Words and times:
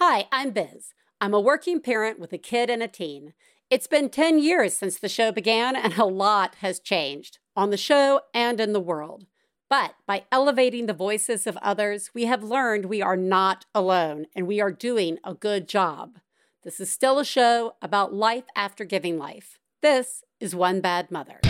Hi, 0.00 0.28
I'm 0.30 0.52
Biz. 0.52 0.94
I'm 1.20 1.34
a 1.34 1.40
working 1.40 1.80
parent 1.80 2.20
with 2.20 2.32
a 2.32 2.38
kid 2.38 2.70
and 2.70 2.84
a 2.84 2.86
teen. 2.86 3.34
It's 3.68 3.88
been 3.88 4.10
10 4.10 4.38
years 4.38 4.76
since 4.76 4.96
the 4.96 5.08
show 5.08 5.32
began, 5.32 5.74
and 5.74 5.98
a 5.98 6.04
lot 6.04 6.54
has 6.60 6.78
changed 6.78 7.40
on 7.56 7.70
the 7.70 7.76
show 7.76 8.20
and 8.32 8.60
in 8.60 8.72
the 8.72 8.78
world. 8.78 9.26
But 9.68 9.96
by 10.06 10.22
elevating 10.30 10.86
the 10.86 10.92
voices 10.92 11.48
of 11.48 11.56
others, 11.56 12.10
we 12.14 12.26
have 12.26 12.44
learned 12.44 12.84
we 12.84 13.02
are 13.02 13.16
not 13.16 13.64
alone 13.74 14.26
and 14.36 14.46
we 14.46 14.60
are 14.60 14.70
doing 14.70 15.18
a 15.24 15.34
good 15.34 15.66
job. 15.66 16.20
This 16.62 16.78
is 16.78 16.88
still 16.88 17.18
a 17.18 17.24
show 17.24 17.72
about 17.82 18.14
life 18.14 18.44
after 18.54 18.84
giving 18.84 19.18
life. 19.18 19.58
This 19.82 20.22
is 20.38 20.54
One 20.54 20.80
Bad 20.80 21.10
Mother. 21.10 21.40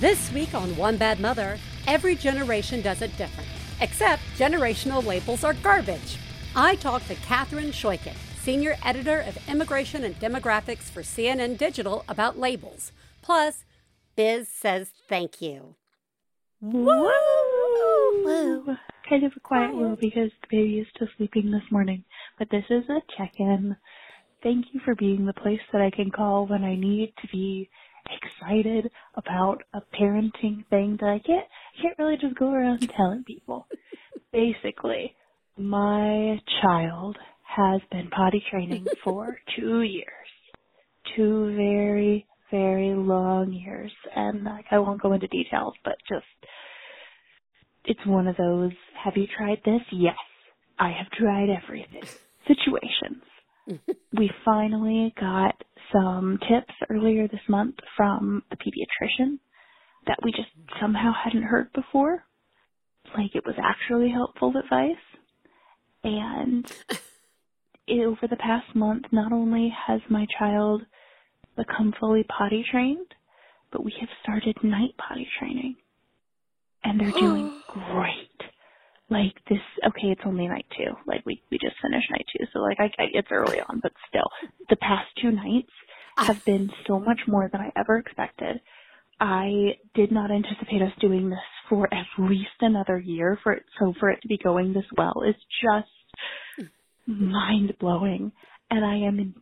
This 0.00 0.32
week 0.32 0.54
on 0.54 0.74
One 0.78 0.96
Bad 0.96 1.20
Mother, 1.20 1.58
every 1.86 2.16
generation 2.16 2.80
does 2.80 3.02
it 3.02 3.14
different, 3.18 3.48
except 3.80 4.22
generational 4.36 5.04
labels 5.04 5.44
are 5.44 5.54
garbage. 5.54 6.18
I 6.56 6.76
talked 6.76 7.08
to 7.08 7.14
Catherine 7.16 7.72
Shoichet, 7.72 8.16
senior 8.42 8.76
editor 8.84 9.20
of 9.20 9.38
immigration 9.48 10.04
and 10.04 10.14
demographics 10.20 10.90
for 10.90 11.02
CNN 11.02 11.58
Digital, 11.58 12.04
about 12.08 12.38
labels. 12.38 12.92
Plus, 13.22 13.64
Biz 14.16 14.48
says 14.48 14.90
thank 15.08 15.40
you. 15.42 15.74
Woo! 16.60 17.10
Woo! 18.24 18.76
Kind 19.08 19.24
of 19.24 19.32
a 19.36 19.40
quiet 19.40 19.74
woo 19.74 19.96
because 20.00 20.30
the 20.40 20.46
baby 20.50 20.78
is 20.78 20.86
still 20.94 21.08
sleeping 21.16 21.50
this 21.50 21.70
morning, 21.70 22.04
but 22.38 22.48
this 22.50 22.64
is 22.70 22.84
a 22.88 23.00
check-in. 23.18 23.76
Thank 24.42 24.66
you 24.72 24.80
for 24.84 24.94
being 24.94 25.26
the 25.26 25.32
place 25.32 25.60
that 25.72 25.82
I 25.82 25.90
can 25.90 26.10
call 26.10 26.46
when 26.46 26.64
I 26.64 26.76
need 26.76 27.12
to 27.20 27.28
be 27.32 27.68
excited 28.10 28.90
about 29.14 29.62
a 29.72 29.80
parenting 30.00 30.66
thing 30.68 30.98
that 31.00 31.08
I 31.08 31.20
can't 31.24 31.46
I 31.78 31.82
can't 31.82 31.98
really 31.98 32.16
just 32.20 32.36
go 32.38 32.52
around 32.52 32.90
telling 32.96 33.24
people. 33.24 33.66
Basically, 34.32 35.14
my 35.56 36.40
child 36.62 37.16
has 37.56 37.80
been 37.90 38.08
potty 38.10 38.42
training 38.50 38.86
for 39.04 39.38
two 39.56 39.82
years. 39.82 40.06
Two 41.16 41.54
very, 41.54 42.26
very 42.50 42.94
long 42.94 43.52
years. 43.52 43.92
And 44.14 44.44
like, 44.44 44.66
I 44.70 44.78
won't 44.78 45.02
go 45.02 45.12
into 45.12 45.28
details, 45.28 45.74
but 45.84 45.94
just, 46.08 46.24
it's 47.84 48.04
one 48.06 48.26
of 48.26 48.36
those, 48.36 48.72
have 49.02 49.16
you 49.16 49.26
tried 49.36 49.60
this? 49.64 49.82
Yes. 49.92 50.16
I 50.78 50.90
have 50.90 51.10
tried 51.12 51.48
everything. 51.50 52.02
Situations. 52.48 53.22
we 54.12 54.30
finally 54.44 55.14
got 55.18 55.54
some 55.92 56.38
tips 56.48 56.74
earlier 56.90 57.28
this 57.28 57.40
month 57.48 57.76
from 57.96 58.42
the 58.50 58.56
pediatrician 58.56 59.38
that 60.06 60.18
we 60.22 60.30
just 60.32 60.48
somehow 60.80 61.12
hadn't 61.12 61.42
heard 61.44 61.72
before. 61.72 62.24
Like 63.16 63.34
it 63.34 63.44
was 63.46 63.56
actually 63.62 64.10
helpful 64.10 64.52
advice. 64.56 64.96
And 66.02 66.70
it, 67.86 68.04
over 68.06 68.26
the 68.28 68.36
past 68.36 68.74
month, 68.74 69.06
not 69.12 69.32
only 69.32 69.72
has 69.86 70.00
my 70.10 70.26
child 70.38 70.82
become 71.56 71.94
fully 71.98 72.24
potty 72.24 72.64
trained, 72.70 73.06
but 73.70 73.84
we 73.84 73.94
have 74.00 74.08
started 74.22 74.56
night 74.62 74.94
potty 74.98 75.28
training. 75.38 75.76
And 76.82 77.00
they're 77.00 77.12
doing 77.12 77.62
great. 77.68 78.53
Like 79.10 79.34
this, 79.48 79.58
okay, 79.86 80.08
it's 80.08 80.22
only 80.24 80.48
night 80.48 80.66
two. 80.76 80.92
Like 81.06 81.24
we, 81.26 81.42
we 81.50 81.58
just 81.58 81.76
finished 81.82 82.10
night 82.10 82.26
two. 82.36 82.46
So 82.52 82.60
like 82.60 82.78
I, 82.80 82.84
I, 82.84 83.06
it's 83.12 83.28
early 83.30 83.60
on, 83.60 83.80
but 83.82 83.92
still, 84.08 84.30
the 84.70 84.76
past 84.76 85.08
two 85.20 85.30
nights 85.30 85.70
have 86.16 86.38
ah. 86.38 86.42
been 86.46 86.70
so 86.86 86.98
much 86.98 87.20
more 87.26 87.48
than 87.50 87.60
I 87.60 87.70
ever 87.76 87.98
expected. 87.98 88.60
I 89.20 89.76
did 89.94 90.10
not 90.10 90.30
anticipate 90.30 90.82
us 90.82 90.92
doing 91.00 91.30
this 91.30 91.38
for 91.68 91.92
at 91.92 92.06
least 92.18 92.50
another 92.60 92.98
year 92.98 93.38
for 93.42 93.52
it, 93.52 93.64
so 93.78 93.94
for 94.00 94.10
it 94.10 94.20
to 94.22 94.28
be 94.28 94.38
going 94.38 94.72
this 94.72 94.84
well 94.96 95.22
is 95.26 95.36
just 95.62 96.70
mind 97.06 97.74
blowing. 97.78 98.32
And 98.70 98.84
I 98.84 98.96
am 99.06 99.18
in 99.20 99.34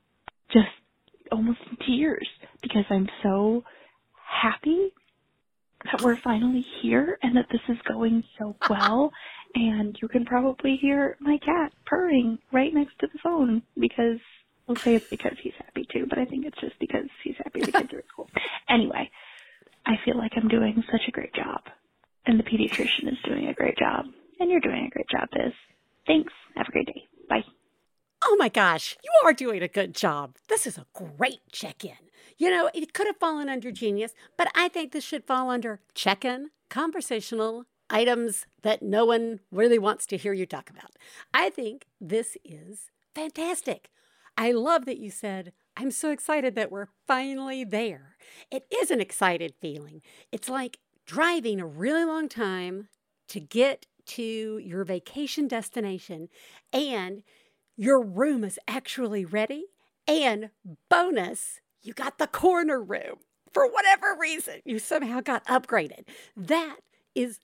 just 0.53 0.69
almost 1.31 1.61
in 1.71 1.77
tears 1.87 2.29
because 2.63 2.85
I'm 2.91 3.09
so 3.23 3.65
happy 4.43 4.93
that 5.85 6.03
we're 6.03 6.21
finally 6.23 6.65
here 6.81 7.19
and 7.23 7.37
that 7.37 7.47
this 7.51 7.61
is 7.69 7.79
going 7.89 8.23
so 8.39 8.57
well. 8.69 9.11
And 9.55 9.97
you 10.01 10.09
can 10.09 10.25
probably 10.25 10.77
hear 10.81 11.17
my 11.21 11.39
cat 11.45 11.73
purring 11.85 12.39
right 12.53 12.73
next 12.73 12.99
to 13.01 13.07
the 13.13 13.19
phone 13.23 13.63
because 13.79 14.19
I'll 14.69 14.77
say 14.77 14.95
it's 14.95 15.09
because 15.09 15.37
he's 15.43 15.53
happy 15.59 15.87
too, 15.93 16.07
but 16.09 16.19
I 16.19 16.25
think 16.25 16.47
it's 16.47 16.61
just 16.61 16.79
because 16.79 17.07
he's 17.23 17.37
happy 17.37 17.61
the 17.61 17.73
kids 17.73 17.93
are 17.93 17.99
at 17.99 18.09
school. 18.09 18.29
Anyway, 18.69 19.11
I 19.85 19.97
feel 20.03 20.17
like 20.17 20.33
I'm 20.35 20.49
doing 20.49 20.83
such 20.91 21.03
a 21.07 21.11
great 21.11 21.35
job. 21.35 21.61
And 22.25 22.39
the 22.39 22.45
pediatrician 22.45 23.09
is 23.13 23.19
doing 23.23 23.49
a 23.49 23.55
great 23.55 23.77
job. 23.77 24.07
And 24.41 24.51
you're 24.51 24.61
doing 24.61 24.87
a 24.87 24.91
great 24.91 25.09
job, 25.11 25.29
Biz. 25.33 25.53
Thanks. 26.07 26.33
Have 26.57 26.69
a 26.69 26.73
great 26.73 26.87
day. 26.87 27.07
Bye. 27.29 27.45
Oh 28.25 28.37
my 28.39 28.49
gosh, 28.49 28.97
you 29.03 29.11
are 29.25 29.33
doing 29.35 29.63
a 29.63 29.69
good 29.69 29.95
job. 29.95 30.37
This 30.49 30.67
is 30.67 30.79
a 30.79 30.87
great 30.95 31.41
check 31.51 31.85
in. 31.85 31.99
You 32.39 32.51
know, 32.51 32.71
it 32.73 32.95
could 32.95 33.09
have 33.09 33.17
fallen 33.17 33.49
under 33.49 33.71
genius, 33.73 34.15
but 34.39 34.49
I 34.55 34.69
think 34.69 34.93
this 34.93 35.05
should 35.05 35.25
fall 35.25 35.51
under 35.51 35.81
check 35.95 36.25
in, 36.25 36.51
conversational 36.71 37.67
items 37.93 38.47
that 38.63 38.83
no 38.83 39.05
one 39.05 39.41
really 39.53 39.79
wants 39.79 40.07
to 40.07 40.17
hear 40.17 40.33
you 40.33 40.47
talk 40.47 40.71
about. 40.71 40.97
I 41.33 41.51
think 41.51 41.87
this 42.01 42.37
is 42.45 42.91
fantastic. 43.15 43.91
I 44.37 44.53
love 44.53 44.87
that 44.87 44.99
you 44.99 45.11
said, 45.11 45.53
I'm 45.77 45.91
so 45.91 46.11
excited 46.11 46.55
that 46.55 46.73
we're 46.73 46.89
finally 47.07 47.65
there. 47.65 48.17
It 48.51 48.67
is 48.73 48.91
an 48.91 49.01
excited 49.01 49.55
feeling. 49.61 50.03
It's 50.33 50.49
like 50.49 50.79
driving 51.07 51.61
a 51.61 51.67
really 51.67 52.05
long 52.05 52.29
time 52.29 52.89
to 53.29 53.41
get 53.41 53.87
to 54.05 54.59
your 54.59 54.85
vacation 54.85 55.47
destination 55.47 56.29
and 56.73 57.23
your 57.77 58.03
room 58.03 58.45
is 58.45 58.59
actually 58.67 59.25
ready. 59.25 59.67
And 60.07 60.51
bonus, 60.89 61.61
you 61.81 61.93
got 61.93 62.19
the 62.19 62.27
corner 62.27 62.83
room. 62.83 63.19
For 63.53 63.71
whatever 63.71 64.17
reason, 64.19 64.61
you 64.65 64.79
somehow 64.79 65.21
got 65.21 65.47
upgraded. 65.47 66.05
That 66.37 66.79
is 67.15 67.39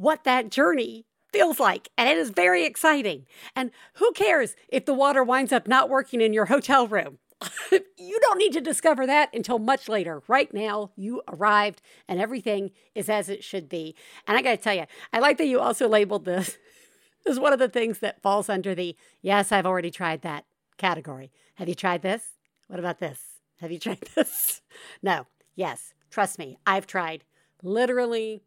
what 0.00 0.24
that 0.24 0.50
journey 0.50 1.04
feels 1.30 1.60
like. 1.60 1.90
And 1.98 2.08
it 2.08 2.16
is 2.16 2.30
very 2.30 2.64
exciting. 2.64 3.26
And 3.54 3.70
who 3.94 4.12
cares 4.12 4.56
if 4.68 4.86
the 4.86 4.94
water 4.94 5.22
winds 5.22 5.52
up 5.52 5.68
not 5.68 5.90
working 5.90 6.22
in 6.22 6.32
your 6.32 6.46
hotel 6.46 6.86
room? 6.86 7.18
you 7.70 8.18
don't 8.20 8.38
need 8.38 8.54
to 8.54 8.62
discover 8.62 9.06
that 9.06 9.28
until 9.34 9.58
much 9.58 9.90
later. 9.90 10.22
Right 10.26 10.52
now, 10.54 10.90
you 10.96 11.20
arrived 11.28 11.82
and 12.08 12.18
everything 12.18 12.70
is 12.94 13.10
as 13.10 13.28
it 13.28 13.44
should 13.44 13.68
be. 13.68 13.94
And 14.26 14.38
I 14.38 14.42
got 14.42 14.52
to 14.52 14.56
tell 14.56 14.74
you, 14.74 14.86
I 15.12 15.18
like 15.18 15.36
that 15.36 15.46
you 15.46 15.60
also 15.60 15.86
labeled 15.86 16.24
this 16.24 16.56
as 17.26 17.38
one 17.38 17.52
of 17.52 17.58
the 17.58 17.68
things 17.68 17.98
that 17.98 18.22
falls 18.22 18.48
under 18.48 18.74
the 18.74 18.96
yes, 19.20 19.52
I've 19.52 19.66
already 19.66 19.90
tried 19.90 20.22
that 20.22 20.46
category. 20.78 21.30
Have 21.56 21.68
you 21.68 21.74
tried 21.74 22.00
this? 22.00 22.24
What 22.68 22.78
about 22.78 23.00
this? 23.00 23.20
Have 23.60 23.70
you 23.70 23.78
tried 23.78 24.00
this? 24.14 24.62
No. 25.02 25.26
Yes. 25.54 25.92
Trust 26.10 26.38
me, 26.38 26.56
I've 26.66 26.86
tried 26.86 27.24
literally 27.62 28.42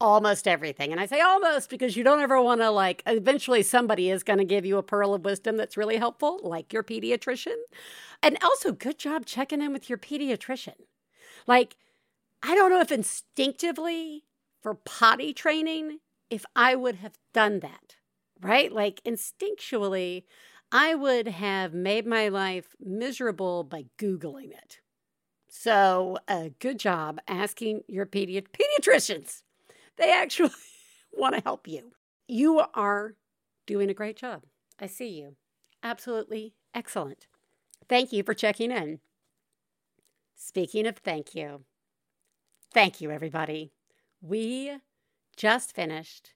almost 0.00 0.48
everything. 0.48 0.92
And 0.92 1.00
I 1.00 1.06
say 1.06 1.20
almost 1.20 1.70
because 1.70 1.96
you 1.96 2.04
don't 2.04 2.20
ever 2.20 2.40
want 2.40 2.60
to, 2.60 2.70
like, 2.70 3.02
eventually 3.06 3.62
somebody 3.62 4.10
is 4.10 4.22
going 4.22 4.38
to 4.38 4.44
give 4.44 4.66
you 4.66 4.78
a 4.78 4.82
pearl 4.82 5.14
of 5.14 5.24
wisdom 5.24 5.56
that's 5.56 5.76
really 5.76 5.96
helpful, 5.96 6.40
like 6.42 6.72
your 6.72 6.82
pediatrician. 6.82 7.56
And 8.22 8.38
also, 8.42 8.72
good 8.72 8.98
job 8.98 9.26
checking 9.26 9.62
in 9.62 9.72
with 9.72 9.88
your 9.88 9.98
pediatrician. 9.98 10.74
Like, 11.46 11.76
I 12.42 12.54
don't 12.54 12.70
know 12.70 12.80
if 12.80 12.92
instinctively 12.92 14.24
for 14.60 14.74
potty 14.74 15.32
training, 15.32 16.00
if 16.30 16.44
I 16.56 16.74
would 16.74 16.96
have 16.96 17.18
done 17.32 17.60
that, 17.60 17.96
right? 18.40 18.72
Like, 18.72 19.00
instinctually, 19.04 20.24
I 20.72 20.94
would 20.94 21.28
have 21.28 21.72
made 21.72 22.06
my 22.06 22.28
life 22.28 22.74
miserable 22.80 23.62
by 23.62 23.86
Googling 23.98 24.50
it. 24.50 24.80
So, 25.48 26.18
uh, 26.26 26.48
good 26.58 26.80
job 26.80 27.20
asking 27.28 27.84
your 27.86 28.06
pedi- 28.06 28.44
pediatricians 28.48 29.43
they 29.96 30.12
actually 30.12 30.50
want 31.12 31.34
to 31.34 31.42
help 31.42 31.66
you. 31.68 31.92
You 32.26 32.62
are 32.74 33.14
doing 33.66 33.90
a 33.90 33.94
great 33.94 34.16
job. 34.16 34.42
I 34.80 34.86
see 34.86 35.08
you. 35.08 35.36
Absolutely 35.82 36.54
excellent. 36.74 37.26
Thank 37.88 38.12
you 38.12 38.22
for 38.22 38.34
checking 38.34 38.70
in. 38.70 39.00
Speaking 40.34 40.86
of 40.86 40.96
thank 40.96 41.34
you, 41.34 41.64
thank 42.72 43.00
you, 43.00 43.10
everybody. 43.10 43.72
We 44.20 44.78
just 45.36 45.74
finished 45.74 46.32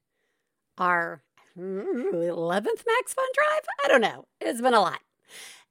our 0.77 1.23
11th 1.59 2.85
Max 2.87 3.15
Fun 3.15 3.27
Drive. 3.35 3.63
I 3.85 3.89
don't 3.89 4.01
know. 4.01 4.27
It's 4.41 4.61
been 4.61 4.75
a 4.75 4.81
lot. 4.81 5.01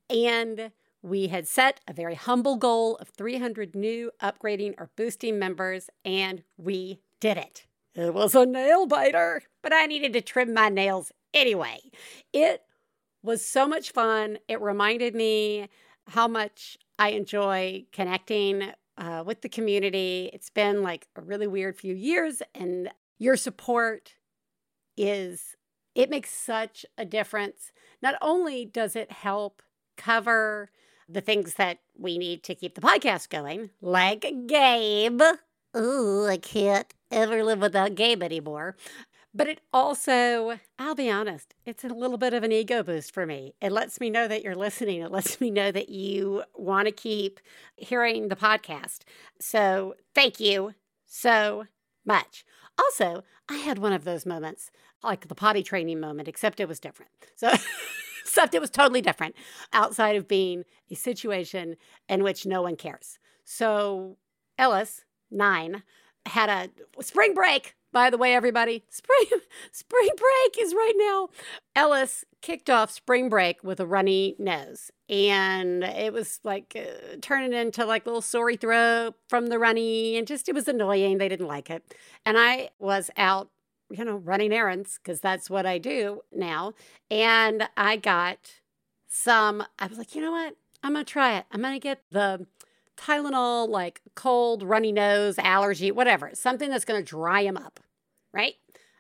And 0.10 0.72
we 1.01 1.28
had 1.28 1.48
set 1.48 1.80
a 1.88 1.94
very 1.94 2.16
humble 2.16 2.57
goal 2.57 2.95
of 2.98 3.10
300 3.10 3.75
new 3.75 4.12
upgrading 4.22 4.75
or 4.78 4.90
boosting 4.95 5.40
members, 5.40 5.90
and 6.04 6.44
we 6.57 7.00
did 7.19 7.38
it. 7.38 7.67
It 7.98 8.14
was 8.14 8.36
a 8.36 8.46
nail 8.46 8.86
biter, 8.86 9.42
but 9.64 9.74
I 9.74 9.88
needed 9.88 10.14
to 10.14 10.22
trim 10.22 10.54
my 10.54 10.70
nails 10.70 11.12
anyway. 11.34 11.80
It 12.32 12.62
was 13.24 13.44
so 13.44 13.68
much 13.68 13.92
fun. 13.92 14.38
It 14.48 14.62
reminded 14.62 15.16
me 15.16 15.70
how 16.08 16.28
much 16.28 16.78
I 17.00 17.10
enjoy 17.10 17.86
connecting 17.92 18.72
uh, 18.98 19.24
with 19.26 19.42
the 19.42 19.50
community. 19.50 20.30
It's 20.34 20.50
been 20.52 20.84
like 20.84 21.08
a 21.16 21.22
really 21.22 21.48
weird 21.48 21.78
few 21.78 21.96
years, 21.96 22.42
and 22.56 22.90
your 23.20 23.36
support 23.36 24.14
is 24.98 25.56
It 25.96 26.10
makes 26.12 26.32
such 26.32 26.86
a 26.98 27.06
difference. 27.06 27.72
Not 28.02 28.16
only 28.22 28.66
does 28.66 28.96
it 28.96 29.12
help 29.12 29.64
cover 29.98 30.70
the 31.10 31.22
things 31.22 31.56
that 31.56 31.80
we 31.98 32.18
need 32.20 32.44
to 32.44 32.56
keep 32.56 32.76
the 32.76 32.82
podcast 32.82 33.30
going, 33.30 33.72
like 33.82 34.26
Gabe. 34.48 35.22
Ooh, 35.76 36.26
I 36.28 36.38
can't 36.38 36.94
ever 37.12 37.44
live 37.44 37.59
without 37.59 37.95
Gabe 37.95 38.24
anymore. 38.24 38.75
But 39.33 39.48
it 39.48 39.62
also, 39.71 40.59
I'll 40.80 40.95
be 40.95 41.12
honest, 41.12 41.54
it's 41.65 41.83
a 41.83 41.89
little 41.89 42.18
bit 42.18 42.33
of 42.33 42.44
an 42.44 42.51
ego 42.51 42.81
boost 42.81 43.13
for 43.13 43.25
me. 43.25 43.54
It 43.62 43.71
lets 43.71 44.00
me 44.00 44.09
know 44.09 44.27
that 44.27 44.44
you're 44.44 44.56
listening. 44.56 45.01
It 45.01 45.12
lets 45.12 45.39
me 45.39 45.51
know 45.51 45.71
that 45.71 45.89
you 45.89 46.44
want 46.56 46.88
to 46.88 46.92
keep 46.92 47.39
hearing 47.75 48.30
the 48.30 48.36
podcast. 48.36 49.00
So 49.39 49.95
thank 50.15 50.39
you 50.39 50.74
so 51.06 51.65
much. 52.06 52.45
Also, 52.80 53.24
I 53.50 53.57
had 53.57 53.77
one 53.80 53.94
of 53.94 54.06
those 54.06 54.25
moments, 54.25 54.71
like 55.04 55.27
the 55.27 55.36
potty 55.36 55.63
training 55.63 56.00
moment, 56.00 56.27
except 56.27 56.59
it 56.59 56.68
was 56.68 56.80
different. 56.80 57.12
So, 57.36 57.51
except 58.21 58.54
it 58.56 58.62
was 58.62 58.69
totally 58.69 59.01
different 59.01 59.36
outside 59.74 60.15
of 60.15 60.27
being 60.27 60.63
a 60.92 60.95
situation 60.95 61.75
in 62.07 62.24
which 62.24 62.45
no 62.45 62.62
one 62.62 62.75
cares. 62.75 63.19
So, 63.44 64.18
Ellis, 64.57 65.06
nine, 65.31 65.83
had 66.28 66.50
a 66.50 67.04
spring 67.04 67.34
break. 67.34 67.76
By 67.94 68.10
the 68.10 68.18
way, 68.18 68.36
everybody, 68.36 68.84
spring 68.90 69.42
spring 69.72 70.10
break 70.18 70.64
is 70.66 70.74
right 70.74 70.94
now. 70.96 71.30
Ellis 71.76 72.26
kicked 72.42 72.70
off 72.70 72.92
spring 72.92 73.30
break 73.30 73.64
with 73.64 73.80
a 73.80 73.88
runny 73.88 74.36
nose, 74.38 74.92
and 75.10 75.84
it 75.84 76.14
was 76.14 76.40
like 76.44 76.76
uh, 76.76 77.16
turning 77.22 77.54
into 77.54 77.86
like 77.86 78.06
little 78.06 78.22
sorry 78.22 78.58
throat 78.58 79.16
from 79.30 79.48
the 79.48 79.58
runny, 79.58 80.18
and 80.18 80.28
just 80.28 80.50
it 80.50 80.56
was 80.56 80.68
annoying. 80.68 81.18
They 81.18 81.30
didn't 81.30 81.48
like 81.48 81.70
it, 81.70 81.96
and 82.26 82.38
I 82.38 82.70
was 82.78 83.10
out, 83.18 83.50
you 83.90 84.04
know, 84.04 84.18
running 84.18 84.54
errands 84.54 85.00
because 85.02 85.22
that's 85.22 85.50
what 85.50 85.66
I 85.66 85.78
do 85.78 86.22
now, 86.32 86.74
and 87.10 87.70
I 87.78 87.96
got 87.96 88.52
some. 89.08 89.64
I 89.80 89.88
was 89.88 89.98
like, 89.98 90.14
you 90.14 90.22
know 90.22 90.32
what? 90.32 90.56
I'm 90.84 90.94
gonna 90.94 91.06
try 91.06 91.38
it. 91.38 91.46
I'm 91.52 91.62
gonna 91.62 91.80
get 91.80 92.04
the 92.12 92.46
Tylenol, 92.98 93.70
like 93.70 94.02
cold, 94.16 94.64
runny 94.64 94.92
nose, 94.92 95.36
allergy, 95.40 95.92
whatever, 95.92 96.32
something 96.34 96.70
that's 96.70 96.86
going 96.86 97.00
to 97.04 97.10
dry 97.10 97.44
them 97.44 97.58
up, 97.58 97.80
right? 98.34 98.56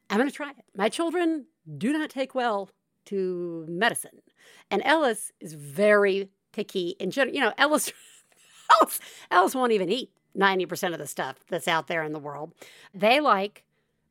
I'm 0.09 0.17
going 0.17 0.29
to 0.29 0.35
try 0.35 0.51
it. 0.51 0.65
My 0.75 0.89
children 0.89 1.47
do 1.77 1.91
not 1.91 2.09
take 2.09 2.33
well 2.33 2.69
to 3.05 3.65
medicine. 3.67 4.21
And 4.69 4.81
Ellis 4.85 5.31
is 5.39 5.53
very 5.53 6.29
picky 6.53 6.95
in 6.99 7.11
general. 7.11 7.35
You 7.35 7.41
know, 7.41 7.53
Ellis, 7.57 7.91
Ellis, 8.81 8.99
Ellis 9.31 9.55
won't 9.55 9.71
even 9.71 9.89
eat 9.89 10.11
90% 10.37 10.93
of 10.93 10.99
the 10.99 11.07
stuff 11.07 11.37
that's 11.49 11.67
out 11.67 11.87
there 11.87 12.03
in 12.03 12.13
the 12.13 12.19
world. 12.19 12.53
They 12.93 13.19
like 13.19 13.63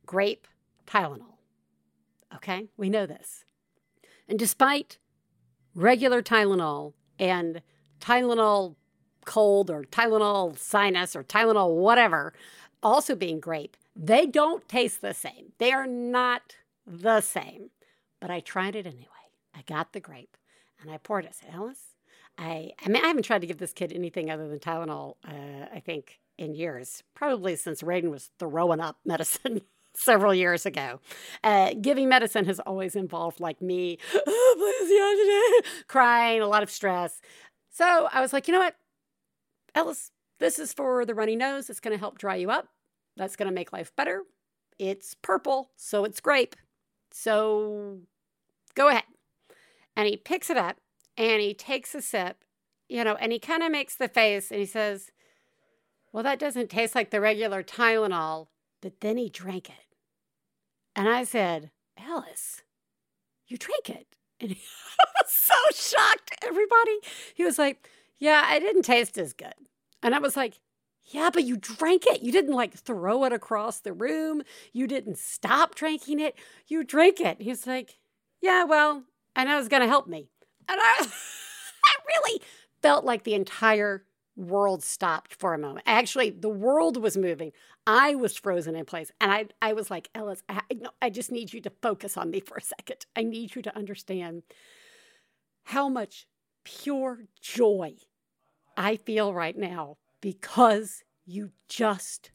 grape 0.05 0.47
Tylenol. 0.85 1.37
Okay? 2.35 2.67
We 2.77 2.89
know 2.89 3.05
this. 3.05 3.45
And 4.27 4.37
despite 4.37 4.97
regular 5.73 6.21
Tylenol 6.21 6.93
and 7.17 7.61
Tylenol 7.99 8.75
cold 9.27 9.69
or 9.69 9.83
Tylenol 9.83 10.57
sinus 10.57 11.15
or 11.15 11.23
Tylenol 11.23 11.75
whatever 11.75 12.33
also 12.81 13.13
being 13.15 13.39
grape, 13.39 13.77
they 13.95 14.25
don't 14.25 14.67
taste 14.67 15.01
the 15.01 15.13
same. 15.13 15.51
They 15.59 15.71
are 15.71 15.85
not 15.85 16.55
the 16.85 17.21
same. 17.21 17.69
But 18.19 18.31
I 18.31 18.39
tried 18.39 18.75
it 18.75 18.87
anyway. 18.87 19.05
I 19.53 19.61
got 19.67 19.93
the 19.93 19.99
grape 19.99 20.37
and 20.81 20.89
I 20.89 20.97
poured 20.97 21.25
it. 21.25 21.35
I 21.39 21.45
said, 21.45 21.53
Ellis, 21.53 21.79
I, 22.37 22.71
I 22.83 22.87
mean, 22.87 23.03
I 23.03 23.07
haven't 23.07 23.23
tried 23.23 23.41
to 23.41 23.47
give 23.47 23.57
this 23.57 23.73
kid 23.73 23.91
anything 23.93 24.31
other 24.31 24.47
than 24.47 24.59
Tylenol, 24.59 25.15
uh, 25.27 25.65
I 25.73 25.81
think, 25.83 26.19
in 26.37 26.55
years, 26.55 27.03
probably 27.15 27.55
since 27.55 27.81
Raiden 27.81 28.11
was 28.11 28.29
throwing 28.39 28.79
up 28.79 28.97
medicine 29.05 29.61
several 29.95 30.33
years 30.33 30.65
ago. 30.65 30.99
Uh, 31.43 31.73
giving 31.81 32.07
medicine 32.07 32.45
has 32.45 32.59
always 32.59 32.95
involved 32.95 33.39
like 33.39 33.61
me, 33.61 33.97
oh, 34.27 35.55
please, 35.59 35.85
crying, 35.87 36.41
a 36.41 36.47
lot 36.47 36.63
of 36.63 36.69
stress. 36.69 37.19
So 37.71 38.07
I 38.11 38.21
was 38.21 38.33
like, 38.33 38.47
you 38.47 38.53
know 38.53 38.59
what? 38.59 38.75
Ellis, 39.77 40.09
this 40.39 40.57
is 40.57 40.73
for 40.73 41.05
the 41.05 41.13
runny 41.13 41.35
nose. 41.35 41.69
It's 41.69 41.79
going 41.79 41.95
to 41.95 41.99
help 41.99 42.17
dry 42.17 42.35
you 42.35 42.49
up. 42.49 42.69
That's 43.15 43.35
going 43.35 43.47
to 43.47 43.53
make 43.53 43.71
life 43.71 43.95
better. 43.95 44.23
It's 44.79 45.13
purple, 45.13 45.69
so 45.75 46.03
it's 46.03 46.19
grape. 46.19 46.55
So 47.11 47.99
go 48.73 48.87
ahead. 48.89 49.03
And 49.95 50.07
he 50.07 50.17
picks 50.17 50.49
it 50.49 50.57
up 50.57 50.77
and 51.15 51.41
he 51.41 51.53
takes 51.53 51.93
a 51.93 52.01
sip, 52.01 52.43
you 52.89 53.03
know, 53.03 53.15
and 53.15 53.31
he 53.31 53.37
kind 53.37 53.61
of 53.61 53.71
makes 53.71 53.95
the 53.95 54.07
face 54.07 54.49
and 54.49 54.59
he 54.59 54.65
says, 54.65 55.11
Well, 56.11 56.23
that 56.23 56.39
doesn't 56.39 56.71
taste 56.71 56.95
like 56.95 57.11
the 57.11 57.21
regular 57.21 57.61
Tylenol. 57.61 58.47
But 58.81 59.01
then 59.01 59.17
he 59.17 59.29
drank 59.29 59.69
it. 59.69 59.95
And 60.95 61.07
I 61.07 61.23
said, 61.23 61.69
Ellis, 61.97 62.63
you 63.47 63.57
drank 63.57 63.91
it. 63.91 64.07
And 64.39 64.51
he 64.53 64.61
was 65.19 65.31
so 65.31 65.53
shocked, 65.71 66.35
everybody. 66.43 66.97
He 67.35 67.43
was 67.43 67.59
like, 67.59 67.87
Yeah, 68.19 68.55
it 68.55 68.59
didn't 68.61 68.83
taste 68.83 69.17
as 69.17 69.33
good. 69.33 69.53
And 70.01 70.15
I 70.15 70.19
was 70.19 70.35
like, 70.35 70.59
yeah, 71.05 71.29
but 71.31 71.45
you 71.45 71.55
drank 71.57 72.05
it. 72.07 72.21
You 72.21 72.31
didn't 72.31 72.53
like 72.53 72.73
throw 72.73 73.23
it 73.23 73.31
across 73.31 73.79
the 73.79 73.93
room. 73.93 74.43
You 74.73 74.87
didn't 74.87 75.17
stop 75.17 75.75
drinking 75.75 76.19
it. 76.19 76.35
You 76.67 76.83
drank 76.83 77.21
it. 77.21 77.41
He's 77.41 77.65
like, 77.65 77.99
yeah, 78.41 78.65
well, 78.65 79.03
I 79.35 79.45
know 79.45 79.57
it's 79.57 79.69
going 79.69 79.81
to 79.83 79.87
help 79.87 80.07
me. 80.07 80.29
And 80.67 80.79
I, 80.81 80.95
I 81.85 81.93
really 82.07 82.41
felt 82.81 83.05
like 83.05 83.23
the 83.23 83.35
entire 83.35 84.03
world 84.35 84.83
stopped 84.83 85.33
for 85.33 85.53
a 85.53 85.57
moment. 85.57 85.83
Actually, 85.87 86.29
the 86.29 86.49
world 86.49 87.01
was 87.01 87.17
moving. 87.17 87.51
I 87.87 88.15
was 88.15 88.37
frozen 88.37 88.75
in 88.75 88.85
place. 88.85 89.11
And 89.21 89.31
I, 89.31 89.47
I 89.61 89.73
was 89.73 89.89
like, 89.89 90.09
Ellis, 90.13 90.43
I, 90.49 90.61
no, 90.75 90.89
I 91.01 91.09
just 91.09 91.31
need 91.31 91.53
you 91.53 91.61
to 91.61 91.71
focus 91.81 92.17
on 92.17 92.29
me 92.29 92.41
for 92.41 92.57
a 92.57 92.61
second. 92.61 93.05
I 93.15 93.23
need 93.23 93.55
you 93.55 93.61
to 93.61 93.75
understand 93.75 94.43
how 95.63 95.89
much 95.89 96.27
pure 96.67 97.19
joy 97.41 97.95
I 98.75 98.97
feel 98.97 99.33
right 99.33 99.57
now 99.57 99.97
because 100.21 101.03
you 101.25 101.51
just 101.67 102.31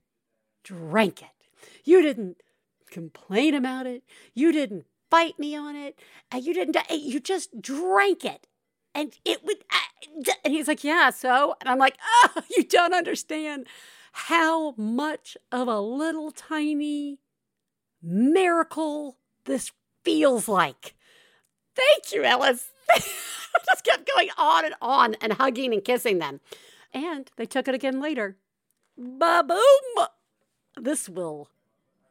drank 0.64 1.22
it. 1.22 1.28
You 1.84 2.02
didn't 2.02 2.38
complain 2.90 3.54
about 3.54 3.86
it. 3.86 4.02
You 4.34 4.50
didn't 4.50 4.86
fight 5.10 5.38
me 5.38 5.54
on 5.54 5.76
it. 5.76 5.98
And 6.30 6.44
you 6.44 6.54
didn't, 6.54 6.76
you 6.90 7.20
just 7.20 7.60
drank 7.60 8.24
it. 8.24 8.46
And 8.94 9.14
it 9.24 9.44
would, 9.44 9.58
uh, 9.72 10.32
and 10.44 10.52
he's 10.52 10.68
like, 10.68 10.82
yeah, 10.82 11.10
so, 11.10 11.54
and 11.60 11.68
I'm 11.68 11.78
like, 11.78 11.96
oh, 12.24 12.42
you 12.56 12.64
don't 12.64 12.94
understand 12.94 13.66
how 14.12 14.72
much 14.72 15.36
of 15.52 15.68
a 15.68 15.80
little 15.80 16.30
tiny 16.32 17.20
miracle 18.02 19.18
this 19.44 19.72
feels 20.04 20.48
like. 20.48 20.94
Thank 21.76 22.12
you, 22.12 22.24
Ellis. 22.24 22.70
just 23.66 23.84
kept 23.84 24.10
going 24.14 24.30
on 24.36 24.64
and 24.64 24.74
on 24.80 25.14
and 25.20 25.34
hugging 25.34 25.72
and 25.72 25.84
kissing 25.84 26.18
them. 26.18 26.40
And 26.92 27.30
they 27.36 27.46
took 27.46 27.68
it 27.68 27.74
again 27.74 28.00
later. 28.00 28.36
Ba 28.96 29.44
boom! 29.46 30.06
This 30.80 31.08
will 31.08 31.48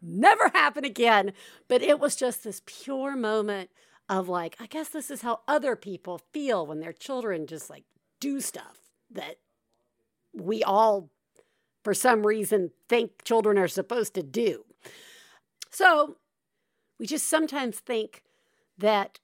never 0.02 0.50
happen 0.50 0.84
again. 0.84 1.34
But 1.68 1.82
it 1.82 2.00
was 2.00 2.16
just 2.16 2.44
this 2.44 2.62
pure 2.66 3.16
moment 3.16 3.70
of 4.10 4.28
like, 4.28 4.56
I 4.60 4.66
guess 4.66 4.90
this 4.90 5.10
is 5.10 5.22
how 5.22 5.42
other 5.48 5.76
people 5.76 6.20
feel 6.34 6.66
when 6.66 6.80
their 6.80 6.94
children 6.94 7.48
just 7.48 7.70
like 7.70 7.84
do 8.20 8.42
stuff 8.42 8.78
that 9.10 9.38
we 10.34 10.64
all, 10.64 11.10
for 11.84 11.94
some 11.94 12.26
reason, 12.26 12.72
think 12.90 13.24
children 13.24 13.58
are 13.58 13.68
supposed 13.68 14.14
to 14.16 14.24
do. 14.24 14.66
So 15.70 16.18
we 17.00 17.08
just 17.08 17.28
sometimes 17.28 17.80
think 17.80 18.24
that 18.78 19.20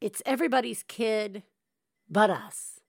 it's 0.00 0.22
everybody's 0.24 0.82
kid 0.84 1.42
but 2.10 2.30
us. 2.30 2.80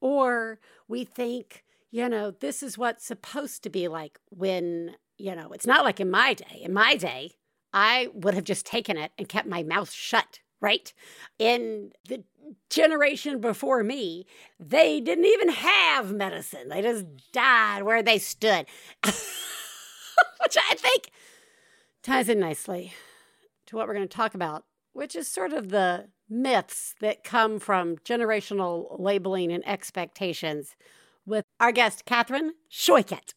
Or 0.00 0.58
we 0.88 1.04
think, 1.04 1.64
you 1.90 2.08
know, 2.08 2.30
this 2.30 2.62
is 2.62 2.78
what's 2.78 3.04
supposed 3.04 3.62
to 3.64 3.70
be 3.70 3.88
like 3.88 4.18
when, 4.30 4.96
you 5.18 5.34
know, 5.34 5.50
it's 5.52 5.66
not 5.66 5.84
like 5.84 6.00
in 6.00 6.10
my 6.10 6.34
day. 6.34 6.60
In 6.62 6.72
my 6.72 6.96
day, 6.96 7.32
I 7.72 8.08
would 8.14 8.34
have 8.34 8.44
just 8.44 8.66
taken 8.66 8.96
it 8.96 9.12
and 9.18 9.28
kept 9.28 9.48
my 9.48 9.62
mouth 9.62 9.90
shut, 9.90 10.40
right? 10.60 10.92
In 11.38 11.92
the 12.08 12.24
generation 12.68 13.40
before 13.40 13.82
me, 13.82 14.26
they 14.58 15.00
didn't 15.00 15.26
even 15.26 15.50
have 15.50 16.12
medicine. 16.12 16.68
They 16.68 16.82
just 16.82 17.06
died 17.32 17.82
where 17.82 18.02
they 18.02 18.18
stood. 18.18 18.66
Which 19.04 20.56
I 20.56 20.74
think 20.74 21.10
ties 22.02 22.28
in 22.28 22.40
nicely 22.40 22.94
to 23.66 23.76
what 23.76 23.86
we're 23.86 23.94
going 23.94 24.08
to 24.08 24.16
talk 24.16 24.34
about, 24.34 24.64
which 24.92 25.14
is 25.14 25.28
sort 25.28 25.52
of 25.52 25.68
the 25.68 26.08
myths 26.30 26.94
that 27.00 27.24
come 27.24 27.58
from 27.58 27.96
generational 27.98 28.98
labeling 28.98 29.50
and 29.50 29.66
expectations 29.66 30.76
with 31.26 31.44
our 31.58 31.72
guest, 31.72 32.04
Catherine 32.04 32.52
Shoichet. 32.70 33.34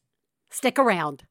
Stick 0.50 0.78
around. 0.78 1.24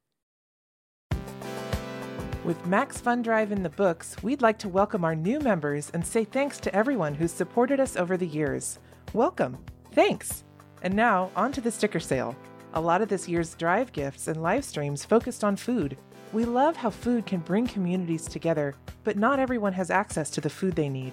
With 2.44 2.66
Max 2.66 3.00
Fun 3.00 3.22
Drive 3.22 3.52
in 3.52 3.62
the 3.62 3.70
books, 3.70 4.16
we'd 4.20 4.42
like 4.42 4.58
to 4.58 4.68
welcome 4.68 5.04
our 5.04 5.14
new 5.14 5.38
members 5.38 5.90
and 5.94 6.04
say 6.04 6.24
thanks 6.24 6.58
to 6.58 6.74
everyone 6.74 7.14
who's 7.14 7.30
supported 7.30 7.78
us 7.78 7.96
over 7.96 8.16
the 8.16 8.26
years. 8.26 8.80
Welcome. 9.12 9.58
Thanks. 9.92 10.42
And 10.82 10.94
now, 10.94 11.30
on 11.36 11.52
to 11.52 11.60
the 11.60 11.70
sticker 11.70 12.00
sale. 12.00 12.34
A 12.74 12.80
lot 12.80 13.00
of 13.00 13.08
this 13.08 13.28
year's 13.28 13.54
drive 13.54 13.92
gifts 13.92 14.26
and 14.26 14.42
live 14.42 14.64
streams 14.64 15.04
focused 15.04 15.44
on 15.44 15.54
food. 15.54 15.96
We 16.32 16.44
love 16.44 16.74
how 16.74 16.90
food 16.90 17.26
can 17.26 17.40
bring 17.40 17.68
communities 17.68 18.24
together, 18.24 18.74
but 19.04 19.16
not 19.16 19.38
everyone 19.38 19.74
has 19.74 19.90
access 19.90 20.28
to 20.30 20.40
the 20.40 20.50
food 20.50 20.74
they 20.74 20.88
need. 20.88 21.12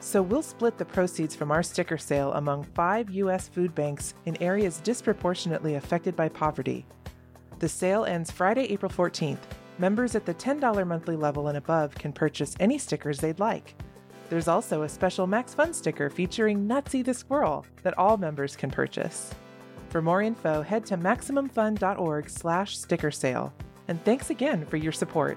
So 0.00 0.22
we'll 0.22 0.42
split 0.42 0.78
the 0.78 0.84
proceeds 0.84 1.36
from 1.36 1.50
our 1.52 1.62
sticker 1.62 1.98
sale 1.98 2.32
among 2.32 2.64
five 2.64 3.10
U.S. 3.10 3.48
food 3.48 3.74
banks 3.74 4.14
in 4.24 4.42
areas 4.42 4.80
disproportionately 4.80 5.74
affected 5.74 6.16
by 6.16 6.30
poverty. 6.30 6.86
The 7.58 7.68
sale 7.68 8.06
ends 8.06 8.30
Friday, 8.30 8.64
April 8.72 8.90
14th. 8.90 9.38
Members 9.78 10.14
at 10.14 10.24
the 10.24 10.34
$10 10.34 10.86
monthly 10.86 11.16
level 11.16 11.48
and 11.48 11.58
above 11.58 11.94
can 11.94 12.12
purchase 12.12 12.56
any 12.58 12.78
stickers 12.78 13.18
they'd 13.18 13.38
like. 13.38 13.74
There's 14.30 14.48
also 14.48 14.82
a 14.82 14.88
special 14.88 15.26
Max 15.26 15.52
Fun 15.52 15.74
sticker 15.74 16.08
featuring 16.08 16.66
Nutsy 16.66 17.04
the 17.04 17.12
Squirrel 17.12 17.66
that 17.82 17.98
all 17.98 18.16
members 18.16 18.56
can 18.56 18.70
purchase. 18.70 19.34
For 19.90 20.00
more 20.00 20.22
info, 20.22 20.62
head 20.62 20.86
to 20.86 20.96
MaximumFun.org 20.96 22.30
slash 22.30 22.78
sticker 22.78 23.10
sale. 23.10 23.52
And 23.88 24.02
thanks 24.04 24.30
again 24.30 24.64
for 24.66 24.76
your 24.76 24.92
support. 24.92 25.36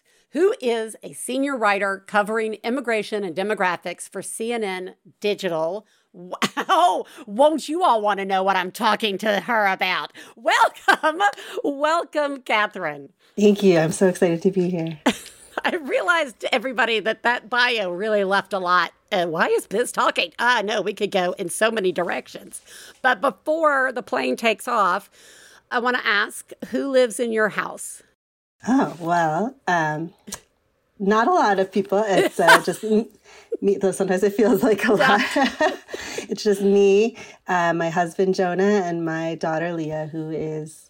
who 0.31 0.55
is 0.61 0.95
a 1.03 1.13
senior 1.13 1.57
writer 1.57 2.03
covering 2.07 2.55
immigration 2.63 3.23
and 3.23 3.35
demographics 3.35 4.09
for 4.09 4.21
CNN 4.21 4.95
Digital. 5.19 5.85
Wow, 6.13 7.05
won't 7.25 7.69
you 7.69 7.83
all 7.83 8.01
want 8.01 8.19
to 8.19 8.25
know 8.25 8.43
what 8.43 8.55
I'm 8.55 8.71
talking 8.71 9.17
to 9.19 9.41
her 9.41 9.67
about? 9.67 10.11
Welcome, 10.35 11.21
welcome, 11.63 12.41
Catherine. 12.41 13.13
Thank 13.37 13.63
you. 13.63 13.79
I'm 13.79 13.91
so 13.91 14.07
excited 14.07 14.41
to 14.41 14.51
be 14.51 14.69
here. 14.69 14.99
I 15.65 15.75
realized, 15.75 16.45
everybody, 16.51 16.99
that 17.01 17.23
that 17.23 17.49
bio 17.49 17.91
really 17.91 18.23
left 18.23 18.53
a 18.53 18.59
lot. 18.59 18.91
Uh, 19.11 19.27
why 19.27 19.47
is 19.47 19.67
Biz 19.67 19.91
talking? 19.91 20.33
Ah, 20.39 20.61
no, 20.63 20.81
we 20.81 20.93
could 20.93 21.11
go 21.11 21.33
in 21.33 21.49
so 21.49 21.69
many 21.69 21.91
directions. 21.91 22.61
But 23.01 23.21
before 23.21 23.91
the 23.91 24.01
plane 24.03 24.35
takes 24.37 24.67
off, 24.67 25.09
I 25.69 25.79
want 25.79 25.97
to 25.97 26.07
ask 26.07 26.51
who 26.69 26.89
lives 26.89 27.19
in 27.19 27.31
your 27.31 27.49
house? 27.49 28.01
Oh, 28.67 28.95
well, 28.99 29.55
um, 29.67 30.13
not 30.99 31.27
a 31.27 31.31
lot 31.33 31.59
of 31.59 31.71
people. 31.71 32.03
It's 32.07 32.39
uh, 32.39 32.61
just 32.65 32.83
me, 32.83 33.77
though 33.77 33.91
sometimes 33.91 34.23
it 34.23 34.33
feels 34.35 34.63
like 34.63 34.85
a 34.85 34.93
lot. 34.93 35.21
it's 36.29 36.43
just 36.43 36.61
me, 36.61 37.17
uh, 37.47 37.73
my 37.73 37.89
husband 37.89 38.35
Jonah, 38.35 38.63
and 38.63 39.05
my 39.05 39.35
daughter 39.35 39.73
Leah, 39.73 40.09
who 40.11 40.29
is 40.29 40.89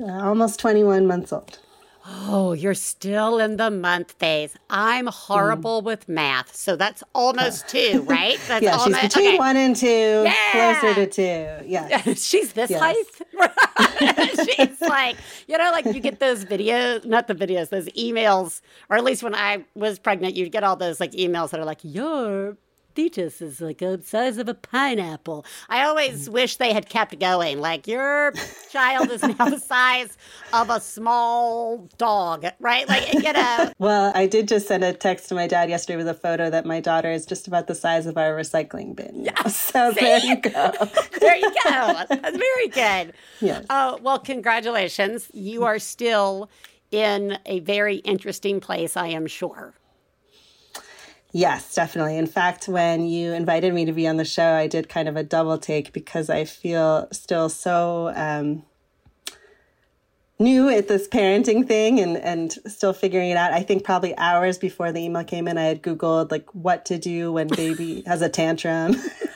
almost 0.00 0.60
21 0.60 1.06
months 1.06 1.32
old. 1.32 1.58
Oh, 2.04 2.52
you're 2.52 2.74
still 2.74 3.38
in 3.38 3.58
the 3.58 3.70
month 3.70 4.12
phase. 4.12 4.56
I'm 4.68 5.06
horrible 5.06 5.82
mm. 5.82 5.84
with 5.84 6.08
math, 6.08 6.54
so 6.54 6.74
that's 6.74 7.04
almost 7.14 7.68
two, 7.68 8.02
right? 8.08 8.38
That's 8.48 8.62
yeah, 8.62 8.76
almost, 8.76 9.00
she's 9.00 9.14
between 9.14 9.28
okay. 9.28 9.38
one 9.38 9.56
and 9.56 9.76
two, 9.76 10.24
yeah. 10.24 10.34
closer 10.80 10.94
to 10.94 11.06
two. 11.06 11.64
Yeah, 11.66 12.02
she's 12.14 12.54
this 12.54 12.70
yes. 12.70 12.80
height. 12.80 14.46
she's 14.56 14.80
like, 14.80 15.16
you 15.46 15.56
know, 15.56 15.70
like 15.70 15.84
you 15.86 16.00
get 16.00 16.18
those 16.18 16.44
videos, 16.44 17.04
not 17.04 17.28
the 17.28 17.34
videos, 17.34 17.68
those 17.68 17.86
emails, 17.90 18.62
or 18.90 18.96
at 18.96 19.04
least 19.04 19.22
when 19.22 19.34
I 19.34 19.64
was 19.74 19.98
pregnant, 20.00 20.34
you'd 20.34 20.50
get 20.50 20.64
all 20.64 20.76
those 20.76 20.98
like 20.98 21.12
emails 21.12 21.50
that 21.50 21.60
are 21.60 21.64
like, 21.64 21.80
"Your 21.82 22.56
fetus 22.94 23.40
is 23.40 23.60
like 23.60 23.78
the 23.78 24.00
size 24.04 24.38
of 24.38 24.48
a 24.48 24.54
pineapple. 24.54 25.44
I 25.68 25.84
always 25.84 26.28
mm. 26.28 26.32
wish 26.32 26.56
they 26.56 26.72
had 26.72 26.88
kept 26.88 27.18
going. 27.18 27.60
Like 27.60 27.86
your 27.86 28.32
child 28.70 29.10
is 29.10 29.22
now 29.22 29.48
the 29.48 29.58
size 29.58 30.16
of 30.52 30.70
a 30.70 30.80
small 30.80 31.88
dog, 31.98 32.46
right? 32.60 32.88
Like 32.88 33.12
you 33.14 33.32
know. 33.32 33.72
Well, 33.78 34.12
I 34.14 34.26
did 34.26 34.48
just 34.48 34.68
send 34.68 34.84
a 34.84 34.92
text 34.92 35.28
to 35.28 35.34
my 35.34 35.46
dad 35.46 35.68
yesterday 35.68 35.96
with 35.96 36.06
a 36.06 36.14
photo 36.14 36.50
that 36.50 36.64
my 36.64 36.80
daughter 36.80 37.10
is 37.10 37.26
just 37.26 37.48
about 37.48 37.66
the 37.66 37.74
size 37.74 38.06
of 38.06 38.16
our 38.16 38.32
recycling 38.32 38.94
bin. 38.94 39.24
Yeah. 39.24 39.32
So 39.52 39.92
See? 39.94 40.00
there 40.00 40.18
you 40.18 40.36
go. 40.36 40.72
there 41.20 41.36
you 41.36 41.50
go. 41.64 42.04
That's 42.08 42.36
very 42.36 42.68
good. 42.68 43.14
Yes. 43.40 43.66
Oh 43.70 43.98
well, 44.02 44.18
congratulations. 44.18 45.30
You 45.32 45.64
are 45.64 45.78
still 45.78 46.48
in 46.90 47.38
a 47.46 47.60
very 47.60 47.96
interesting 47.96 48.60
place, 48.60 48.96
I 48.96 49.08
am 49.08 49.26
sure. 49.26 49.74
Yes, 51.32 51.74
definitely. 51.74 52.18
In 52.18 52.26
fact, 52.26 52.68
when 52.68 53.06
you 53.06 53.32
invited 53.32 53.72
me 53.72 53.86
to 53.86 53.92
be 53.92 54.06
on 54.06 54.18
the 54.18 54.24
show, 54.24 54.52
I 54.52 54.66
did 54.66 54.90
kind 54.90 55.08
of 55.08 55.16
a 55.16 55.22
double 55.22 55.56
take 55.56 55.92
because 55.94 56.28
I 56.28 56.44
feel 56.44 57.08
still 57.10 57.48
so 57.48 58.12
um, 58.14 58.64
new 60.38 60.68
at 60.68 60.88
this 60.88 61.08
parenting 61.08 61.66
thing 61.66 62.00
and, 62.00 62.18
and 62.18 62.52
still 62.66 62.92
figuring 62.92 63.30
it 63.30 63.38
out. 63.38 63.52
I 63.52 63.62
think 63.62 63.82
probably 63.82 64.16
hours 64.18 64.58
before 64.58 64.92
the 64.92 65.00
email 65.00 65.24
came 65.24 65.48
in, 65.48 65.56
I 65.56 65.62
had 65.64 65.82
Googled 65.82 66.30
like 66.30 66.50
what 66.54 66.84
to 66.86 66.98
do 66.98 67.32
when 67.32 67.48
baby 67.48 68.02
has 68.06 68.20
a 68.20 68.28
tantrum. 68.28 68.94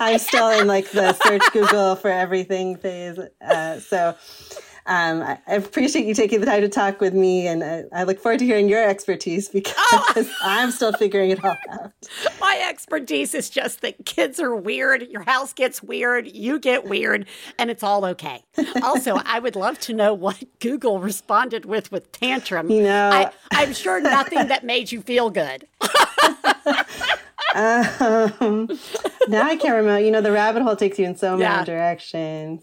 I'm 0.00 0.18
still 0.18 0.48
in 0.48 0.66
like 0.66 0.90
the 0.90 1.12
search 1.12 1.42
Google 1.52 1.96
for 1.96 2.08
everything 2.08 2.76
phase. 2.76 3.18
Uh, 3.42 3.78
so 3.80 4.16
um, 4.86 5.22
I, 5.22 5.38
I, 5.46 5.54
appreciate 5.54 6.06
you 6.06 6.14
taking 6.14 6.40
the 6.40 6.46
time 6.46 6.62
to 6.62 6.68
talk 6.68 7.00
with 7.00 7.14
me, 7.14 7.46
and 7.46 7.62
I, 7.62 7.84
I 7.92 8.04
look 8.04 8.18
forward 8.18 8.38
to 8.38 8.44
hearing 8.44 8.68
your 8.68 8.86
expertise 8.86 9.48
because 9.52 9.74
oh. 9.76 10.32
I'm 10.42 10.70
still 10.70 10.92
figuring 10.92 11.30
it 11.30 11.44
all 11.44 11.56
out. 11.70 11.92
My 12.40 12.64
expertise 12.68 13.34
is 13.34 13.50
just 13.50 13.82
that 13.82 14.04
kids 14.06 14.40
are 14.40 14.54
weird, 14.54 15.08
your 15.08 15.22
house 15.22 15.52
gets 15.52 15.82
weird, 15.82 16.34
you 16.34 16.58
get 16.58 16.84
weird, 16.84 17.26
and 17.58 17.70
it's 17.70 17.82
all 17.82 18.04
okay. 18.06 18.42
Also, 18.82 19.20
I 19.24 19.38
would 19.38 19.56
love 19.56 19.78
to 19.80 19.92
know 19.92 20.14
what 20.14 20.42
Google 20.60 20.98
responded 20.98 21.64
with 21.64 21.92
with 21.92 22.10
tantrum. 22.12 22.70
You 22.70 22.82
know, 22.82 23.10
I, 23.10 23.30
I'm 23.52 23.72
sure 23.72 24.00
nothing 24.00 24.48
that 24.48 24.64
made 24.64 24.90
you 24.90 25.02
feel 25.02 25.30
good. 25.30 25.66
um, 27.54 28.68
now 29.28 29.42
I 29.44 29.56
can't 29.56 29.74
remember. 29.74 30.00
You 30.00 30.10
know, 30.10 30.20
the 30.20 30.32
rabbit 30.32 30.62
hole 30.62 30.76
takes 30.76 30.98
you 30.98 31.06
in 31.06 31.16
so 31.16 31.32
many 31.32 31.42
yeah. 31.42 31.64
directions 31.64 32.62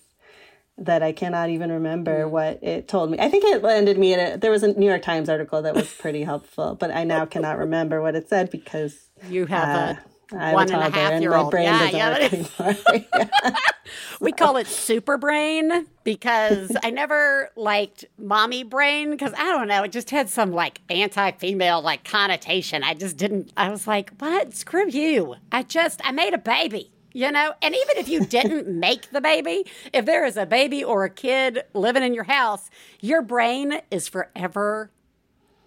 that 0.80 1.02
I 1.02 1.12
cannot 1.12 1.50
even 1.50 1.72
remember 1.72 2.26
mm. 2.26 2.30
what 2.30 2.64
it 2.64 2.88
told 2.88 3.12
me. 3.12 3.18
I 3.20 3.30
think 3.30 3.44
it 3.46 3.64
landed 3.64 3.98
me 3.98 4.14
at 4.14 4.36
a, 4.36 4.38
there 4.38 4.52
was 4.52 4.64
a 4.64 4.74
New 4.74 4.86
York 4.86 5.02
Times 5.02 5.28
article 5.30 5.62
that 5.64 5.76
was 5.76 5.92
pretty 5.94 6.24
helpful, 6.24 6.76
but 6.76 6.92
I 6.92 7.04
now 7.04 7.26
cannot 7.26 7.58
remember 7.58 8.02
what 8.02 8.16
it 8.16 8.30
said 8.30 8.52
because 8.52 9.10
you 9.28 9.48
have 9.48 9.98
uh, 9.98 10.38
a 10.38 10.54
one 10.54 10.72
and 10.72 10.84
a 10.84 10.90
half 10.90 11.22
year 11.22 11.34
old. 11.34 11.52
Yeah, 11.54 11.90
yeah. 11.90 12.30
yeah. 12.60 13.56
we 14.20 14.32
call 14.32 14.58
it 14.58 14.68
super 14.68 15.18
brain 15.18 15.88
because 16.04 16.76
I 16.84 16.92
never 16.92 17.50
liked 17.56 18.06
mommy 18.18 18.64
brain 18.64 19.12
because 19.12 19.34
I 19.34 19.46
don't 19.46 19.68
know, 19.68 19.84
it 19.84 19.92
just 19.92 20.12
had 20.12 20.30
some 20.30 20.52
like 20.52 20.82
anti 20.90 21.32
female 21.32 21.82
like 21.82 22.04
connotation. 22.04 22.84
I 22.84 22.94
just 22.94 23.18
didn't, 23.18 23.52
I 23.58 23.70
was 23.70 23.88
like, 23.88 24.12
what? 24.20 24.54
Screw 24.54 24.90
you. 24.90 25.36
I 25.52 25.64
just, 25.64 26.02
I 26.04 26.12
made 26.12 26.34
a 26.34 26.40
baby 26.40 26.92
you 27.18 27.32
know? 27.32 27.54
And 27.64 27.74
even 27.74 27.98
if 27.98 28.08
you 28.08 28.24
didn't 28.26 28.68
make 28.80 29.10
the 29.10 29.22
baby 29.22 29.66
if 29.92 30.06
there 30.06 30.24
is 30.24 30.38
a 30.38 30.46
baby 30.46 30.84
or 30.84 31.04
a 31.04 31.10
kid 31.10 31.64
living 31.74 32.04
in 32.04 32.14
your 32.14 32.26
house 32.26 32.70
your 33.02 33.24
brain 33.24 33.82
is 33.90 34.08
forever 34.08 34.92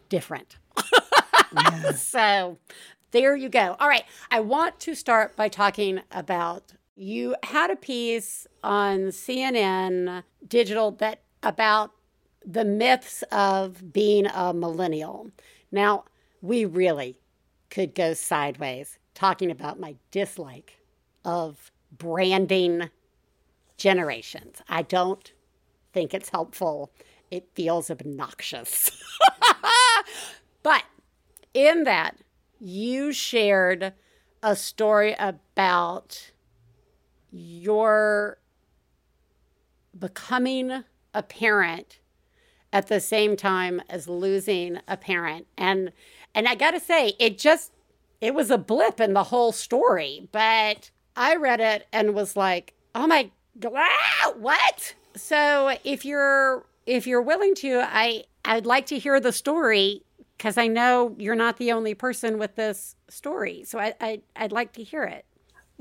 different. 0.09 0.59
Yeah. 1.52 1.90
so 1.97 2.59
there 3.11 3.35
you 3.35 3.49
go. 3.49 3.76
All 3.80 3.88
right. 3.88 4.04
I 4.30 4.38
want 4.38 4.78
to 4.80 4.95
start 4.95 5.35
by 5.35 5.49
talking 5.49 6.02
about 6.12 6.73
you 6.95 7.35
had 7.42 7.71
a 7.71 7.76
piece 7.76 8.47
on 8.62 9.09
cnn 9.09 10.23
digital 10.47 10.92
that 10.92 11.23
about 11.42 11.90
the 12.47 12.64
myths 12.64 13.25
of 13.33 13.92
being 13.92 14.26
a 14.26 14.54
millennial. 14.54 15.33
Now 15.73 16.04
we 16.40 16.64
really 16.64 17.19
could 17.71 17.97
go 17.97 18.14
sideways 18.14 18.99
talking 19.14 19.50
about 19.50 19.80
my 19.80 19.97
dislike 20.12 20.79
of 21.24 21.70
branding 21.90 22.90
generations. 23.76 24.62
I 24.68 24.82
don't 24.82 25.32
think 25.92 26.14
it's 26.14 26.30
helpful. 26.30 26.92
It 27.30 27.48
feels 27.54 27.90
obnoxious. 27.90 28.90
but 30.62 30.84
in 31.54 31.84
that, 31.84 32.16
you 32.58 33.12
shared 33.12 33.94
a 34.42 34.54
story 34.56 35.14
about 35.18 36.32
your 37.30 38.38
becoming 39.98 40.84
a 41.14 41.22
parent 41.22 41.98
at 42.72 42.86
the 42.86 43.00
same 43.00 43.36
time 43.36 43.82
as 43.88 44.08
losing 44.08 44.78
a 44.86 44.96
parent 44.96 45.46
and 45.58 45.92
and 46.34 46.46
I 46.46 46.54
got 46.54 46.70
to 46.72 46.80
say 46.80 47.14
it 47.18 47.38
just 47.38 47.72
it 48.20 48.34
was 48.34 48.50
a 48.50 48.58
blip 48.58 49.00
in 49.00 49.12
the 49.12 49.24
whole 49.24 49.52
story 49.52 50.28
but 50.30 50.90
I 51.17 51.37
read 51.37 51.61
it 51.61 51.87
and 51.93 52.14
was 52.14 52.37
like, 52.37 52.75
oh 52.95 53.07
my 53.07 53.31
God, 53.59 53.85
what? 54.38 54.95
So 55.17 55.76
if 55.85 56.05
you're 56.05 56.64
if 56.87 57.07
you're 57.07 57.23
willing 57.23 57.55
to, 57.57 57.81
I 57.83 58.25
I'd 58.45 58.67
like 58.67 58.87
to 58.87 58.99
hear 58.99 59.21
the 59.21 59.33
story 59.33 60.02
because 60.37 60.57
I 60.57 60.67
know 60.67 61.14
you're 61.19 61.35
not 61.35 61.59
the 61.59 61.73
only 61.73 61.95
person 61.95 62.38
with 62.38 62.57
this 62.57 62.97
story. 63.09 63.64
So 63.64 63.79
I, 63.79 63.95
I 64.00 64.23
I'd 64.37 64.52
like 64.52 64.73
to 64.75 64.83
hear 64.83 65.05
it. 65.05 65.25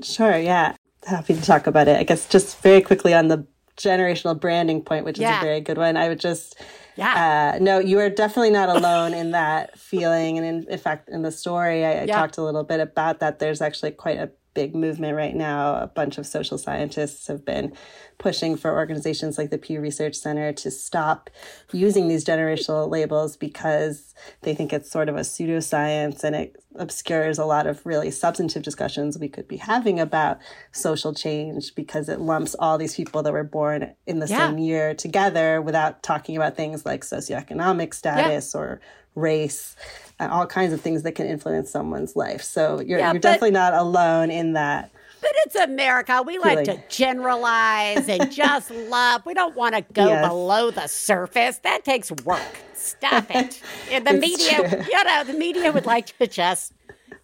Sure. 0.02 0.36
Yeah. 0.36 0.74
Happy 1.06 1.34
to 1.34 1.42
talk 1.42 1.66
about 1.66 1.88
it. 1.88 1.96
I 1.98 2.02
guess 2.02 2.28
just 2.28 2.60
very 2.60 2.82
quickly 2.82 3.14
on 3.14 3.28
the 3.28 3.46
generational 3.76 4.38
branding 4.38 4.82
point, 4.82 5.06
which 5.06 5.16
is 5.18 5.24
a 5.24 5.40
very 5.40 5.60
good 5.60 5.78
one. 5.78 5.96
I 5.96 6.08
would 6.08 6.20
just 6.20 6.60
Yeah. 6.96 7.54
uh, 7.54 7.58
no, 7.58 7.78
you 7.78 7.98
are 8.00 8.10
definitely 8.10 8.50
not 8.50 8.68
alone 8.68 9.14
in 9.14 9.30
that 9.30 9.78
feeling. 9.78 10.36
And 10.36 10.46
in, 10.46 10.66
in 10.70 10.78
fact, 10.78 11.08
in 11.08 11.22
the 11.22 11.32
story, 11.32 11.84
I, 11.86 12.00
I 12.00 12.04
Yeah. 12.04 12.16
talked 12.16 12.36
a 12.36 12.42
little 12.42 12.64
bit 12.64 12.80
about 12.80 13.20
that. 13.20 13.38
There's 13.38 13.62
actually 13.62 13.92
quite 13.92 14.18
a 14.18 14.30
big 14.54 14.74
movement 14.74 15.16
right 15.16 15.34
now. 15.34 15.76
A 15.76 15.86
bunch 15.86 16.18
of 16.18 16.26
social 16.26 16.58
scientists 16.58 17.26
have 17.28 17.44
been 17.44 17.72
pushing 18.18 18.56
for 18.56 18.72
organizations 18.76 19.38
like 19.38 19.50
the 19.50 19.58
Pew 19.58 19.80
Research 19.80 20.14
Center 20.16 20.52
to 20.52 20.70
stop 20.70 21.30
using 21.72 22.08
these 22.08 22.24
generational 22.24 22.90
labels 22.90 23.36
because 23.36 24.14
they 24.42 24.54
think 24.54 24.72
it's 24.72 24.90
sort 24.90 25.08
of 25.08 25.16
a 25.16 25.20
pseudoscience 25.20 26.22
and 26.24 26.34
it 26.36 26.56
obscures 26.76 27.38
a 27.38 27.44
lot 27.44 27.66
of 27.66 27.84
really 27.86 28.10
substantive 28.10 28.62
discussions 28.62 29.18
we 29.18 29.28
could 29.28 29.48
be 29.48 29.56
having 29.56 29.98
about 29.98 30.38
social 30.72 31.14
change 31.14 31.74
because 31.74 32.08
it 32.08 32.20
lumps 32.20 32.54
all 32.58 32.76
these 32.78 32.94
people 32.94 33.22
that 33.22 33.32
were 33.32 33.44
born 33.44 33.94
in 34.06 34.18
the 34.18 34.26
Yeah. 34.26 34.48
same 34.48 34.58
year 34.58 34.94
together 34.94 35.62
without 35.62 36.02
talking 36.02 36.36
about 36.36 36.56
things 36.56 36.84
like 36.84 37.02
socioeconomic 37.02 37.94
status 37.94 38.54
or 38.54 38.80
race 39.16 39.74
and 40.20 40.30
all 40.30 40.46
kinds 40.46 40.72
of 40.72 40.80
things 40.80 41.02
that 41.02 41.12
can 41.12 41.26
influence 41.26 41.70
someone's 41.70 42.14
life. 42.14 42.42
So 42.42 42.80
you're, 42.80 42.98
Yeah, 42.98 43.06
you're 43.06 43.14
but- 43.14 43.22
definitely 43.22 43.50
not 43.52 43.74
alone 43.74 44.30
in 44.30 44.52
that. 44.52 44.90
But 45.22 45.32
it's 45.44 45.54
America. 45.56 46.22
We 46.26 46.38
like 46.38 46.64
to 46.64 46.82
generalize 46.88 48.08
and 48.08 48.32
just 48.32 48.70
love. 48.70 49.26
We 49.26 49.34
don't 49.34 49.54
want 49.54 49.74
to 49.74 49.82
go 49.92 50.06
Yes. 50.08 50.26
below 50.26 50.70
the 50.70 50.86
surface. 50.86 51.58
That 51.58 51.84
takes 51.84 52.10
work. 52.24 52.40
Stop 52.74 53.26
it. 53.34 53.60
And 53.92 54.06
the 54.06 54.14
media, 54.14 54.66
true. 54.68 54.82
you 54.90 55.04
know, 55.04 55.24
the 55.24 55.34
media 55.34 55.72
would 55.72 55.84
like 55.84 56.16
to 56.18 56.26
just 56.26 56.72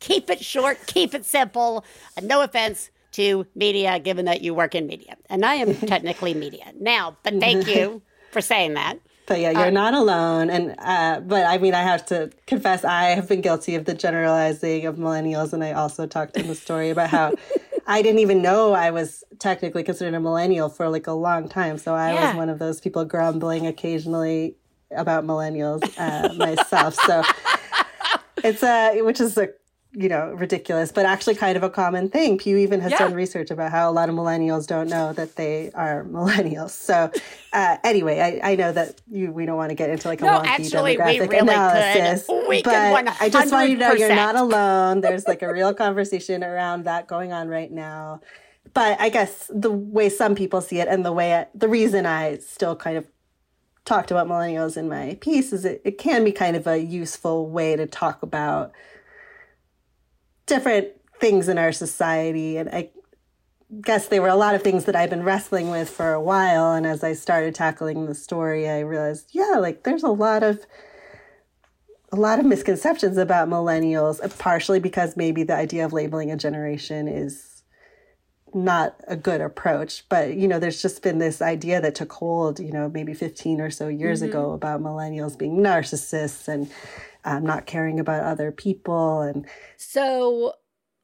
keep 0.01 0.29
it 0.29 0.45
short, 0.45 0.79
keep 0.87 1.15
it 1.15 1.25
simple. 1.25 1.85
No 2.23 2.43
offense 2.43 2.91
to 3.13 3.47
media, 3.55 3.99
given 3.99 4.27
that 4.27 4.43
you 4.43 4.53
work 4.53 4.75
in 4.75 4.87
media. 4.87 5.17
And 5.31 5.43
I 5.47 5.55
am 5.55 5.75
technically 5.87 6.35
media 6.35 6.73
now, 6.79 7.17
but 7.23 7.41
thank 7.41 7.67
you 7.67 8.03
for 8.31 8.43
saying 8.43 8.75
that. 8.75 8.99
But 9.27 9.41
yeah, 9.41 9.51
you're 9.51 9.73
not 9.73 9.93
alone. 9.95 10.51
And 10.51 10.75
uh, 10.79 11.21
but 11.21 11.47
I 11.47 11.59
mean, 11.59 11.75
I 11.75 11.83
have 11.83 12.07
to 12.07 12.31
confess, 12.47 12.85
I 12.85 13.07
have 13.07 13.29
been 13.29 13.41
guilty 13.41 13.75
of 13.75 13.85
the 13.85 13.95
generalizing 13.95 14.87
of 14.87 14.97
millennials, 14.97 15.53
and 15.53 15.65
I 15.65 15.73
also 15.73 16.07
talked 16.07 16.37
in 16.37 16.47
the 16.47 16.55
story 16.55 16.91
about 16.91 17.11
how 17.11 17.35
I 17.89 18.03
didn't 18.03 18.21
even 18.21 18.43
know 18.43 18.73
I 18.73 18.91
was 18.91 19.25
technically 19.39 19.83
considered 19.83 20.15
a 20.15 20.21
millennial 20.21 20.69
for 20.69 20.89
like 20.89 21.07
a 21.07 21.13
long 21.13 21.49
time. 21.49 21.79
So 21.79 21.95
I 21.95 22.13
Yeah. 22.13 22.23
was 22.27 22.35
one 22.37 22.49
of 22.49 22.59
those 22.59 22.81
people 22.81 23.05
grumbling 23.05 23.67
occasionally 23.67 24.57
about 24.91 25.25
millennials 25.25 25.83
uh, 25.97 26.33
myself. 26.35 26.95
So 26.95 27.23
it's 28.45 28.63
a 28.63 29.03
which 29.03 29.21
is 29.21 29.37
a 29.39 29.49
you 29.99 30.11
know 30.11 30.33
ridiculous, 30.35 30.93
but 30.93 31.07
actually 31.07 31.35
kind 31.35 31.57
of 31.57 31.63
a 31.63 31.71
common 31.71 32.11
thing. 32.11 32.37
Pew 32.37 32.59
even 32.59 32.81
has 32.83 32.93
Yeah. 32.93 32.99
done 32.99 33.15
research 33.15 33.51
about 33.51 33.71
how 33.73 33.89
a 33.91 33.93
lot 33.93 34.11
of 34.11 34.15
millennials 34.15 34.67
don't 34.67 34.89
know 34.91 35.15
that 35.15 35.37
they 35.37 35.71
are 35.75 36.05
millennials. 36.17 36.71
So 36.71 37.11
uh, 37.53 37.77
anyway, 37.83 38.21
I, 38.43 38.53
I 38.53 38.55
know 38.57 38.73
that 38.73 39.01
you 39.11 39.33
we 39.33 39.47
don't 39.47 39.57
want 39.57 39.71
to 39.71 39.75
get 39.75 39.89
into 39.89 40.07
like 40.09 40.21
a 40.21 40.27
No, 40.27 40.39
wonky 40.41 40.45
actually, 40.47 40.99
we 40.99 40.99
demographic 40.99 41.29
really 41.31 41.39
analysis, 41.39 42.27
could. 42.27 42.49
We 42.49 42.63
could 42.63 42.73
but 42.73 43.09
I 43.21 43.31
just 43.31 43.51
want 43.51 43.71
you 43.71 43.77
to 43.77 43.81
know 43.81 43.93
you're 43.95 44.15
not 44.15 44.37
alone. 44.37 45.01
There's 45.01 45.27
like 45.27 45.41
a 45.43 45.51
real 45.51 45.73
conversation 45.73 46.45
around 46.45 46.85
that 46.85 47.07
going 47.07 47.33
on 47.33 47.49
right 47.49 47.73
now. 47.73 48.21
But 48.75 49.01
I 49.01 49.09
guess 49.09 49.51
the 49.55 49.71
way 49.73 50.11
some 50.11 50.35
people 50.35 50.61
see 50.61 50.81
it, 50.81 50.89
and 50.89 51.07
the 51.07 51.13
way 51.13 51.35
I, 51.35 51.47
the 51.55 51.69
reason 51.69 52.05
I 52.05 52.37
still 52.39 52.77
kind 52.77 52.99
of 52.99 53.07
talked 53.87 54.11
about 54.11 54.27
millennials 54.27 54.77
in 54.77 54.89
my 54.89 55.17
piece 55.21 55.53
is 55.53 55.65
it, 55.65 55.81
it 55.85 55.97
can 55.97 56.25
be 56.25 56.33
kind 56.33 56.57
of 56.57 56.67
a 56.67 56.77
useful 56.79 57.49
way 57.49 57.77
to 57.77 57.87
talk 57.87 58.23
about 58.23 58.73
different 60.47 60.89
things 61.21 61.49
in 61.49 61.59
our 61.59 61.73
society 61.73 62.57
and 62.57 62.69
i 62.71 62.91
guess 63.83 64.09
there 64.09 64.23
were 64.23 64.29
a 64.29 64.37
lot 64.37 64.55
of 64.55 64.63
things 64.63 64.85
that 64.85 64.95
i've 64.95 65.11
been 65.11 65.23
wrestling 65.23 65.71
with 65.71 65.91
for 65.91 66.13
a 66.13 66.21
while 66.21 66.73
and 66.73 66.87
as 66.87 67.03
i 67.03 67.13
started 67.13 67.55
tackling 67.55 68.07
the 68.07 68.15
story 68.15 68.69
i 68.69 68.81
realized 68.81 69.29
yeah 69.33 69.57
like 69.59 69.83
there's 69.83 70.05
a 70.05 70.09
lot 70.09 70.43
of 70.43 70.65
a 72.13 72.17
lot 72.17 72.39
of 72.39 72.47
misconceptions 72.47 73.17
about 73.19 73.49
millennials 73.49 74.23
uh, 74.23 74.29
partially 74.39 74.79
because 74.79 75.17
maybe 75.17 75.43
the 75.43 75.55
idea 75.55 75.85
of 75.85 75.93
labeling 75.93 76.31
a 76.31 76.37
generation 76.37 77.09
is 77.09 77.63
not 78.55 78.95
a 79.09 79.17
good 79.17 79.41
approach 79.41 80.05
but 80.09 80.35
you 80.35 80.47
know 80.47 80.59
there's 80.59 80.81
just 80.81 81.03
been 81.03 81.19
this 81.19 81.43
idea 81.43 81.81
that 81.81 81.95
took 81.95 82.13
hold 82.13 82.61
you 82.61 82.73
know 82.73 82.89
maybe 82.89 83.13
15 83.13 83.61
or 83.61 83.71
so 83.71 83.89
years 83.89 84.23
ago 84.23 84.53
about 84.53 84.81
millennials 84.81 85.37
being 85.37 85.59
narcissists 85.59 86.47
and 86.47 86.71
um, 87.27 87.45
not 87.45 87.67
caring 87.67 88.01
about 88.01 88.23
other 88.23 88.53
people 88.53 89.21
and 89.21 89.47
So, 89.77 90.55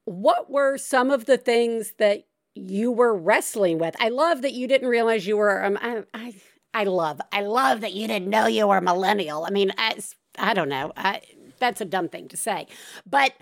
what 0.04 0.50
were 0.50 0.78
some 0.78 1.10
of 1.10 1.26
the 1.26 1.36
things 1.36 1.94
that 1.98 2.24
you 2.54 2.90
were 2.90 3.14
wrestling 3.14 3.78
with? 3.78 3.94
I 4.00 4.08
love 4.08 4.42
that 4.42 4.52
you 4.52 4.66
didn't 4.66 4.88
realize 4.88 5.26
you 5.26 5.36
were. 5.36 5.64
Um, 5.64 5.78
I, 5.80 6.04
I, 6.14 6.34
I 6.72 6.84
love, 6.84 7.20
I 7.32 7.42
love 7.42 7.82
that 7.82 7.92
you 7.92 8.06
didn't 8.06 8.30
know 8.30 8.46
you 8.46 8.66
were 8.66 8.80
millennial. 8.80 9.44
I 9.44 9.50
mean, 9.50 9.72
I, 9.76 9.98
I 10.38 10.54
don't 10.54 10.68
know. 10.68 10.92
I, 10.96 11.20
that's 11.58 11.80
a 11.80 11.84
dumb 11.84 12.08
thing 12.08 12.28
to 12.28 12.36
say, 12.36 12.66
but 13.04 13.32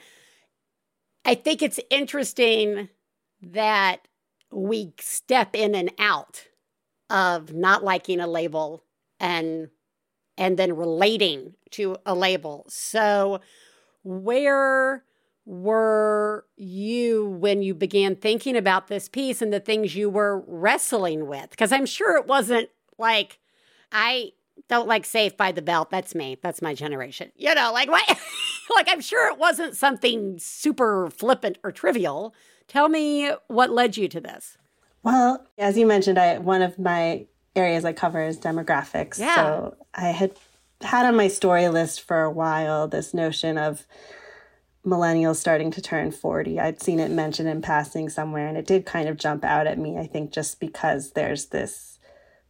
I 1.24 1.34
think 1.34 1.62
it's 1.62 1.80
interesting 1.90 2.88
that 3.42 4.08
we 4.50 4.94
step 5.00 5.54
in 5.54 5.74
and 5.74 5.92
out 5.98 6.46
of 7.08 7.52
not 7.52 7.84
liking 7.84 8.20
a 8.20 8.26
label 8.26 8.84
and 9.18 9.68
and 10.40 10.56
then 10.56 10.74
relating 10.74 11.54
to 11.70 11.96
a 12.06 12.14
label. 12.14 12.64
So, 12.68 13.40
where 14.02 15.04
were 15.44 16.46
you 16.56 17.26
when 17.26 17.62
you 17.62 17.74
began 17.74 18.16
thinking 18.16 18.56
about 18.56 18.88
this 18.88 19.08
piece 19.08 19.42
and 19.42 19.52
the 19.52 19.60
things 19.60 19.94
you 19.94 20.08
were 20.08 20.42
wrestling 20.46 21.26
with? 21.28 21.50
Because 21.50 21.70
I'm 21.70 21.86
sure 21.86 22.16
it 22.16 22.26
wasn't 22.26 22.70
like, 22.98 23.38
I 23.92 24.32
don't 24.68 24.88
like 24.88 25.04
Saved 25.04 25.36
by 25.36 25.52
the 25.52 25.62
Bell. 25.62 25.86
That's 25.90 26.14
me. 26.14 26.38
That's 26.42 26.62
my 26.62 26.74
generation. 26.74 27.30
You 27.36 27.54
know, 27.54 27.70
like 27.72 27.90
what? 27.90 28.08
like, 28.74 28.88
I'm 28.88 29.02
sure 29.02 29.30
it 29.30 29.38
wasn't 29.38 29.76
something 29.76 30.38
super 30.38 31.10
flippant 31.10 31.58
or 31.62 31.70
trivial. 31.70 32.34
Tell 32.66 32.88
me 32.88 33.30
what 33.48 33.70
led 33.70 33.98
you 33.98 34.08
to 34.08 34.20
this. 34.20 34.56
Well, 35.02 35.46
as 35.58 35.76
you 35.76 35.86
mentioned, 35.86 36.18
I 36.18 36.38
one 36.38 36.62
of 36.62 36.78
my 36.78 37.26
areas 37.56 37.84
I 37.84 37.92
cover 37.92 38.22
is 38.22 38.38
demographics. 38.38 39.18
Yeah. 39.18 39.34
So 39.36 39.76
I 39.94 40.08
had 40.08 40.32
had 40.82 41.06
on 41.06 41.16
my 41.16 41.28
story 41.28 41.68
list 41.68 42.02
for 42.02 42.22
a 42.22 42.30
while 42.30 42.88
this 42.88 43.12
notion 43.12 43.58
of 43.58 43.86
millennials 44.84 45.36
starting 45.36 45.70
to 45.72 45.82
turn 45.82 46.10
40. 46.10 46.58
I'd 46.58 46.80
seen 46.80 47.00
it 47.00 47.10
mentioned 47.10 47.48
in 47.48 47.60
passing 47.60 48.08
somewhere 48.08 48.46
and 48.46 48.56
it 48.56 48.66
did 48.66 48.86
kind 48.86 49.08
of 49.08 49.18
jump 49.18 49.44
out 49.44 49.66
at 49.66 49.78
me, 49.78 49.98
I 49.98 50.06
think 50.06 50.32
just 50.32 50.58
because 50.58 51.10
there's 51.12 51.46
this 51.46 51.98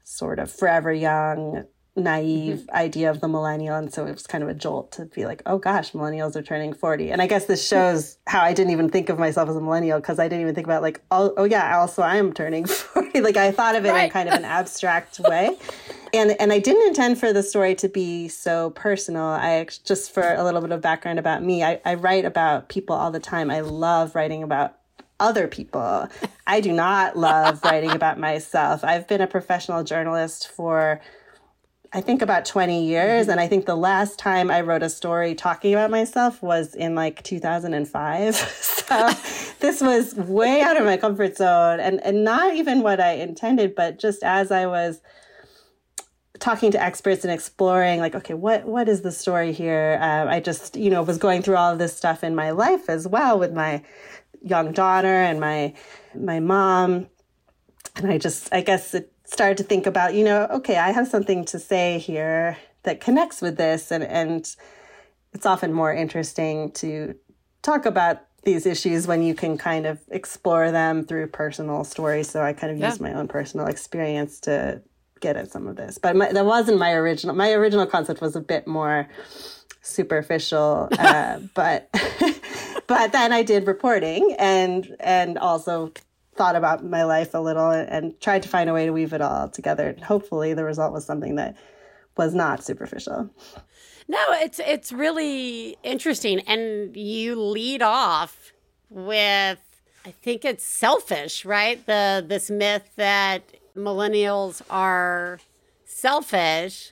sort 0.05 0.39
of 0.39 0.51
forever 0.51 0.93
young 0.93 1.65
naive 2.01 2.61
mm-hmm. 2.61 2.77
idea 2.77 3.11
of 3.11 3.21
the 3.21 3.29
millennial 3.29 3.77
and 3.77 3.93
so 3.93 4.07
it 4.07 4.13
was 4.13 4.27
kind 4.27 4.43
of 4.43 4.51
a 4.51 4.55
jolt 4.55 4.91
to 4.93 5.05
be 5.07 5.25
like 5.25 5.43
oh 5.47 5.59
gosh 5.59 5.93
millennials 5.93 6.35
are 6.37 6.43
turning 6.43 6.73
40 6.73 7.11
and 7.11 7.23
i 7.23 7.27
guess 7.27 7.47
this 7.47 7.67
shows 7.67 8.19
how 8.27 8.43
i 8.43 8.53
didn't 8.53 8.73
even 8.73 8.89
think 8.89 9.09
of 9.09 9.19
myself 9.19 9.49
as 9.49 9.57
a 9.57 9.61
millennial 9.61 10.01
because 10.01 10.19
i 10.19 10.27
didn't 10.27 10.43
even 10.43 10.55
think 10.55 10.67
about 10.67 10.83
like 10.83 11.01
oh, 11.11 11.33
oh 11.37 11.45
yeah 11.45 11.79
also 11.79 12.03
i 12.03 12.17
am 12.17 12.33
turning 12.33 12.65
40 12.67 13.21
like 13.21 13.37
i 13.37 13.53
thought 13.53 13.77
of 13.77 13.85
it 13.85 13.95
in 13.95 14.11
kind 14.11 14.29
of 14.29 14.35
an 14.35 14.45
abstract 14.61 15.21
way. 15.21 15.57
And 16.13 16.33
and 16.41 16.53
i 16.53 16.59
didn't 16.59 16.89
intend 16.89 17.19
for 17.19 17.33
the 17.33 17.43
story 17.43 17.75
to 17.77 17.89
be 17.89 18.29
so 18.29 18.71
personal. 18.71 19.25
I 19.25 19.67
just 19.85 20.13
for 20.13 20.35
a 20.35 20.43
little 20.43 20.61
bit 20.61 20.73
of 20.73 20.81
background 20.81 21.19
about 21.19 21.43
me 21.43 21.63
i, 21.63 21.81
I 21.85 21.95
write 21.95 22.25
about 22.25 22.69
people 22.69 22.97
all 22.97 23.11
the 23.11 23.21
time. 23.21 23.51
I 23.51 23.61
love 23.61 24.15
writing 24.15 24.43
about 24.43 24.77
other 25.21 25.47
people. 25.47 26.09
I 26.47 26.61
do 26.61 26.73
not 26.73 27.17
love 27.17 27.63
writing 27.63 27.91
about 27.91 28.19
myself. 28.19 28.83
I've 28.83 29.07
been 29.07 29.21
a 29.21 29.27
professional 29.27 29.85
journalist 29.85 30.49
for 30.49 31.01
I 31.93 32.01
think 32.01 32.23
about 32.23 32.45
20 32.45 32.87
years 32.87 33.27
and 33.27 33.41
I 33.41 33.49
think 33.49 33.67
the 33.67 33.75
last 33.75 34.17
time 34.17 34.49
I 34.49 34.61
wrote 34.61 34.83
a 34.85 34.89
story 34.89 35.35
talking 35.35 35.73
about 35.73 35.91
myself 35.91 36.41
was 36.41 36.75
in 36.75 36.95
like 36.95 37.23
2005. 37.25 38.35
so 38.61 39.11
this 39.59 39.81
was 39.81 40.15
way 40.15 40.61
out 40.61 40.77
of 40.77 40.85
my 40.85 40.97
comfort 40.97 41.37
zone 41.37 41.81
and 41.81 42.01
and 42.05 42.23
not 42.23 42.55
even 42.55 42.83
what 42.83 43.01
I 43.01 43.15
intended 43.15 43.75
but 43.75 43.99
just 43.99 44.23
as 44.23 44.53
I 44.53 44.67
was 44.67 45.01
talking 46.39 46.71
to 46.71 46.83
experts 46.83 47.25
and 47.25 47.33
exploring 47.33 47.99
like 47.99 48.15
okay 48.15 48.35
what 48.35 48.67
what 48.67 48.89
is 48.89 49.03
the 49.03 49.13
story 49.13 49.53
here? 49.53 49.99
Um, 50.01 50.29
i 50.29 50.39
just 50.39 50.77
you 50.77 50.91
know 50.91 51.03
was 51.03 51.19
going 51.19 51.43
through 51.43 51.57
all 51.57 51.73
of 51.73 51.81
this 51.81 51.97
stuff 51.97 52.23
in 52.23 52.37
my 52.37 52.53
life 52.53 52.89
as 52.89 53.09
well 53.09 53.37
with 53.37 53.53
my 53.53 53.83
young 54.43 54.71
daughter 54.71 55.09
and 55.09 55.41
my 55.41 55.75
my 56.15 56.39
mom. 56.39 57.09
And 57.97 58.13
i 58.13 58.19
just 58.19 58.49
i 58.55 58.61
guess 58.61 58.95
it 58.95 59.13
started 59.33 59.57
to 59.59 59.65
think 59.65 59.87
about 59.87 60.15
you 60.15 60.25
know 60.25 60.47
okay 60.51 60.77
i 60.77 60.91
have 60.91 61.07
something 61.09 61.45
to 61.45 61.59
say 61.59 61.99
here 61.99 62.57
that 62.83 63.01
connects 63.01 63.41
with 63.41 63.57
this 63.57 63.91
and 63.91 64.03
and 64.05 64.57
it's 65.33 65.47
often 65.47 65.73
more 65.73 65.93
interesting 65.93 66.71
to 66.73 67.15
talk 67.63 67.87
about 67.87 68.19
these 68.45 68.67
issues 68.67 69.07
when 69.07 69.23
you 69.23 69.35
can 69.35 69.57
kind 69.59 69.87
of 69.87 69.99
explore 70.11 70.71
them 70.73 71.05
through 71.05 71.27
personal 71.29 71.85
stories 71.85 72.29
so 72.29 72.43
i 72.43 72.53
kind 72.53 72.73
of 72.73 72.79
Yeah. 72.79 72.89
use 72.89 73.01
my 73.01 73.13
own 73.13 73.29
personal 73.29 73.67
experience 73.67 74.41
to 74.41 74.83
get 75.21 75.37
at 75.37 75.51
some 75.51 75.67
of 75.69 75.77
this. 75.77 75.99
But 75.99 76.17
my, 76.17 76.33
that 76.33 76.47
wasn't 76.47 76.79
my 76.79 76.93
original. 76.93 77.37
My 77.37 77.53
original 77.53 77.85
concept 77.87 78.23
was 78.23 78.37
a 78.37 78.41
bit 78.41 78.67
more 78.67 79.07
superficial, 79.83 80.89
uh, 80.99 81.41
but 81.55 81.91
but 82.87 83.13
then 83.13 83.31
I 83.31 83.43
did 83.43 83.67
reporting 83.67 84.35
and 84.39 84.97
and 84.99 85.37
also 85.39 85.93
thought 86.41 86.57
about 86.57 86.83
my 86.83 87.03
life 87.05 87.35
a 87.35 87.39
little 87.39 87.71
and, 87.71 88.19
tried 88.19 88.43
to 88.43 88.49
find 88.49 88.71
a 88.71 88.73
way 88.73 88.87
to 88.87 88.93
weave 88.93 89.13
it 89.13 89.21
all 89.21 89.47
together. 89.51 89.89
And 89.91 90.03
hopefully, 90.03 90.55
the 90.55 90.65
result 90.65 90.91
was 90.91 91.05
something 91.05 91.35
that 91.35 91.55
was 92.17 92.35
not 92.35 92.65
superficial. 92.65 93.29
No, 94.09 94.25
it's 94.31 94.59
it's 94.59 94.91
really 94.91 95.77
interesting, 95.83 96.41
and 96.41 96.97
you 96.97 97.39
lead 97.39 97.83
off 97.83 98.55
with 98.89 99.59
I 100.07 100.13
think 100.13 100.47
it's 100.47 100.65
selfish, 100.65 101.45
right? 101.45 101.85
The 101.85 102.25
this 102.27 102.51
myth 102.51 102.89
that 102.97 103.43
millennials 103.77 104.63
are 104.71 105.41
selfish, 105.85 106.91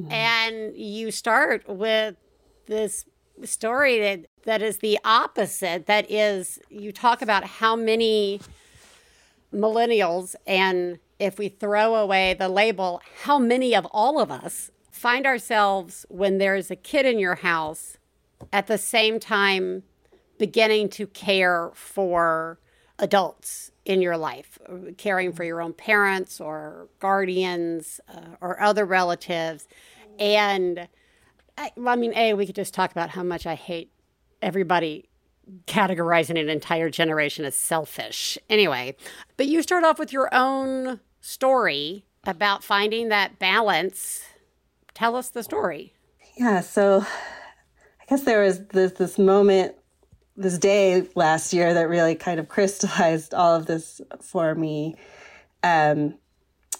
mm-hmm. 0.00 0.10
and 0.10 0.74
you 0.74 1.10
start 1.10 1.68
with 1.68 2.16
this 2.64 3.04
story 3.44 4.00
that 4.00 4.24
that 4.44 4.62
is 4.62 4.78
the 4.78 4.98
opposite. 5.04 5.84
That 5.84 6.10
is, 6.10 6.58
you 6.70 6.92
talk 6.92 7.20
about 7.20 7.44
how 7.44 7.76
many 7.76 8.40
millennials, 9.52 10.34
and 10.46 10.98
if 11.18 11.38
we 11.38 11.48
throw 11.48 11.94
away 11.94 12.34
the 12.34 12.48
label, 12.48 13.00
how 13.24 13.38
many 13.38 13.74
of 13.74 13.86
all 13.90 14.20
of 14.20 14.30
us 14.30 14.70
find 14.90 15.26
ourselves 15.26 16.06
when 16.08 16.38
there's 16.38 16.70
a 16.70 16.76
kid 16.76 17.06
in 17.06 17.18
your 17.18 17.36
house 17.36 17.96
at 18.52 18.66
the 18.66 18.78
same 18.78 19.18
time 19.20 19.82
beginning 20.38 20.88
to 20.90 21.06
care 21.06 21.70
for 21.74 22.58
adults 22.98 23.70
in 23.84 24.02
your 24.02 24.16
life, 24.16 24.58
caring 24.96 25.32
for 25.32 25.44
your 25.44 25.60
own 25.60 25.72
parents 25.72 26.40
or 26.40 26.88
guardians 26.98 28.00
uh, 28.12 28.36
or 28.40 28.60
other 28.60 28.84
relatives. 28.84 29.68
And 30.18 30.88
I, 31.56 31.72
I 31.86 31.96
mean, 31.96 32.12
A, 32.16 32.34
we 32.34 32.46
could 32.46 32.54
just 32.54 32.74
talk 32.74 32.90
about 32.90 33.10
how 33.10 33.22
much 33.22 33.46
I 33.46 33.54
hate 33.54 33.92
everybody 34.42 35.08
categorizing 35.66 36.40
an 36.40 36.48
entire 36.48 36.90
generation 36.90 37.44
as 37.44 37.54
selfish. 37.54 38.38
Anyway, 38.50 38.96
but 39.36 39.46
you 39.46 39.62
start 39.62 39.84
off 39.84 39.98
with 39.98 40.12
your 40.12 40.28
own 40.34 41.00
story 41.20 42.04
about 42.24 42.64
finding 42.64 43.08
that 43.08 43.38
balance. 43.38 44.24
Tell 44.94 45.16
us 45.16 45.28
the 45.28 45.42
story. 45.42 45.92
Yeah, 46.36 46.60
so 46.60 47.00
I 47.00 48.04
guess 48.08 48.22
there 48.22 48.42
was 48.42 48.66
this 48.68 48.92
this 48.92 49.18
moment 49.18 49.74
this 50.36 50.58
day 50.58 51.06
last 51.14 51.52
year 51.52 51.72
that 51.74 51.88
really 51.88 52.14
kind 52.14 52.40
of 52.40 52.48
crystallized 52.48 53.34
all 53.34 53.54
of 53.54 53.66
this 53.66 54.00
for 54.20 54.54
me. 54.54 54.96
Um, 55.62 56.18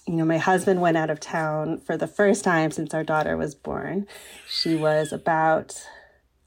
you 0.07 0.15
know, 0.15 0.25
my 0.25 0.39
husband 0.39 0.81
went 0.81 0.97
out 0.97 1.11
of 1.11 1.19
town 1.19 1.81
for 1.81 1.97
the 1.97 2.07
first 2.07 2.45
time 2.45 2.71
since 2.71 2.95
our 2.95 3.03
daughter 3.03 3.37
was 3.37 3.55
born. 3.55 4.07
She 4.49 4.77
was 4.77 5.13
about, 5.13 5.83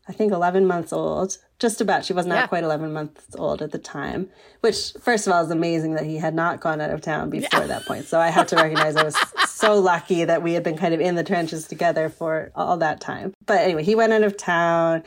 I 0.07 0.13
think, 0.13 0.31
11 0.31 0.65
months 0.65 0.93
old. 0.93 1.37
Just 1.59 1.81
about. 1.81 2.05
She 2.05 2.13
was 2.13 2.25
not 2.25 2.35
yeah. 2.35 2.47
quite 2.47 2.63
11 2.63 2.93
months 2.93 3.35
old 3.37 3.61
at 3.61 3.71
the 3.71 3.77
time, 3.77 4.29
which, 4.61 4.93
first 5.01 5.27
of 5.27 5.33
all, 5.33 5.43
is 5.43 5.51
amazing 5.51 5.95
that 5.95 6.05
he 6.05 6.17
had 6.17 6.33
not 6.33 6.61
gone 6.61 6.79
out 6.79 6.91
of 6.91 7.01
town 7.01 7.29
before 7.29 7.61
yeah. 7.61 7.67
that 7.67 7.85
point. 7.85 8.05
So 8.05 8.19
I 8.19 8.29
had 8.29 8.47
to 8.49 8.55
recognize 8.55 8.95
I 8.95 9.03
was 9.03 9.17
so 9.47 9.77
lucky 9.77 10.23
that 10.23 10.41
we 10.41 10.53
had 10.53 10.63
been 10.63 10.77
kind 10.77 10.93
of 10.93 11.01
in 11.01 11.15
the 11.15 11.23
trenches 11.23 11.67
together 11.67 12.07
for 12.07 12.51
all 12.55 12.77
that 12.77 13.01
time. 13.01 13.33
But 13.45 13.59
anyway, 13.59 13.83
he 13.83 13.93
went 13.93 14.13
out 14.13 14.23
of 14.23 14.37
town 14.37 15.03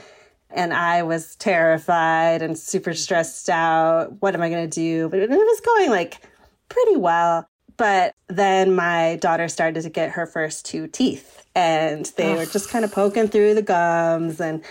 and 0.55 0.73
I 0.73 1.03
was 1.03 1.37
terrified 1.37 2.43
and 2.43 2.59
super 2.59 2.93
stressed 2.95 3.49
out. 3.49 4.21
What 4.21 4.35
am 4.35 4.43
I 4.43 4.51
going 4.51 4.69
to 4.69 4.75
do? 4.75 5.09
But 5.09 5.21
it 5.21 5.31
was 5.31 5.61
going 5.61 5.91
like 5.91 6.21
pretty 6.69 6.97
well. 6.97 7.49
But 7.77 8.15
then 8.29 8.75
my 8.75 9.17
daughter 9.17 9.49
started 9.49 9.83
to 9.83 9.89
get 9.89 10.11
her 10.11 10.27
first 10.27 10.67
two 10.67 10.87
teeth, 10.87 11.45
and 11.55 12.07
they 12.17 12.35
were 12.35 12.45
just 12.45 12.69
kind 12.69 12.85
of 12.85 12.93
poking 12.93 13.29
through 13.29 13.55
the 13.55 13.63
gums. 13.63 14.41
And 14.41 14.63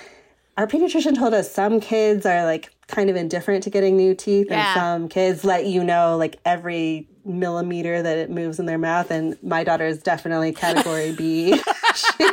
our 0.62 0.68
pediatrician 0.68 1.18
told 1.18 1.34
us 1.34 1.52
some 1.52 1.80
kids 1.80 2.24
are 2.24 2.46
like 2.46 2.72
kind 2.86 3.10
of 3.10 3.16
indifferent 3.16 3.64
to 3.64 3.72
getting 3.72 3.98
new 3.98 4.14
teeth, 4.14 4.46
yeah. 4.48 4.74
and 4.74 4.80
some 4.80 5.10
kids 5.10 5.44
let 5.44 5.66
you 5.66 5.84
know 5.84 6.18
like 6.18 6.40
every 6.46 7.10
millimeter 7.26 8.04
that 8.04 8.20
it 8.20 8.30
moves 8.30 8.60
in 8.60 8.68
their 8.68 8.78
mouth. 8.78 9.10
And 9.10 9.42
my 9.42 9.64
daughter 9.64 9.88
is 9.88 10.04
definitely 10.04 10.54
category 10.54 11.14
B. 11.14 11.58
she, 11.96 12.30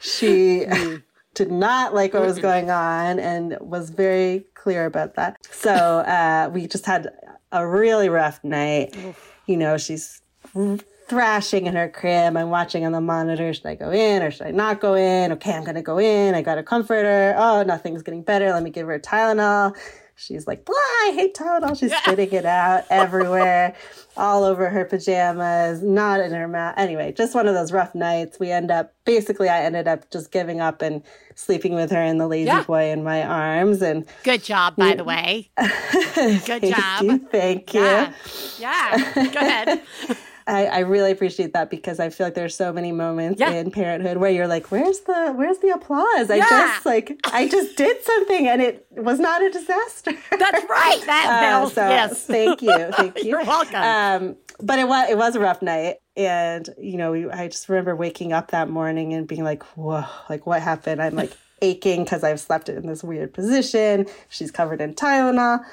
she 0.00 0.64
mm 0.66 1.02
did 1.32 1.52
not 1.52 1.92
like 1.92 2.14
what 2.14 2.22
was 2.22 2.38
going 2.38 2.70
on 2.70 3.18
and 3.18 3.58
was 3.60 3.90
very 3.90 4.46
clear 4.54 4.86
about 4.86 5.16
that. 5.16 5.36
So 5.50 5.70
uh, 5.70 6.48
we 6.50 6.66
just 6.66 6.86
had 6.86 7.10
a 7.52 7.66
really 7.68 8.08
rough 8.08 8.42
night. 8.42 8.96
You 9.44 9.58
know, 9.58 9.76
she's 9.76 10.22
thrashing 11.08 11.66
in 11.66 11.74
her 11.74 11.88
crib. 11.88 12.36
I'm 12.36 12.50
watching 12.50 12.84
on 12.84 12.92
the 12.92 13.00
monitor. 13.00 13.52
Should 13.52 13.66
I 13.66 13.74
go 13.74 13.90
in 13.90 14.22
or 14.22 14.30
should 14.30 14.46
I 14.46 14.50
not 14.50 14.80
go 14.80 14.94
in? 14.94 15.32
Okay, 15.32 15.52
I'm 15.52 15.64
going 15.64 15.76
to 15.76 15.82
go 15.82 15.98
in. 15.98 16.34
I 16.34 16.42
got 16.42 16.58
a 16.58 16.62
comforter. 16.62 17.34
Oh, 17.36 17.62
nothing's 17.62 18.02
getting 18.02 18.22
better. 18.22 18.50
Let 18.50 18.62
me 18.62 18.70
give 18.70 18.86
her 18.86 18.94
a 18.94 19.00
Tylenol. 19.00 19.76
She's 20.18 20.46
like, 20.46 20.64
blah, 20.64 20.74
I 20.74 21.12
hate 21.14 21.34
Tylenol. 21.34 21.78
She's 21.78 21.94
spitting 21.94 22.32
it 22.32 22.46
out 22.46 22.84
everywhere, 22.90 23.76
all 24.16 24.44
over 24.44 24.70
her 24.70 24.86
pajamas, 24.86 25.82
not 25.82 26.20
in 26.20 26.32
her 26.32 26.48
mouth. 26.48 26.72
Anyway, 26.78 27.12
just 27.12 27.34
one 27.34 27.46
of 27.46 27.54
those 27.54 27.70
rough 27.70 27.94
nights. 27.94 28.40
We 28.40 28.50
end 28.50 28.70
up, 28.70 28.94
basically, 29.04 29.50
I 29.50 29.60
ended 29.60 29.86
up 29.86 30.10
just 30.10 30.32
giving 30.32 30.58
up 30.58 30.80
and 30.80 31.02
sleeping 31.34 31.74
with 31.74 31.90
her 31.90 32.02
in 32.02 32.16
the 32.16 32.26
lazy 32.26 32.46
yeah. 32.46 32.62
boy 32.62 32.90
in 32.90 33.04
my 33.04 33.22
arms. 33.22 33.82
And 33.82 34.06
good 34.24 34.42
job, 34.42 34.76
by 34.76 34.94
the 34.94 35.04
way. 35.04 35.50
Good 36.46 36.62
job. 36.62 37.02
You, 37.02 37.18
thank 37.18 37.74
you. 37.74 37.82
Yeah. 37.82 38.12
yeah. 38.58 39.12
Go 39.14 39.40
ahead. 39.40 39.82
I, 40.48 40.66
I 40.66 40.78
really 40.80 41.10
appreciate 41.10 41.52
that 41.54 41.70
because 41.70 41.98
I 41.98 42.08
feel 42.10 42.26
like 42.26 42.34
there's 42.34 42.54
so 42.54 42.72
many 42.72 42.92
moments 42.92 43.40
yeah. 43.40 43.50
in 43.50 43.72
parenthood 43.72 44.18
where 44.18 44.30
you're 44.30 44.46
like, 44.46 44.70
where's 44.70 45.00
the 45.00 45.32
where's 45.34 45.58
the 45.58 45.70
applause? 45.70 46.30
I 46.30 46.36
yeah. 46.36 46.48
just 46.48 46.86
like 46.86 47.18
I 47.32 47.48
just 47.48 47.76
did 47.76 48.00
something 48.02 48.46
and 48.46 48.62
it 48.62 48.86
was 48.92 49.18
not 49.18 49.42
a 49.42 49.50
disaster. 49.50 50.12
That's 50.30 50.64
right. 50.68 51.02
That 51.06 51.62
uh, 51.62 51.68
so 51.68 51.88
yes. 51.88 52.24
Thank 52.26 52.62
you. 52.62 52.90
Thank 52.92 53.18
you. 53.22 53.30
you're 53.30 53.44
welcome. 53.44 53.76
Um, 53.76 54.36
but 54.60 54.78
it 54.78 54.88
was 54.88 55.10
it 55.10 55.18
was 55.18 55.36
a 55.36 55.40
rough 55.40 55.62
night. 55.62 55.96
And, 56.16 56.68
you 56.78 56.96
know, 56.96 57.12
we, 57.12 57.30
I 57.30 57.48
just 57.48 57.68
remember 57.68 57.94
waking 57.94 58.32
up 58.32 58.50
that 58.52 58.70
morning 58.70 59.12
and 59.12 59.28
being 59.28 59.44
like, 59.44 59.62
whoa, 59.76 60.04
like 60.30 60.46
what 60.46 60.62
happened? 60.62 61.02
I'm 61.02 61.14
like 61.14 61.32
aching 61.60 62.04
because 62.04 62.24
I've 62.24 62.40
slept 62.40 62.68
in 62.68 62.86
this 62.86 63.04
weird 63.04 63.34
position. 63.34 64.06
She's 64.28 64.50
covered 64.50 64.80
in 64.80 64.94
Tylenol 64.94 65.64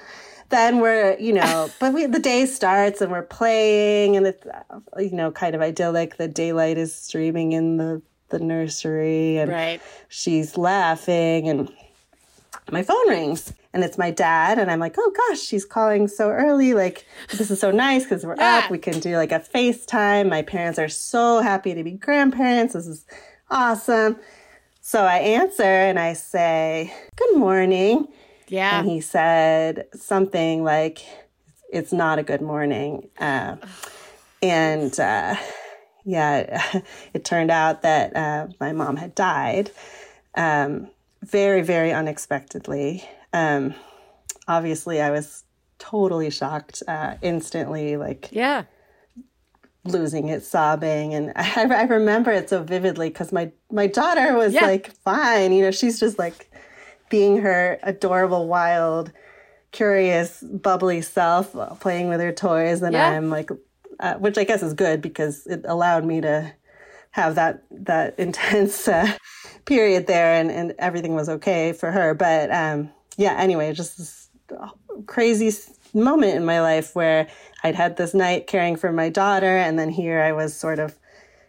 then 0.49 0.79
we're 0.79 1.17
you 1.19 1.33
know 1.33 1.69
but 1.79 1.93
we 1.93 2.05
the 2.05 2.19
day 2.19 2.45
starts 2.45 3.01
and 3.01 3.11
we're 3.11 3.23
playing 3.23 4.15
and 4.17 4.27
it's 4.27 4.45
you 4.97 5.11
know 5.11 5.31
kind 5.31 5.55
of 5.55 5.61
idyllic. 5.61 6.17
The 6.17 6.27
daylight 6.27 6.77
is 6.77 6.93
streaming 6.93 7.53
in 7.53 7.77
the 7.77 8.01
the 8.29 8.39
nursery 8.39 9.37
and 9.37 9.51
right. 9.51 9.81
she's 10.07 10.57
laughing 10.57 11.47
and 11.49 11.71
my 12.71 12.81
phone 12.81 13.07
rings 13.07 13.53
and 13.73 13.83
it's 13.83 13.97
my 13.97 14.09
dad 14.09 14.57
and 14.57 14.71
i'm 14.71 14.79
like 14.79 14.95
oh 14.97 15.13
gosh 15.29 15.39
she's 15.39 15.65
calling 15.65 16.07
so 16.07 16.29
early. 16.29 16.73
Like 16.73 17.05
this 17.29 17.51
is 17.51 17.59
so 17.59 17.71
nice 17.71 18.03
because 18.03 18.25
we're 18.25 18.35
yeah. 18.35 18.61
up 18.63 18.71
we 18.71 18.79
can 18.79 18.99
do 18.99 19.15
like 19.17 19.31
a 19.31 19.39
facetime. 19.39 20.29
My 20.29 20.41
parents 20.41 20.79
are 20.79 20.89
so 20.89 21.41
happy 21.41 21.73
to 21.73 21.83
be 21.83 21.91
grandparents. 21.91 22.73
This 22.73 22.87
is 22.87 23.05
awesome. 23.49 24.17
So 24.81 25.03
i 25.03 25.17
answer 25.17 25.63
and 25.63 25.99
i 25.99 26.13
say 26.13 26.93
good 27.15 27.37
morning 27.37 28.07
yeah. 28.47 28.79
And 28.79 28.89
he 28.89 29.01
said 29.01 29.87
something 29.93 30.63
like, 30.63 31.05
it's 31.71 31.91
not 31.93 32.19
a 32.19 32.23
good 32.23 32.41
morning. 32.41 33.09
Uh, 33.17 33.55
and 34.41 34.97
uh, 34.99 35.35
yeah, 36.05 36.81
it 37.13 37.25
turned 37.25 37.51
out 37.51 37.81
that 37.81 38.15
uh, 38.15 38.47
my 38.59 38.71
mom 38.71 38.97
had 38.97 39.15
died 39.15 39.71
um, 40.35 40.89
very, 41.21 41.61
very 41.61 41.91
unexpectedly. 41.91 43.07
Um, 43.31 43.73
obviously, 44.47 45.01
I 45.01 45.11
was 45.11 45.43
totally 45.79 46.29
shocked 46.29 46.83
uh, 46.87 47.15
instantly, 47.21 47.97
like, 47.97 48.29
yeah. 48.31 48.63
Losing 49.85 50.29
it, 50.29 50.45
sobbing, 50.45 51.13
and 51.13 51.33
I, 51.35 51.65
I 51.69 51.83
remember 51.83 52.31
it 52.31 52.49
so 52.49 52.63
vividly 52.63 53.09
because 53.09 53.33
my 53.33 53.51
my 53.69 53.85
daughter 53.85 54.33
was 54.33 54.53
yeah. 54.53 54.65
like 54.65 54.93
fine, 55.03 55.51
you 55.51 55.61
know. 55.61 55.71
She's 55.71 55.99
just 55.99 56.17
like 56.17 56.49
being 57.13 57.37
her 57.37 57.77
adorable, 57.83 58.47
wild, 58.47 59.11
curious, 59.71 60.41
bubbly 60.41 60.99
self, 60.99 61.55
playing 61.79 62.09
with 62.09 62.19
her 62.19 62.31
toys, 62.31 62.81
and 62.81 62.93
yeah. 62.93 63.07
I'm 63.11 63.29
like, 63.29 63.51
uh, 63.99 64.15
which 64.15 64.35
I 64.39 64.43
guess 64.45 64.63
is 64.63 64.73
good 64.73 64.99
because 64.99 65.45
it 65.45 65.63
allowed 65.65 66.05
me 66.05 66.21
to 66.21 66.51
have 67.11 67.35
that 67.35 67.65
that 67.69 68.17
intense 68.25 68.87
uh, 68.87 69.15
period 69.65 70.07
there, 70.07 70.33
and 70.33 70.49
and 70.49 70.73
everything 70.79 71.13
was 71.13 71.29
okay 71.29 71.71
for 71.71 71.91
her. 71.91 72.15
But 72.15 72.49
um, 72.49 72.89
yeah, 73.15 73.35
anyway, 73.37 73.71
just 73.73 73.99
this 73.99 74.29
crazy 75.05 75.55
moment 75.93 76.35
in 76.35 76.45
my 76.45 76.61
life 76.61 76.95
where 76.95 77.27
I'd 77.63 77.75
had 77.75 77.95
this 77.95 78.15
night 78.15 78.47
caring 78.47 78.75
for 78.75 78.91
my 78.91 79.09
daughter, 79.09 79.55
and 79.55 79.77
then 79.77 79.89
here 79.89 80.19
I 80.19 80.31
was 80.31 80.55
sort 80.55 80.79
of 80.79 80.97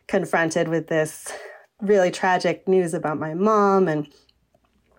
confronted 0.08 0.68
with 0.68 0.88
this 0.88 1.32
really 1.80 2.10
tragic 2.10 2.68
news 2.68 2.92
about 2.92 3.18
my 3.18 3.32
mom 3.32 3.88
and 3.88 4.06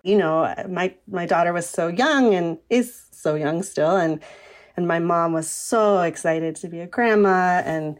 you 0.06 0.16
know, 0.16 0.54
my 0.68 0.94
my 1.08 1.26
daughter 1.26 1.52
was 1.52 1.68
so 1.68 1.88
young 1.88 2.34
and 2.34 2.58
is 2.70 3.06
so 3.10 3.34
young 3.34 3.62
still, 3.62 3.96
and 3.96 4.20
and 4.76 4.86
my 4.86 4.98
mom 4.98 5.32
was 5.32 5.48
so 5.50 6.00
excited 6.00 6.56
to 6.56 6.68
be 6.68 6.80
a 6.80 6.86
grandma, 6.86 7.62
and 7.64 7.98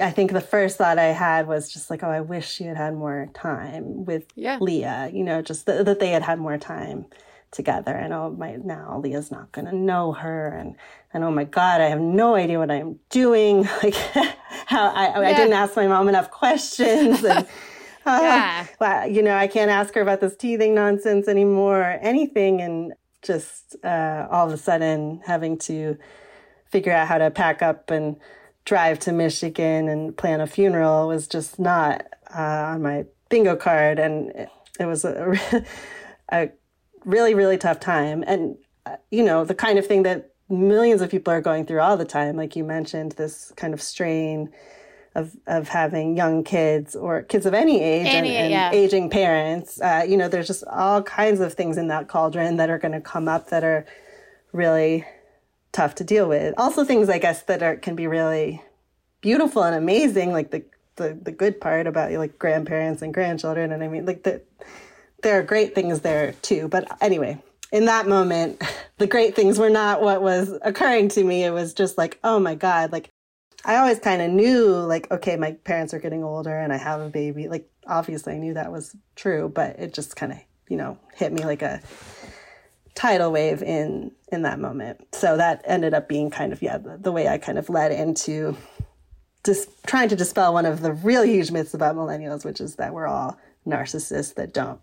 I 0.00 0.10
think 0.10 0.32
the 0.32 0.40
first 0.40 0.76
thought 0.76 0.98
I 0.98 1.06
had 1.06 1.46
was 1.46 1.72
just 1.72 1.88
like, 1.88 2.02
oh, 2.02 2.10
I 2.10 2.20
wish 2.20 2.48
she 2.48 2.64
had 2.64 2.76
had 2.76 2.94
more 2.94 3.28
time 3.32 4.04
with 4.04 4.26
Yeah. 4.34 4.58
Leah, 4.60 5.10
you 5.12 5.24
know, 5.24 5.40
just 5.40 5.66
th- 5.66 5.84
that 5.86 5.98
they 5.98 6.10
had 6.10 6.22
had 6.22 6.38
more 6.38 6.58
time 6.58 7.06
together. 7.50 7.92
And 7.92 8.12
oh, 8.12 8.30
my, 8.30 8.56
now 8.56 9.00
Leah's 9.02 9.30
not 9.30 9.50
going 9.52 9.64
to 9.64 9.74
know 9.74 10.12
her. 10.12 10.48
And, 10.48 10.76
and 11.14 11.24
oh 11.24 11.30
my 11.30 11.44
God, 11.44 11.80
I 11.80 11.86
have 11.86 12.00
no 12.00 12.34
idea 12.34 12.58
what 12.58 12.70
I'm 12.70 12.98
doing. 13.08 13.66
Like, 13.82 13.94
how 14.66 14.90
I, 14.90 15.30
I 15.30 15.32
didn't 15.32 15.54
ask 15.54 15.74
my 15.74 15.86
mom 15.86 16.08
enough 16.08 16.30
questions. 16.30 17.24
And, 17.24 17.46
Yeah. 18.06 18.66
well, 18.80 19.06
you 19.06 19.22
know, 19.22 19.36
I 19.36 19.46
can't 19.46 19.70
ask 19.70 19.94
her 19.94 20.00
about 20.00 20.20
this 20.20 20.36
teething 20.36 20.74
nonsense 20.74 21.28
anymore 21.28 21.80
or 21.80 21.98
anything. 22.00 22.60
And 22.60 22.94
just 23.22 23.76
uh, 23.84 24.26
all 24.30 24.46
of 24.46 24.52
a 24.52 24.56
sudden 24.56 25.20
having 25.26 25.58
to 25.58 25.98
figure 26.66 26.92
out 26.92 27.08
how 27.08 27.18
to 27.18 27.30
pack 27.30 27.62
up 27.62 27.90
and 27.90 28.16
drive 28.64 28.98
to 29.00 29.12
Michigan 29.12 29.88
and 29.88 30.16
plan 30.16 30.40
a 30.40 30.46
funeral 30.46 31.08
was 31.08 31.26
just 31.26 31.58
not 31.58 32.06
uh, 32.34 32.72
on 32.72 32.82
my 32.82 33.06
bingo 33.30 33.56
card. 33.56 33.98
And 33.98 34.30
it, 34.30 34.48
it 34.78 34.86
was 34.86 35.04
a, 35.04 35.38
a 36.32 36.50
really, 37.04 37.34
really 37.34 37.58
tough 37.58 37.80
time. 37.80 38.22
And, 38.26 38.56
uh, 38.86 38.96
you 39.10 39.24
know, 39.24 39.44
the 39.44 39.54
kind 39.54 39.78
of 39.78 39.86
thing 39.86 40.02
that 40.02 40.32
millions 40.48 41.02
of 41.02 41.10
people 41.10 41.32
are 41.32 41.40
going 41.40 41.66
through 41.66 41.80
all 41.80 41.96
the 41.96 42.04
time, 42.04 42.36
like 42.36 42.56
you 42.56 42.64
mentioned, 42.64 43.12
this 43.12 43.52
kind 43.56 43.74
of 43.74 43.82
strain 43.82 44.50
of, 45.14 45.36
of 45.46 45.68
having 45.68 46.16
young 46.16 46.44
kids 46.44 46.94
or 46.94 47.22
kids 47.22 47.46
of 47.46 47.54
any 47.54 47.82
age 47.82 48.06
Any- 48.06 48.36
and, 48.36 48.44
and 48.44 48.52
yeah. 48.52 48.70
aging 48.72 49.10
parents. 49.10 49.80
Uh, 49.80 50.04
you 50.06 50.16
know, 50.16 50.28
there's 50.28 50.46
just 50.46 50.64
all 50.64 51.02
kinds 51.02 51.40
of 51.40 51.54
things 51.54 51.76
in 51.76 51.88
that 51.88 52.08
cauldron 52.08 52.56
that 52.58 52.70
are 52.70 52.78
going 52.78 52.92
to 52.92 53.00
come 53.00 53.28
up 53.28 53.50
that 53.50 53.64
are 53.64 53.86
really 54.52 55.04
tough 55.72 55.94
to 55.96 56.04
deal 56.04 56.28
with. 56.28 56.54
Also, 56.56 56.84
things 56.84 57.08
I 57.08 57.18
guess 57.18 57.42
that 57.44 57.62
are 57.62 57.76
can 57.76 57.94
be 57.94 58.06
really 58.06 58.62
beautiful 59.20 59.62
and 59.62 59.74
amazing, 59.74 60.32
like 60.32 60.50
the 60.50 60.64
the, 60.96 61.16
the 61.22 61.32
good 61.32 61.60
part 61.60 61.86
about 61.86 62.10
like 62.12 62.38
grandparents 62.38 63.02
and 63.02 63.14
grandchildren. 63.14 63.72
And 63.72 63.82
I 63.82 63.88
mean, 63.88 64.04
like 64.04 64.24
the 64.24 64.42
there 65.22 65.38
are 65.38 65.42
great 65.42 65.74
things 65.74 66.00
there 66.00 66.32
too. 66.42 66.68
But 66.68 66.88
anyway, 67.00 67.40
in 67.72 67.86
that 67.86 68.06
moment, 68.06 68.62
the 68.98 69.06
great 69.06 69.34
things 69.34 69.58
were 69.58 69.70
not 69.70 70.02
what 70.02 70.22
was 70.22 70.52
occurring 70.62 71.08
to 71.10 71.24
me. 71.24 71.44
It 71.44 71.50
was 71.50 71.74
just 71.74 71.96
like, 71.98 72.18
oh 72.22 72.38
my 72.38 72.54
god, 72.54 72.92
like 72.92 73.10
I 73.64 73.76
always 73.76 73.98
kind 73.98 74.22
of 74.22 74.30
knew, 74.30 74.66
like, 74.66 75.10
okay, 75.10 75.36
my 75.36 75.52
parents 75.52 75.92
are 75.92 75.98
getting 75.98 76.22
older 76.22 76.56
and 76.56 76.72
I 76.72 76.76
have 76.76 77.00
a 77.00 77.08
baby. 77.08 77.48
Like, 77.48 77.68
obviously, 77.86 78.34
I 78.34 78.38
knew 78.38 78.54
that 78.54 78.70
was 78.70 78.96
true, 79.16 79.50
but 79.52 79.78
it 79.78 79.92
just 79.92 80.16
kind 80.16 80.32
of, 80.32 80.38
you 80.68 80.76
know, 80.76 80.98
hit 81.14 81.32
me 81.32 81.44
like 81.44 81.62
a 81.62 81.80
tidal 82.94 83.30
wave 83.30 83.62
in 83.62 84.12
in 84.32 84.42
that 84.42 84.58
moment. 84.58 85.14
So 85.14 85.36
that 85.36 85.62
ended 85.64 85.94
up 85.94 86.08
being 86.08 86.30
kind 86.30 86.52
of 86.52 86.60
yeah, 86.62 86.78
the, 86.78 86.98
the 86.98 87.12
way 87.12 87.28
I 87.28 87.38
kind 87.38 87.58
of 87.58 87.68
led 87.68 87.92
into 87.92 88.56
just 89.44 89.70
trying 89.86 90.08
to 90.08 90.16
dispel 90.16 90.52
one 90.52 90.66
of 90.66 90.80
the 90.80 90.92
really 90.92 91.30
huge 91.30 91.50
myths 91.50 91.74
about 91.74 91.96
millennials, 91.96 92.44
which 92.44 92.60
is 92.60 92.76
that 92.76 92.92
we're 92.92 93.06
all 93.06 93.38
narcissists 93.66 94.34
that 94.34 94.52
don't 94.52 94.80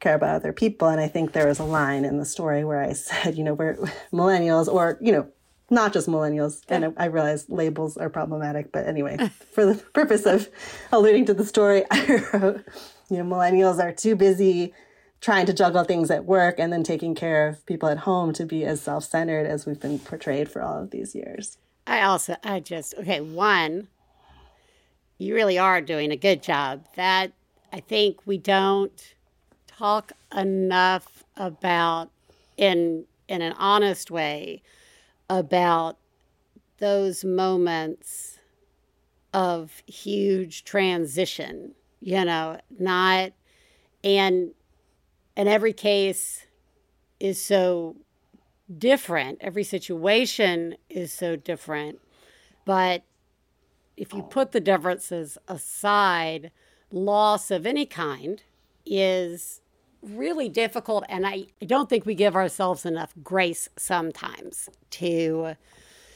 care 0.00 0.14
about 0.14 0.36
other 0.36 0.52
people. 0.52 0.88
And 0.88 1.00
I 1.00 1.08
think 1.08 1.32
there 1.32 1.46
was 1.46 1.58
a 1.58 1.64
line 1.64 2.04
in 2.04 2.18
the 2.18 2.24
story 2.24 2.64
where 2.64 2.82
I 2.82 2.92
said, 2.94 3.36
you 3.36 3.44
know, 3.44 3.54
we're 3.54 3.76
millennials 4.12 4.66
or, 4.66 4.98
you 5.00 5.12
know, 5.12 5.28
not 5.70 5.92
just 5.92 6.08
millennials. 6.08 6.62
And 6.68 6.86
I, 6.86 6.92
I 6.96 7.04
realize 7.06 7.48
labels 7.48 7.96
are 7.96 8.08
problematic, 8.08 8.72
but 8.72 8.86
anyway, 8.86 9.30
for 9.52 9.66
the 9.66 9.74
purpose 9.74 10.26
of 10.26 10.48
alluding 10.92 11.26
to 11.26 11.34
the 11.34 11.44
story, 11.44 11.84
I 11.90 12.22
wrote, 12.32 12.64
you 13.10 13.18
know, 13.18 13.24
millennials 13.24 13.82
are 13.82 13.92
too 13.92 14.16
busy 14.16 14.72
trying 15.20 15.46
to 15.46 15.52
juggle 15.52 15.84
things 15.84 16.10
at 16.10 16.24
work 16.24 16.58
and 16.58 16.72
then 16.72 16.84
taking 16.84 17.14
care 17.14 17.48
of 17.48 17.64
people 17.66 17.88
at 17.88 17.98
home 17.98 18.32
to 18.32 18.46
be 18.46 18.64
as 18.64 18.80
self-centered 18.80 19.46
as 19.46 19.66
we've 19.66 19.80
been 19.80 19.98
portrayed 19.98 20.48
for 20.48 20.62
all 20.62 20.80
of 20.80 20.90
these 20.90 21.14
years. 21.14 21.58
I 21.86 22.02
also, 22.02 22.36
I 22.44 22.60
just, 22.60 22.94
okay, 22.98 23.20
one, 23.20 23.88
you 25.16 25.34
really 25.34 25.58
are 25.58 25.80
doing 25.80 26.12
a 26.12 26.16
good 26.16 26.42
job. 26.42 26.84
That, 26.94 27.32
I 27.72 27.80
think 27.80 28.26
we 28.26 28.38
don't 28.38 29.14
talk 29.66 30.12
enough 30.36 31.24
about, 31.36 32.10
in, 32.56 33.04
in 33.26 33.42
an 33.42 33.54
honest 33.58 34.10
way, 34.10 34.62
about 35.28 35.98
those 36.78 37.24
moments 37.24 38.38
of 39.32 39.82
huge 39.86 40.64
transition, 40.64 41.72
you 42.00 42.24
know, 42.24 42.58
not, 42.78 43.32
and, 44.02 44.50
and 45.36 45.48
every 45.48 45.72
case 45.72 46.46
is 47.20 47.42
so 47.42 47.96
different. 48.76 49.38
Every 49.40 49.64
situation 49.64 50.76
is 50.88 51.12
so 51.12 51.36
different. 51.36 52.00
But 52.64 53.02
if 53.96 54.12
you 54.12 54.22
put 54.22 54.52
the 54.52 54.60
differences 54.60 55.38
aside, 55.48 56.50
loss 56.90 57.50
of 57.50 57.66
any 57.66 57.86
kind 57.86 58.42
is 58.86 59.60
really 60.02 60.48
difficult. 60.48 61.04
And 61.08 61.26
I, 61.26 61.46
I 61.60 61.66
don't 61.66 61.88
think 61.88 62.06
we 62.06 62.14
give 62.14 62.36
ourselves 62.36 62.84
enough 62.84 63.12
grace 63.22 63.68
sometimes 63.76 64.68
to 64.90 65.54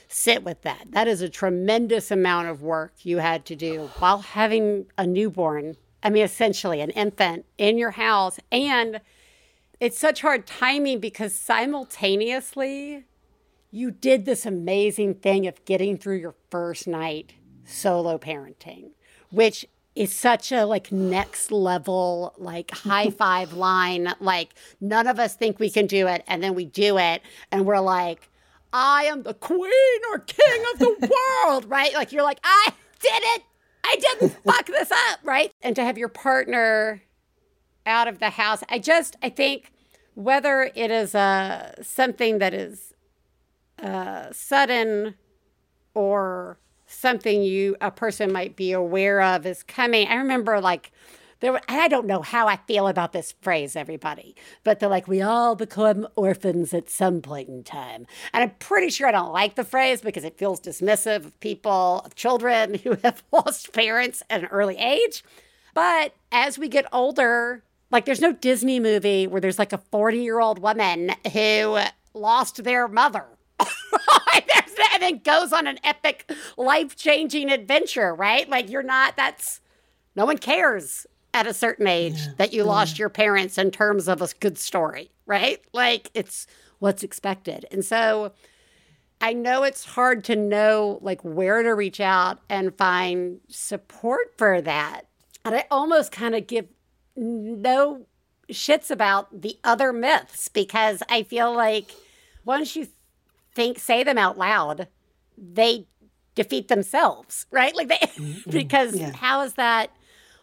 sit 0.09 0.45
with 0.45 0.63
that. 0.63 0.89
That 0.91 1.09
is 1.09 1.23
a 1.23 1.29
tremendous 1.29 2.11
amount 2.11 2.49
of 2.49 2.63
work 2.63 2.93
you 3.03 3.19
had 3.19 3.45
to 3.47 3.57
do 3.57 3.91
while 3.99 4.19
having 4.19 4.87
a 4.99 5.07
newborn. 5.07 5.77
I 6.03 6.11
mean, 6.11 6.25
essentially 6.25 6.81
an 6.81 6.91
infant 6.91 7.47
in 7.59 7.79
your 7.79 7.93
house. 7.93 8.39
And 8.51 9.01
it's 9.81 9.99
such 9.99 10.21
hard 10.21 10.47
timing 10.47 11.01
because 11.01 11.35
simultaneously 11.35 13.05
you 13.71 13.91
did 13.91 14.27
this 14.27 14.45
amazing 14.45 15.15
thing 15.15 15.47
of 15.47 15.65
getting 15.65 15.97
through 15.97 16.17
your 16.17 16.35
first 16.51 16.87
night 16.87 17.35
solo 17.65 18.19
parenting, 18.19 18.91
which 19.31 19.67
is 19.95 20.13
such 20.13 20.53
a 20.53 20.65
like 20.65 20.91
next 20.91 21.53
level 21.53 22.35
like 22.39 22.71
high 22.71 23.11
five 23.23 23.53
line 23.53 24.13
like 24.21 24.55
none 24.81 25.07
of 25.07 25.19
us 25.19 25.35
think 25.35 25.59
we 25.59 25.71
can 25.71 25.87
do 25.87 26.07
it 26.07 26.25
and 26.27 26.43
then 26.43 26.55
we 26.55 26.65
do 26.65 26.99
it 26.99 27.23
and 27.51 27.67
we're 27.67 27.81
like 27.81 28.29
i 28.73 29.05
am 29.05 29.23
the 29.23 29.35
queen 29.35 30.01
or 30.11 30.19
king 30.19 30.65
of 30.73 30.79
the 30.79 31.11
world 31.47 31.65
right? 31.69 31.95
Like 31.95 32.13
you're 32.13 32.23
like 32.23 32.41
i 32.45 32.73
did 33.01 33.23
it. 33.37 33.43
I 33.85 33.97
didn't 33.97 34.31
fuck 34.45 34.67
this 34.67 34.91
up 34.91 35.21
right? 35.23 35.53
And 35.63 35.77
to 35.77 35.85
have 35.85 35.99
your 35.99 36.09
partner 36.09 37.03
out 37.85 38.07
of 38.07 38.21
the 38.21 38.31
house 38.31 38.63
i 38.69 38.79
just 38.79 39.17
i 39.23 39.29
think 39.29 39.73
whether 40.15 40.71
it 40.75 40.91
is 40.91 41.15
uh, 41.15 41.73
something 41.83 42.39
that 42.39 42.53
is 42.55 42.93
uh, 43.83 44.27
sudden 44.33 45.15
or 45.95 46.59
something 46.93 47.43
you 47.43 47.77
a 47.81 47.91
person 47.91 48.33
might 48.33 48.57
be 48.57 48.73
aware 48.73 49.21
of 49.21 49.47
is 49.47 49.63
coming. 49.63 50.09
I 50.09 50.15
remember 50.17 50.61
like 50.61 50.93
there 51.43 51.53
were, 51.53 51.61
I 51.69 51.89
don't 51.89 52.07
know 52.07 52.23
how 52.23 52.47
I 52.47 52.57
feel 52.69 52.87
about 52.87 53.13
this 53.13 53.33
phrase, 53.43 53.75
everybody, 53.75 54.37
but 54.63 54.79
they're 54.79 54.89
like, 54.89 55.09
we 55.09 55.21
all 55.21 55.57
become 55.57 56.07
orphans 56.15 56.73
at 56.73 56.89
some 56.89 57.21
point 57.21 57.49
in 57.49 57.65
time. 57.65 58.07
And 58.33 58.45
I'm 58.45 58.53
pretty 58.61 58.91
sure 58.91 59.09
I 59.09 59.13
don't 59.13 59.33
like 59.33 59.57
the 59.57 59.65
phrase 59.65 60.01
because 60.01 60.23
it 60.23 60.39
feels 60.39 60.61
dismissive 60.61 61.27
of 61.27 61.41
people, 61.41 62.03
of 62.05 62.15
children 62.15 62.75
who 62.85 62.97
have 63.03 63.25
lost 63.33 63.73
parents 63.73 64.23
at 64.31 64.43
an 64.43 64.47
early 64.47 64.77
age. 64.77 65.25
But 65.75 66.15
as 66.31 66.61
we 66.61 66.69
get 66.69 66.87
older, 66.93 67.65
like 67.91 68.05
there's 68.05 68.21
no 68.21 68.33
Disney 68.33 68.79
movie 68.79 69.27
where 69.27 69.41
there's 69.41 69.59
like 69.59 69.73
a 69.73 69.79
40 69.79 70.19
year 70.19 70.39
old 70.39 70.61
woman 70.61 71.11
who 71.33 71.79
lost 72.15 72.63
their 72.63 72.87
mother. 72.87 73.27
There's 75.03 75.15
that, 75.15 75.25
and 75.25 75.25
then 75.25 75.41
goes 75.41 75.53
on 75.53 75.67
an 75.67 75.79
epic 75.85 76.33
life 76.57 76.97
changing 76.97 77.51
adventure, 77.51 78.15
right? 78.15 78.49
Like 78.49 78.71
you're 78.71 78.83
not, 78.83 79.17
that's, 79.17 79.61
no 80.17 80.25
one 80.27 80.39
cares 80.39 81.07
at 81.35 81.47
a 81.47 81.55
certain 81.55 81.87
age 81.87 82.37
that 82.37 82.53
you 82.53 82.65
lost 82.65 82.99
your 82.99 83.09
parents 83.09 83.59
in 83.59 83.71
terms 83.71 84.09
of 84.09 84.23
a 84.23 84.29
good 84.41 84.59
story, 84.59 85.11
right? 85.27 85.61
Like 85.73 86.11
it's 86.15 86.47
what's 86.79 87.03
expected. 87.03 87.67
And 87.71 87.85
so 87.85 88.33
I 89.21 89.33
know 89.33 89.63
it's 89.63 89.85
hard 89.85 90.25
to 90.25 90.37
know 90.37 90.99
like 91.01 91.23
where 91.23 91.63
to 91.63 91.75
reach 91.75 92.01
out 92.01 92.41
and 92.49 92.77
find 92.77 93.41
support 93.49 94.37
for 94.37 94.61
that. 94.61 95.03
And 95.45 95.55
I 95.55 95.65
almost 95.71 96.13
kind 96.13 96.35
of 96.35 96.47
give 96.47 96.67
no 97.17 98.07
shits 98.51 98.91
about 98.91 99.43
the 99.43 99.59
other 99.65 99.93
myths 99.93 100.49
because 100.49 101.03
I 101.09 101.23
feel 101.23 101.55
like 101.55 101.93
once 102.45 102.77
you 102.77 102.89
think 103.55 103.79
say 103.79 104.03
them 104.03 104.19
out 104.19 104.39
loud, 104.39 104.89
they 105.37 105.87
defeat 106.35 106.69
themselves, 106.69 107.47
right? 107.51 107.75
Like 107.75 107.89
they 107.89 108.01
because 108.51 108.99
Yeah. 108.99 109.15
how 109.17 109.43
is 109.43 109.55
that 109.55 109.91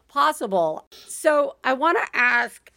possible? 0.07 0.85
So 1.05 1.55
I 1.63 1.73
want 1.73 1.97
to 1.97 2.17
ask 2.17 2.71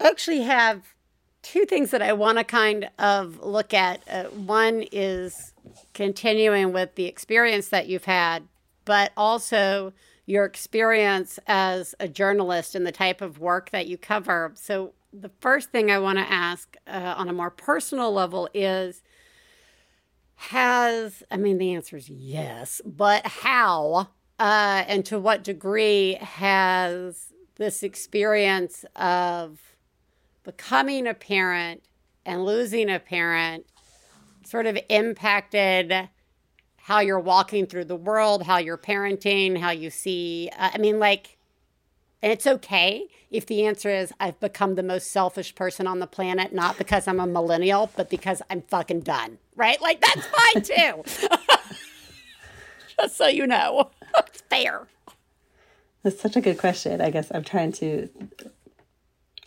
I 0.00 0.08
actually 0.08 0.42
have 0.42 0.94
two 1.42 1.64
things 1.66 1.90
that 1.90 2.02
I 2.02 2.12
want 2.12 2.38
to 2.38 2.44
kind 2.44 2.90
of 2.98 3.42
look 3.42 3.74
at. 3.74 4.02
Uh, 4.08 4.24
one 4.24 4.84
is 4.92 5.52
continuing 5.92 6.72
with 6.72 6.94
the 6.94 7.04
experience 7.04 7.68
that 7.68 7.86
you've 7.86 8.04
had, 8.04 8.44
but 8.84 9.12
also 9.16 9.92
your 10.26 10.44
experience 10.44 11.38
as 11.46 11.94
a 12.00 12.08
journalist 12.08 12.74
and 12.74 12.86
the 12.86 12.92
type 12.92 13.20
of 13.20 13.38
work 13.38 13.70
that 13.70 13.86
you 13.86 13.98
cover. 13.98 14.52
So, 14.54 14.92
the 15.12 15.30
first 15.40 15.70
thing 15.70 15.90
I 15.90 15.98
want 15.98 16.18
to 16.18 16.32
ask 16.32 16.76
uh, 16.86 17.14
on 17.16 17.28
a 17.28 17.32
more 17.32 17.50
personal 17.50 18.12
level 18.12 18.48
is 18.54 19.02
Has, 20.48 21.22
I 21.30 21.36
mean, 21.36 21.58
the 21.58 21.74
answer 21.74 21.98
is 21.98 22.08
yes, 22.08 22.80
but 22.84 23.26
how 23.26 24.08
uh, 24.38 24.84
and 24.88 25.04
to 25.04 25.20
what 25.20 25.44
degree 25.44 26.14
has 26.14 27.34
this 27.56 27.82
experience 27.82 28.86
of 28.96 29.60
becoming 30.42 31.06
a 31.06 31.12
parent 31.12 31.82
and 32.24 32.46
losing 32.46 32.88
a 32.88 32.98
parent 32.98 33.66
sort 34.42 34.64
of 34.64 34.78
impacted 34.88 36.08
how 36.78 37.00
you're 37.00 37.20
walking 37.20 37.66
through 37.66 37.84
the 37.84 37.94
world, 37.94 38.44
how 38.44 38.56
you're 38.56 38.78
parenting, 38.78 39.58
how 39.58 39.70
you 39.70 39.90
see? 39.90 40.48
Uh, 40.58 40.70
I 40.72 40.78
mean, 40.78 40.98
like, 40.98 41.36
and 42.22 42.32
it's 42.32 42.46
okay 42.46 43.06
if 43.30 43.46
the 43.46 43.64
answer 43.64 43.88
is 43.88 44.12
I've 44.20 44.38
become 44.40 44.74
the 44.74 44.82
most 44.82 45.10
selfish 45.10 45.54
person 45.54 45.86
on 45.86 46.00
the 46.00 46.06
planet, 46.06 46.52
not 46.52 46.78
because 46.78 47.06
I'm 47.06 47.20
a 47.20 47.26
millennial, 47.26 47.90
but 47.96 48.10
because 48.10 48.42
I'm 48.50 48.62
fucking 48.62 49.00
done, 49.00 49.38
right? 49.56 49.80
Like, 49.80 50.00
that's 50.00 50.26
fine 50.26 50.62
too. 50.62 51.04
Just 52.98 53.16
so 53.16 53.28
you 53.28 53.46
know, 53.46 53.90
it's 54.18 54.42
fair. 54.42 54.86
That's 56.02 56.20
such 56.20 56.36
a 56.36 56.40
good 56.40 56.58
question. 56.58 57.00
I 57.00 57.10
guess 57.10 57.30
I'm 57.32 57.44
trying 57.44 57.72
to. 57.72 58.08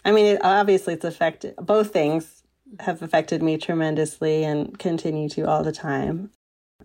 I 0.05 0.11
mean, 0.11 0.25
it, 0.25 0.41
obviously, 0.43 0.93
it's 0.93 1.05
affected. 1.05 1.55
Both 1.57 1.91
things 1.91 2.43
have 2.79 3.01
affected 3.01 3.41
me 3.43 3.57
tremendously 3.57 4.43
and 4.43 4.77
continue 4.79 5.29
to 5.29 5.47
all 5.47 5.63
the 5.63 5.71
time. 5.71 6.31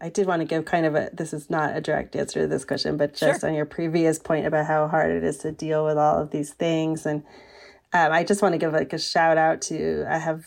I 0.00 0.08
did 0.08 0.26
want 0.26 0.40
to 0.40 0.46
give 0.46 0.64
kind 0.64 0.86
of 0.86 0.94
a 0.94 1.10
this 1.12 1.32
is 1.32 1.50
not 1.50 1.76
a 1.76 1.80
direct 1.80 2.16
answer 2.16 2.40
to 2.40 2.46
this 2.46 2.64
question, 2.64 2.96
but 2.96 3.14
just 3.14 3.40
sure. 3.40 3.48
on 3.48 3.54
your 3.54 3.66
previous 3.66 4.18
point 4.18 4.46
about 4.46 4.66
how 4.66 4.88
hard 4.88 5.10
it 5.10 5.24
is 5.24 5.38
to 5.38 5.52
deal 5.52 5.84
with 5.84 5.98
all 5.98 6.20
of 6.20 6.30
these 6.30 6.52
things. 6.52 7.06
And 7.06 7.22
um, 7.92 8.12
I 8.12 8.24
just 8.24 8.42
want 8.42 8.52
to 8.52 8.58
give 8.58 8.72
like 8.72 8.92
a 8.92 8.98
shout 8.98 9.38
out 9.38 9.62
to 9.62 10.04
I 10.08 10.18
have 10.18 10.46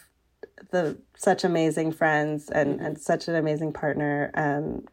the 0.72 0.98
such 1.18 1.44
amazing 1.44 1.92
friends 1.92 2.50
and, 2.50 2.80
and 2.80 3.00
such 3.00 3.28
an 3.28 3.36
amazing 3.36 3.74
partner 3.74 4.32
um, 4.36 4.86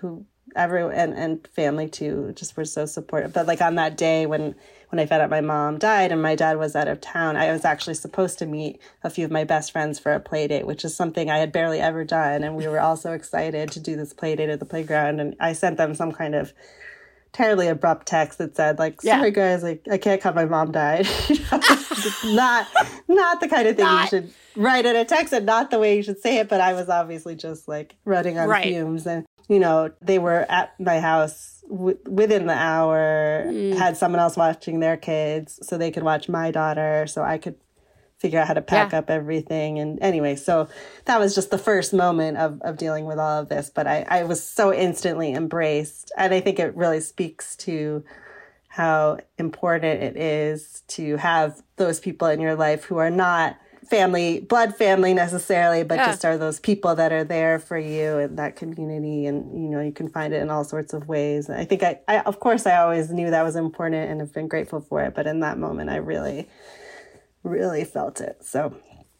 who 0.00 0.24
everyone 0.56 0.94
and, 0.94 1.14
and 1.14 1.48
family 1.48 1.88
too 1.88 2.32
just 2.36 2.56
were 2.56 2.64
so 2.64 2.86
supportive. 2.86 3.32
But 3.32 3.46
like 3.46 3.60
on 3.60 3.74
that 3.76 3.96
day 3.96 4.26
when 4.26 4.54
when 4.94 5.02
I 5.02 5.06
found 5.06 5.22
out 5.22 5.30
my 5.30 5.40
mom 5.40 5.78
died 5.78 6.12
and 6.12 6.22
my 6.22 6.36
dad 6.36 6.56
was 6.56 6.76
out 6.76 6.86
of 6.86 7.00
town, 7.00 7.36
I 7.36 7.50
was 7.50 7.64
actually 7.64 7.94
supposed 7.94 8.38
to 8.38 8.46
meet 8.46 8.80
a 9.02 9.10
few 9.10 9.24
of 9.24 9.30
my 9.32 9.42
best 9.42 9.72
friends 9.72 9.98
for 9.98 10.12
a 10.12 10.20
play 10.20 10.46
date, 10.46 10.68
which 10.68 10.84
is 10.84 10.94
something 10.94 11.28
I 11.28 11.38
had 11.38 11.50
barely 11.50 11.80
ever 11.80 12.04
done. 12.04 12.44
And 12.44 12.54
we 12.54 12.68
were 12.68 12.78
all 12.78 12.96
so 12.96 13.10
excited 13.12 13.72
to 13.72 13.80
do 13.80 13.96
this 13.96 14.12
play 14.12 14.36
date 14.36 14.50
at 14.50 14.60
the 14.60 14.64
playground. 14.64 15.18
And 15.18 15.34
I 15.40 15.52
sent 15.52 15.78
them 15.78 15.96
some 15.96 16.12
kind 16.12 16.36
of 16.36 16.52
terribly 17.32 17.66
abrupt 17.66 18.06
text 18.06 18.38
that 18.38 18.54
said 18.54 18.78
like 18.78 19.02
sorry 19.02 19.30
yeah. 19.30 19.34
guys 19.34 19.60
like 19.64 19.84
i 19.90 19.98
can't 19.98 20.20
come 20.20 20.36
my 20.36 20.44
mom 20.44 20.70
died 20.70 21.04
not 22.26 22.68
not 23.08 23.40
the 23.40 23.48
kind 23.48 23.66
of 23.66 23.74
thing 23.74 23.84
not. 23.84 24.04
you 24.04 24.08
should 24.08 24.32
write 24.54 24.86
in 24.86 24.94
a 24.94 25.04
text 25.04 25.32
and 25.32 25.44
not 25.44 25.68
the 25.72 25.80
way 25.80 25.96
you 25.96 26.02
should 26.04 26.20
say 26.20 26.36
it 26.38 26.48
but 26.48 26.60
i 26.60 26.72
was 26.72 26.88
obviously 26.88 27.34
just 27.34 27.66
like 27.66 27.96
running 28.04 28.38
on 28.38 28.48
right. 28.48 28.62
fumes 28.62 29.04
and 29.04 29.26
you 29.48 29.58
know 29.58 29.90
they 30.00 30.18
were 30.18 30.46
at 30.48 30.78
my 30.80 31.00
house 31.00 31.62
w- 31.68 31.98
within 32.06 32.46
the 32.46 32.54
hour 32.54 33.44
mm. 33.46 33.76
had 33.76 33.96
someone 33.96 34.20
else 34.20 34.36
watching 34.36 34.80
their 34.80 34.96
kids 34.96 35.58
so 35.62 35.76
they 35.76 35.90
could 35.90 36.02
watch 36.02 36.28
my 36.28 36.50
daughter 36.50 37.06
so 37.06 37.22
i 37.22 37.38
could 37.38 37.56
figure 38.18 38.38
out 38.38 38.46
how 38.46 38.54
to 38.54 38.62
pack 38.62 38.92
yeah. 38.92 38.98
up 38.98 39.10
everything 39.10 39.78
and 39.78 39.98
anyway 40.00 40.34
so 40.34 40.68
that 41.04 41.18
was 41.18 41.34
just 41.34 41.50
the 41.50 41.58
first 41.58 41.92
moment 41.92 42.38
of, 42.38 42.60
of 42.62 42.78
dealing 42.78 43.04
with 43.04 43.18
all 43.18 43.40
of 43.40 43.48
this 43.48 43.70
but 43.70 43.86
I, 43.86 44.06
I 44.08 44.24
was 44.24 44.42
so 44.42 44.72
instantly 44.72 45.32
embraced 45.32 46.12
and 46.16 46.32
i 46.32 46.40
think 46.40 46.58
it 46.58 46.74
really 46.76 47.00
speaks 47.00 47.56
to 47.56 48.04
how 48.68 49.18
important 49.38 50.02
it 50.02 50.16
is 50.16 50.82
to 50.88 51.16
have 51.16 51.62
those 51.76 52.00
people 52.00 52.26
in 52.28 52.40
your 52.40 52.56
life 52.56 52.84
who 52.84 52.96
are 52.96 53.10
not 53.10 53.56
family, 53.88 54.40
blood 54.40 54.74
family 54.76 55.14
necessarily, 55.14 55.82
but 55.82 55.96
yeah. 55.96 56.06
just 56.06 56.24
are 56.24 56.38
those 56.38 56.60
people 56.60 56.94
that 56.94 57.12
are 57.12 57.24
there 57.24 57.58
for 57.58 57.78
you 57.78 58.18
in 58.18 58.36
that 58.36 58.56
community. 58.56 59.26
And, 59.26 59.52
you 59.52 59.70
know, 59.70 59.80
you 59.80 59.92
can 59.92 60.08
find 60.08 60.32
it 60.32 60.42
in 60.42 60.50
all 60.50 60.64
sorts 60.64 60.92
of 60.92 61.08
ways. 61.08 61.50
I 61.50 61.64
think 61.64 61.82
I, 61.82 62.00
I, 62.08 62.20
of 62.20 62.40
course, 62.40 62.66
I 62.66 62.76
always 62.76 63.10
knew 63.10 63.30
that 63.30 63.42
was 63.42 63.56
important 63.56 64.10
and 64.10 64.20
have 64.20 64.32
been 64.32 64.48
grateful 64.48 64.80
for 64.80 65.02
it. 65.02 65.14
But 65.14 65.26
in 65.26 65.40
that 65.40 65.58
moment, 65.58 65.90
I 65.90 65.96
really, 65.96 66.48
really 67.42 67.84
felt 67.84 68.20
it. 68.20 68.44
So, 68.44 68.74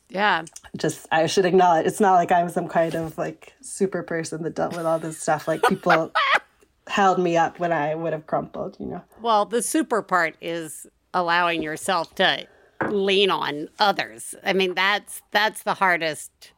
yeah. 0.09 0.45
Just, 0.77 1.07
I 1.11 1.27
should 1.27 1.45
acknowledge 1.45 1.87
it's 1.87 2.01
not 2.01 2.15
like 2.15 2.33
I'm 2.33 2.49
some 2.49 2.69
kind 2.69 2.95
of 2.95 3.19
like 3.19 3.53
super 3.61 4.03
person 4.03 4.43
that 4.43 4.55
dealt 4.55 4.77
with 4.77 4.87
all 4.87 4.99
this 4.99 5.19
stuff. 5.19 5.47
Like 5.49 5.63
people 5.63 6.13
held 6.87 7.19
me 7.19 7.37
up 7.37 7.59
when 7.59 7.73
I 7.73 7.95
would 7.95 8.13
have 8.13 8.27
crumpled, 8.27 8.77
you 8.79 8.87
know? 8.87 9.03
Well, 9.21 9.45
the 9.47 9.63
super 9.63 10.03
part 10.03 10.37
is 10.41 10.87
allowing 11.13 11.63
yourself 11.63 12.15
to 12.17 12.47
lean 12.89 13.31
on 13.31 13.69
others. 13.79 14.35
I 14.45 14.53
mean, 14.53 14.75
that's 14.75 15.23
that's 15.31 15.63
the 15.63 15.75
hardest. 15.75 16.53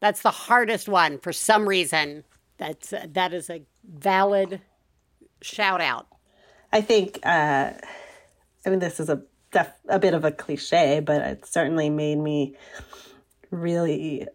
That's 0.00 0.22
the 0.22 0.30
hardest 0.30 0.88
one 0.88 1.18
for 1.18 1.32
some 1.32 1.68
reason. 1.68 2.24
That's 2.58 2.92
uh, 2.92 3.06
that 3.12 3.32
is 3.32 3.50
a 3.50 3.62
valid 3.84 4.60
shout 5.42 5.80
out. 5.80 6.06
I 6.72 6.80
think. 6.80 7.20
Uh, 7.24 7.72
I 8.64 8.70
mean, 8.70 8.80
this 8.80 8.98
is 8.98 9.08
a 9.08 9.22
def- 9.52 9.80
a 9.88 9.98
bit 9.98 10.14
of 10.14 10.24
a 10.24 10.32
cliche, 10.32 11.00
but 11.00 11.22
it 11.22 11.46
certainly 11.46 11.88
made 11.88 12.18
me 12.18 12.56
really 13.50 14.26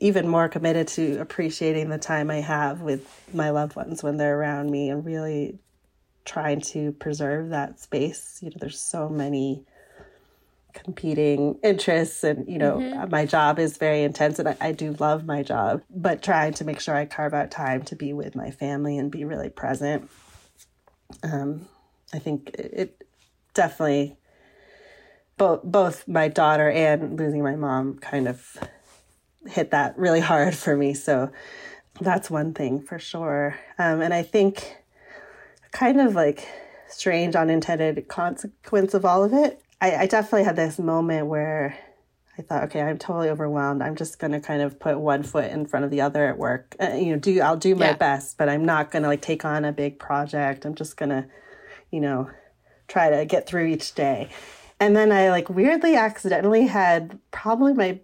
even 0.00 0.26
more 0.26 0.48
committed 0.48 0.88
to 0.88 1.20
appreciating 1.20 1.88
the 1.88 1.98
time 1.98 2.28
I 2.28 2.40
have 2.40 2.80
with 2.80 3.06
my 3.32 3.50
loved 3.50 3.76
ones 3.76 4.02
when 4.02 4.16
they're 4.16 4.36
around 4.36 4.68
me 4.68 4.90
and 4.90 5.04
really 5.06 5.60
trying 6.24 6.60
to 6.60 6.90
preserve 6.92 7.50
that 7.50 7.78
space. 7.78 8.40
You 8.42 8.50
know, 8.50 8.56
there's 8.58 8.80
so 8.80 9.08
many 9.08 9.64
competing 10.72 11.58
interests 11.62 12.24
and 12.24 12.48
you 12.48 12.58
know 12.58 12.76
mm-hmm. 12.76 13.10
my 13.10 13.26
job 13.26 13.58
is 13.58 13.76
very 13.76 14.02
intense 14.02 14.38
and 14.38 14.48
I, 14.48 14.56
I, 14.60 14.72
do 14.72 14.92
love 14.98 15.24
my 15.24 15.42
job 15.42 15.82
but 15.90 16.22
trying 16.22 16.54
to 16.54 16.64
make 16.64 16.80
sure 16.80 16.94
i 16.94 17.04
carve 17.04 17.34
out 17.34 17.50
time 17.50 17.82
to 17.84 17.96
be 17.96 18.12
with 18.12 18.34
my 18.34 18.50
family 18.50 18.98
and 18.98 19.10
be 19.10 19.24
really 19.24 19.50
present 19.50 20.10
um, 21.22 21.68
i 22.12 22.18
think 22.18 22.50
it, 22.54 22.70
it 22.72 23.04
definitely 23.54 24.16
both 25.36 25.62
both 25.62 26.08
my 26.08 26.28
daughter 26.28 26.70
and 26.70 27.18
losing 27.18 27.42
my 27.42 27.56
mom 27.56 27.98
kind 27.98 28.26
of 28.26 28.56
hit 29.46 29.70
that 29.70 29.96
really 29.98 30.20
hard 30.20 30.54
for 30.54 30.76
me 30.76 30.94
so 30.94 31.30
that's 32.00 32.30
one 32.30 32.54
thing 32.54 32.80
for 32.80 32.98
sure 32.98 33.58
um, 33.78 34.00
and 34.00 34.14
i 34.14 34.22
think 34.22 34.76
kind 35.70 36.00
of 36.00 36.14
like 36.14 36.48
strange 36.88 37.34
unintended 37.34 38.06
consequence 38.08 38.94
of 38.94 39.04
all 39.04 39.24
of 39.24 39.32
it 39.32 39.61
I, 39.82 40.02
I 40.02 40.06
definitely 40.06 40.44
had 40.44 40.54
this 40.54 40.78
moment 40.78 41.26
where 41.26 41.76
I 42.38 42.42
thought, 42.42 42.62
okay, 42.64 42.80
I'm 42.80 42.98
totally 42.98 43.28
overwhelmed. 43.28 43.82
I'm 43.82 43.96
just 43.96 44.20
going 44.20 44.30
to 44.30 44.38
kind 44.38 44.62
of 44.62 44.78
put 44.78 44.98
one 44.98 45.24
foot 45.24 45.50
in 45.50 45.66
front 45.66 45.84
of 45.84 45.90
the 45.90 46.02
other 46.02 46.24
at 46.28 46.38
work. 46.38 46.76
Uh, 46.80 46.94
you 46.94 47.12
know, 47.12 47.18
do 47.18 47.40
I'll 47.40 47.56
do 47.56 47.74
my 47.74 47.86
yeah. 47.86 47.96
best, 47.96 48.38
but 48.38 48.48
I'm 48.48 48.64
not 48.64 48.92
going 48.92 49.02
to 49.02 49.08
like 49.08 49.22
take 49.22 49.44
on 49.44 49.64
a 49.64 49.72
big 49.72 49.98
project. 49.98 50.64
I'm 50.64 50.76
just 50.76 50.96
going 50.96 51.08
to, 51.08 51.26
you 51.90 52.00
know, 52.00 52.30
try 52.86 53.10
to 53.10 53.24
get 53.26 53.48
through 53.48 53.66
each 53.66 53.94
day. 53.96 54.30
And 54.78 54.94
then 54.94 55.10
I 55.10 55.30
like 55.30 55.50
weirdly 55.50 55.96
accidentally 55.96 56.68
had 56.68 57.18
probably 57.32 57.74
my 57.74 57.98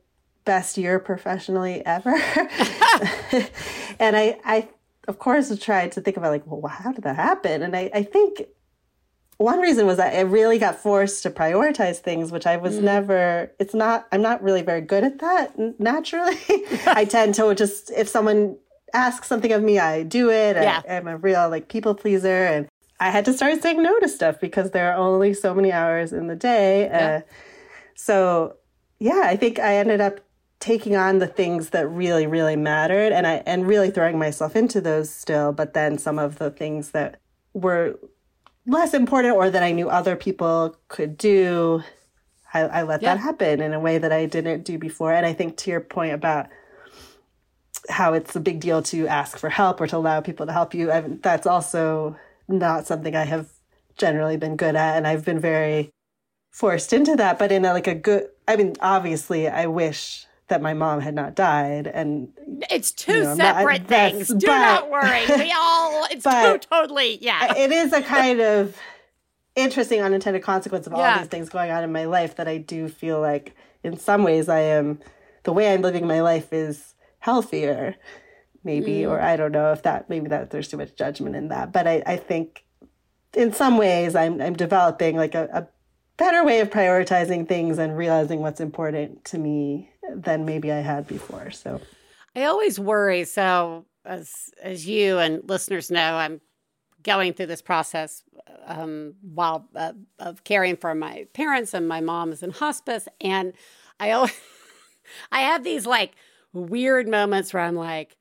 best 0.44 0.78
year 0.78 0.98
professionally 0.98 1.86
ever. 1.86 2.10
and 4.00 4.16
I 4.16 4.40
I 4.44 4.68
of 5.06 5.20
course 5.20 5.56
tried 5.60 5.92
to 5.92 6.00
think 6.00 6.16
about 6.16 6.32
like, 6.32 6.42
well, 6.44 6.66
how 6.66 6.90
did 6.90 7.04
that 7.04 7.16
happen? 7.16 7.62
And 7.62 7.76
I 7.76 7.88
I 7.94 8.02
think 8.02 8.42
one 9.38 9.60
reason 9.60 9.86
was 9.86 9.96
that 9.96 10.14
I 10.14 10.20
really 10.20 10.58
got 10.58 10.76
forced 10.76 11.22
to 11.22 11.30
prioritize 11.30 11.98
things, 11.98 12.32
which 12.32 12.46
I 12.46 12.56
was 12.56 12.76
mm. 12.76 12.82
never, 12.82 13.52
it's 13.60 13.72
not, 13.72 14.06
I'm 14.10 14.20
not 14.20 14.42
really 14.42 14.62
very 14.62 14.80
good 14.80 15.04
at 15.04 15.20
that 15.20 15.56
naturally. 15.80 16.36
I 16.86 17.06
tend 17.08 17.36
to 17.36 17.54
just, 17.54 17.92
if 17.92 18.08
someone 18.08 18.56
asks 18.92 19.28
something 19.28 19.52
of 19.52 19.62
me, 19.62 19.78
I 19.78 20.02
do 20.02 20.28
it. 20.28 20.56
Yeah. 20.56 20.82
I, 20.88 20.94
am 20.94 21.06
a 21.06 21.16
real 21.16 21.48
like 21.48 21.68
people 21.68 21.94
pleaser. 21.94 22.46
And 22.46 22.68
I 22.98 23.10
had 23.10 23.24
to 23.26 23.32
start 23.32 23.62
saying 23.62 23.80
no 23.80 23.98
to 24.00 24.08
stuff 24.08 24.40
because 24.40 24.72
there 24.72 24.92
are 24.92 24.96
only 24.96 25.32
so 25.34 25.54
many 25.54 25.70
hours 25.70 26.12
in 26.12 26.26
the 26.26 26.36
day. 26.36 26.86
Yeah. 26.86 27.22
Uh, 27.22 27.32
so 27.94 28.56
yeah, 28.98 29.22
I 29.24 29.36
think 29.36 29.60
I 29.60 29.76
ended 29.76 30.00
up 30.00 30.18
taking 30.58 30.96
on 30.96 31.20
the 31.20 31.28
things 31.28 31.70
that 31.70 31.86
really, 31.88 32.26
really 32.26 32.56
mattered 32.56 33.12
and 33.12 33.24
I, 33.24 33.34
and 33.46 33.68
really 33.68 33.92
throwing 33.92 34.18
myself 34.18 34.56
into 34.56 34.80
those 34.80 35.10
still. 35.10 35.52
But 35.52 35.74
then 35.74 35.96
some 35.96 36.18
of 36.18 36.38
the 36.38 36.50
things 36.50 36.90
that 36.90 37.20
were 37.54 37.96
less 38.68 38.94
important 38.94 39.34
or 39.34 39.50
that 39.50 39.62
I 39.62 39.72
knew 39.72 39.88
other 39.88 40.14
people 40.14 40.76
could 40.88 41.16
do, 41.16 41.82
I, 42.52 42.60
I 42.60 42.82
let 42.82 43.02
yeah. 43.02 43.14
that 43.14 43.20
happen 43.20 43.60
in 43.60 43.72
a 43.72 43.80
way 43.80 43.98
that 43.98 44.12
I 44.12 44.26
didn't 44.26 44.64
do 44.64 44.78
before. 44.78 45.12
And 45.12 45.26
I 45.26 45.32
think 45.32 45.56
to 45.58 45.70
your 45.70 45.80
point 45.80 46.12
about 46.12 46.48
how 47.88 48.12
it's 48.12 48.36
a 48.36 48.40
big 48.40 48.60
deal 48.60 48.82
to 48.82 49.08
ask 49.08 49.38
for 49.38 49.48
help 49.48 49.80
or 49.80 49.86
to 49.86 49.96
allow 49.96 50.20
people 50.20 50.46
to 50.46 50.52
help 50.52 50.74
you, 50.74 50.92
I, 50.92 51.00
that's 51.00 51.46
also 51.46 52.16
not 52.46 52.86
something 52.86 53.16
I 53.16 53.24
have 53.24 53.48
generally 53.96 54.36
been 54.36 54.56
good 54.56 54.76
at. 54.76 54.96
And 54.96 55.06
I've 55.06 55.24
been 55.24 55.40
very 55.40 55.90
forced 56.50 56.92
into 56.92 57.16
that, 57.16 57.38
but 57.38 57.50
in 57.50 57.64
a, 57.64 57.72
like 57.72 57.86
a 57.86 57.94
good, 57.94 58.28
I 58.46 58.56
mean, 58.56 58.74
obviously, 58.80 59.48
I 59.48 59.66
wish 59.66 60.26
that 60.48 60.62
my 60.62 60.74
mom 60.74 61.00
had 61.00 61.14
not 61.14 61.34
died 61.34 61.86
and 61.86 62.32
it's 62.70 62.92
two 62.92 63.12
you 63.12 63.22
know, 63.22 63.34
separate 63.34 63.82
not, 63.82 63.88
things 63.88 64.28
do 64.28 64.46
but, 64.46 64.58
not 64.58 64.90
worry 64.90 65.24
we 65.28 65.52
all 65.56 66.06
it's 66.10 66.24
two 66.24 66.58
totally 66.68 67.18
yeah 67.22 67.54
it 67.56 67.70
is 67.70 67.92
a 67.92 68.02
kind 68.02 68.40
of 68.40 68.76
interesting 69.54 70.00
unintended 70.00 70.42
consequence 70.42 70.86
of 70.86 70.94
all 70.94 71.00
yeah. 71.00 71.18
these 71.18 71.28
things 71.28 71.48
going 71.48 71.70
on 71.70 71.84
in 71.84 71.92
my 71.92 72.04
life 72.04 72.36
that 72.36 72.48
i 72.48 72.56
do 72.56 72.88
feel 72.88 73.20
like 73.20 73.54
in 73.82 73.98
some 73.98 74.22
ways 74.22 74.48
i 74.48 74.60
am 74.60 74.98
the 75.44 75.52
way 75.52 75.72
i'm 75.72 75.82
living 75.82 76.06
my 76.06 76.20
life 76.20 76.52
is 76.52 76.94
healthier 77.20 77.94
maybe 78.64 79.02
mm. 79.02 79.08
or 79.08 79.20
i 79.20 79.36
don't 79.36 79.52
know 79.52 79.72
if 79.72 79.82
that 79.82 80.08
maybe 80.08 80.28
that 80.28 80.50
there's 80.50 80.68
too 80.68 80.76
much 80.76 80.94
judgment 80.94 81.36
in 81.36 81.48
that 81.48 81.72
but 81.72 81.86
i, 81.86 82.02
I 82.06 82.16
think 82.16 82.64
in 83.34 83.52
some 83.52 83.76
ways, 83.76 84.14
I'm 84.14 84.40
I'm 84.40 84.54
developing 84.54 85.16
like 85.16 85.34
a, 85.34 85.48
a 85.52 85.68
better 86.16 86.44
way 86.44 86.60
of 86.60 86.70
prioritizing 86.70 87.46
things 87.46 87.78
and 87.78 87.96
realizing 87.96 88.40
what's 88.40 88.60
important 88.60 89.24
to 89.26 89.38
me 89.38 89.90
than 90.14 90.44
maybe 90.44 90.72
I 90.72 90.80
had 90.80 91.06
before. 91.06 91.50
So 91.50 91.80
I 92.34 92.44
always 92.44 92.78
worry. 92.78 93.24
So 93.24 93.86
as 94.04 94.50
as 94.62 94.86
you 94.86 95.18
and 95.18 95.48
listeners 95.48 95.90
know, 95.90 96.16
I'm 96.16 96.40
going 97.02 97.32
through 97.32 97.46
this 97.46 97.62
process 97.62 98.22
um, 98.66 99.14
while 99.22 99.68
uh, 99.74 99.92
of 100.18 100.44
caring 100.44 100.76
for 100.76 100.94
my 100.94 101.26
parents, 101.32 101.74
and 101.74 101.88
my 101.88 102.00
mom 102.00 102.32
is 102.32 102.42
in 102.42 102.50
hospice, 102.50 103.08
and 103.20 103.52
I 104.00 104.12
always 104.12 104.38
I 105.32 105.40
have 105.40 105.64
these 105.64 105.86
like 105.86 106.12
weird 106.52 107.08
moments 107.08 107.52
where 107.52 107.62
I'm 107.62 107.76
like, 107.76 108.16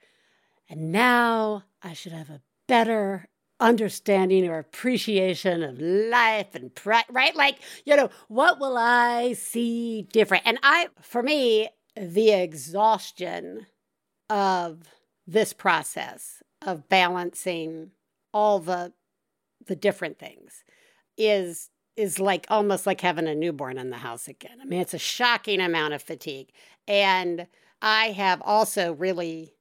and 0.69 0.91
now 0.91 1.63
I 1.81 1.93
should 1.93 2.11
have 2.11 2.29
a 2.29 2.41
better 2.67 3.27
understanding 3.59 4.47
or 4.47 4.59
appreciation 4.59 5.63
of 5.63 5.79
life 5.79 6.53
and 6.53 6.69
right 7.09 7.35
like 7.35 7.57
you 7.85 7.95
know 7.95 8.07
what 8.27 8.59
will 8.59 8.77
i 8.77 9.33
see 9.33 10.03
different 10.13 10.43
and 10.45 10.59
i 10.61 10.87
for 11.01 11.23
me 11.23 11.67
the 11.99 12.31
exhaustion 12.31 13.67
of 14.29 14.83
this 15.25 15.53
process 15.53 16.41
of 16.61 16.89
balancing 16.89 17.91
all 18.33 18.59
the 18.59 18.93
the 19.65 19.75
different 19.75 20.17
things 20.17 20.63
is 21.17 21.69
is 21.95 22.19
like 22.19 22.45
almost 22.49 22.85
like 22.85 23.01
having 23.01 23.27
a 23.27 23.33
newborn 23.33 23.77
in 23.77 23.89
the 23.89 23.97
house 23.97 24.27
again. 24.27 24.59
I 24.61 24.65
mean, 24.65 24.79
it's 24.79 24.93
a 24.93 24.99
shocking 24.99 25.59
amount 25.59 25.95
of 25.95 26.03
fatigue. 26.03 26.51
And 26.87 27.47
I 27.81 28.11
have 28.11 28.39
also 28.43 28.93
really 28.93 29.55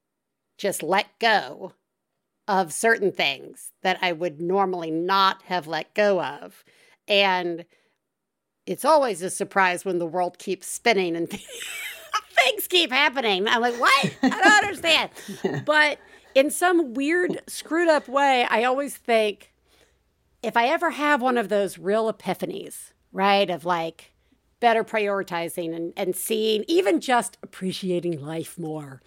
just 0.59 0.83
let 0.83 1.19
go 1.19 1.73
of 2.47 2.75
certain 2.75 3.11
things 3.11 3.73
that 3.83 3.99
I 4.03 4.13
would 4.13 4.41
normally 4.41 4.91
not 4.91 5.43
have 5.43 5.67
let 5.67 5.95
go 5.95 6.23
of. 6.23 6.63
And 7.09 7.65
it's 8.67 8.85
always 8.85 9.23
a 9.23 9.31
surprise 9.31 9.85
when 9.85 9.99
the 9.99 10.07
world 10.07 10.39
keeps 10.39 10.67
spinning 10.67 11.17
and 11.17 11.31
things 12.45 12.67
keep 12.67 12.93
happening. 12.93 13.47
I'm 13.49 13.61
like, 13.61 13.79
what? 13.79 14.15
I 14.23 14.29
don't 14.29 14.65
understand. 14.65 15.11
but 15.65 15.99
in 16.35 16.51
some 16.51 16.95
weird, 16.95 17.41
screwed 17.47 17.89
up 17.89 18.09
way, 18.09 18.47
I 18.49 18.65
always 18.65 18.97
think 18.97 19.53
if 20.43 20.57
I 20.57 20.67
ever 20.67 20.91
have 20.91 21.23
one 21.23 21.39
of 21.39 21.49
those 21.49 21.79
real 21.79 22.13
epiphanies, 22.13 22.93
right, 23.13 23.49
of 23.51 23.65
like 23.65 24.13
better 24.61 24.85
prioritizing 24.85 25.75
and, 25.75 25.93
and 25.97 26.15
seeing, 26.15 26.65
even 26.69 27.01
just 27.01 27.39
appreciating 27.43 28.25
life 28.25 28.59
more, 28.59 29.01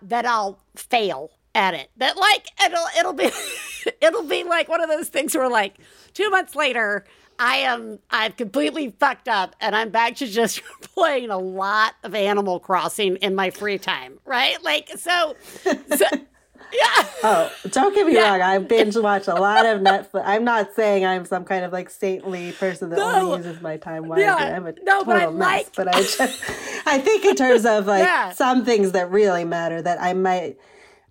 that 0.00 0.26
I'll 0.26 0.60
fail 0.74 1.30
at 1.54 1.74
it. 1.74 1.90
That 1.96 2.16
like 2.16 2.46
it'll 2.64 2.86
it'll 2.98 3.12
be 3.12 3.30
it'll 4.00 4.24
be 4.24 4.44
like 4.44 4.68
one 4.68 4.80
of 4.80 4.88
those 4.88 5.08
things 5.08 5.34
where 5.34 5.48
like 5.48 5.76
two 6.14 6.30
months 6.30 6.54
later 6.54 7.04
I 7.38 7.56
am 7.58 7.98
I've 8.10 8.36
completely 8.36 8.94
fucked 8.98 9.28
up 9.28 9.56
and 9.60 9.74
I'm 9.74 9.90
back 9.90 10.16
to 10.16 10.26
just 10.26 10.62
playing 10.94 11.30
a 11.30 11.38
lot 11.38 11.94
of 12.02 12.14
Animal 12.14 12.60
Crossing 12.60 13.16
in 13.16 13.34
my 13.34 13.50
free 13.50 13.78
time, 13.78 14.18
right? 14.24 14.62
Like 14.62 14.90
so, 14.96 15.36
so 15.62 16.06
yeah. 16.72 17.06
Oh, 17.22 17.52
don't 17.70 17.94
get 17.94 18.06
me 18.06 18.14
yeah. 18.14 18.30
wrong. 18.30 18.42
I 18.42 18.58
binge 18.58 18.96
watch 18.96 19.28
a 19.28 19.34
lot 19.34 19.66
of 19.66 19.80
Netflix. 19.80 20.22
I'm 20.24 20.44
not 20.44 20.74
saying 20.74 21.04
I'm 21.04 21.24
some 21.24 21.44
kind 21.44 21.64
of 21.64 21.72
like 21.72 21.90
saintly 21.90 22.52
person 22.52 22.90
that 22.90 22.98
no. 22.98 23.32
only 23.32 23.38
uses 23.38 23.60
my 23.60 23.76
time 23.76 24.08
wisely. 24.08 24.24
Yeah. 24.24 24.36
I'm 24.36 24.66
a 24.66 24.72
no, 24.82 25.04
total 25.04 25.32
but 25.32 25.34
mess. 25.34 25.48
Like... 25.48 25.74
But 25.74 25.88
I 25.88 26.02
just, 26.02 26.20
I 26.86 26.98
think 26.98 27.24
in 27.24 27.36
terms 27.36 27.64
of 27.64 27.86
like 27.86 28.04
yeah. 28.04 28.30
some 28.32 28.64
things 28.64 28.92
that 28.92 29.10
really 29.10 29.44
matter 29.44 29.82
that 29.82 30.00
I 30.00 30.14
might 30.14 30.58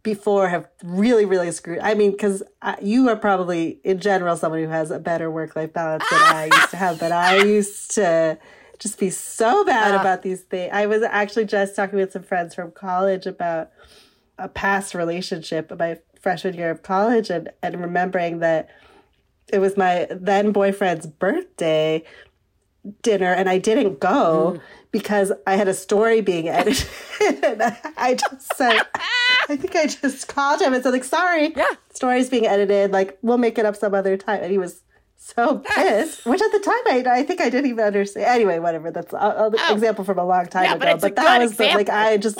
before 0.03 0.49
have 0.49 0.67
really, 0.83 1.25
really 1.25 1.51
screwed. 1.51 1.79
I 1.79 1.93
mean, 1.93 2.11
because 2.11 2.43
you 2.81 3.07
are 3.09 3.15
probably 3.15 3.79
in 3.83 3.99
general 3.99 4.35
someone 4.35 4.61
who 4.61 4.69
has 4.69 4.91
a 4.91 4.99
better 4.99 5.29
work 5.29 5.55
life 5.55 5.73
balance 5.73 6.03
than 6.09 6.19
I 6.19 6.45
used 6.45 6.69
to 6.71 6.77
have, 6.77 6.99
but 6.99 7.11
I 7.11 7.37
used 7.43 7.91
to 7.95 8.37
just 8.79 8.97
be 8.97 9.11
so 9.11 9.63
bad 9.63 9.93
uh, 9.95 9.99
about 9.99 10.23
these 10.23 10.41
things. 10.41 10.71
I 10.73 10.87
was 10.87 11.03
actually 11.03 11.45
just 11.45 11.75
talking 11.75 11.99
with 11.99 12.11
some 12.11 12.23
friends 12.23 12.55
from 12.55 12.71
college 12.71 13.27
about 13.27 13.69
a 14.39 14.49
past 14.49 14.95
relationship 14.95 15.71
my 15.77 15.99
freshman 16.19 16.55
year 16.55 16.71
of 16.71 16.81
college 16.81 17.29
and, 17.29 17.49
and 17.61 17.79
remembering 17.79 18.39
that 18.39 18.69
it 19.51 19.59
was 19.59 19.77
my 19.77 20.07
then 20.09 20.51
boyfriend's 20.51 21.05
birthday 21.05 22.03
dinner 23.01 23.33
and 23.33 23.49
I 23.49 23.57
didn't 23.57 23.99
go 23.99 24.57
mm. 24.57 24.61
Because 24.91 25.31
I 25.47 25.55
had 25.55 25.67
a 25.67 25.73
story 25.73 26.21
being 26.21 26.49
edited. 26.49 26.87
and 27.43 27.77
I 27.97 28.15
just 28.15 28.55
said, 28.55 28.81
I 29.49 29.55
think 29.55 29.75
I 29.75 29.87
just 29.87 30.27
called 30.27 30.61
him 30.61 30.73
and 30.73 30.83
said, 30.83 30.91
like, 30.91 31.03
sorry, 31.03 31.53
yeah. 31.55 31.67
story's 31.93 32.29
being 32.29 32.45
edited. 32.45 32.91
Like, 32.91 33.17
we'll 33.21 33.37
make 33.37 33.57
it 33.57 33.65
up 33.65 33.75
some 33.75 33.93
other 33.93 34.17
time. 34.17 34.41
And 34.43 34.51
he 34.51 34.57
was 34.57 34.81
so 35.17 35.59
pissed, 35.59 36.25
which 36.25 36.41
at 36.41 36.51
the 36.51 36.59
time 36.59 36.81
I, 36.87 37.19
I 37.19 37.23
think 37.23 37.41
I 37.41 37.49
didn't 37.49 37.69
even 37.69 37.85
understand. 37.85 38.25
Anyway, 38.25 38.59
whatever. 38.59 38.91
That's 38.91 39.13
an 39.13 39.19
oh. 39.21 39.73
example 39.73 40.03
from 40.03 40.19
a 40.19 40.25
long 40.25 40.47
time 40.47 40.65
yeah, 40.65 40.75
ago. 40.75 40.85
But, 40.85 41.01
but 41.01 41.15
that 41.15 41.39
was 41.39 41.55
the, 41.55 41.65
like, 41.65 41.89
I 41.89 42.17
just 42.17 42.39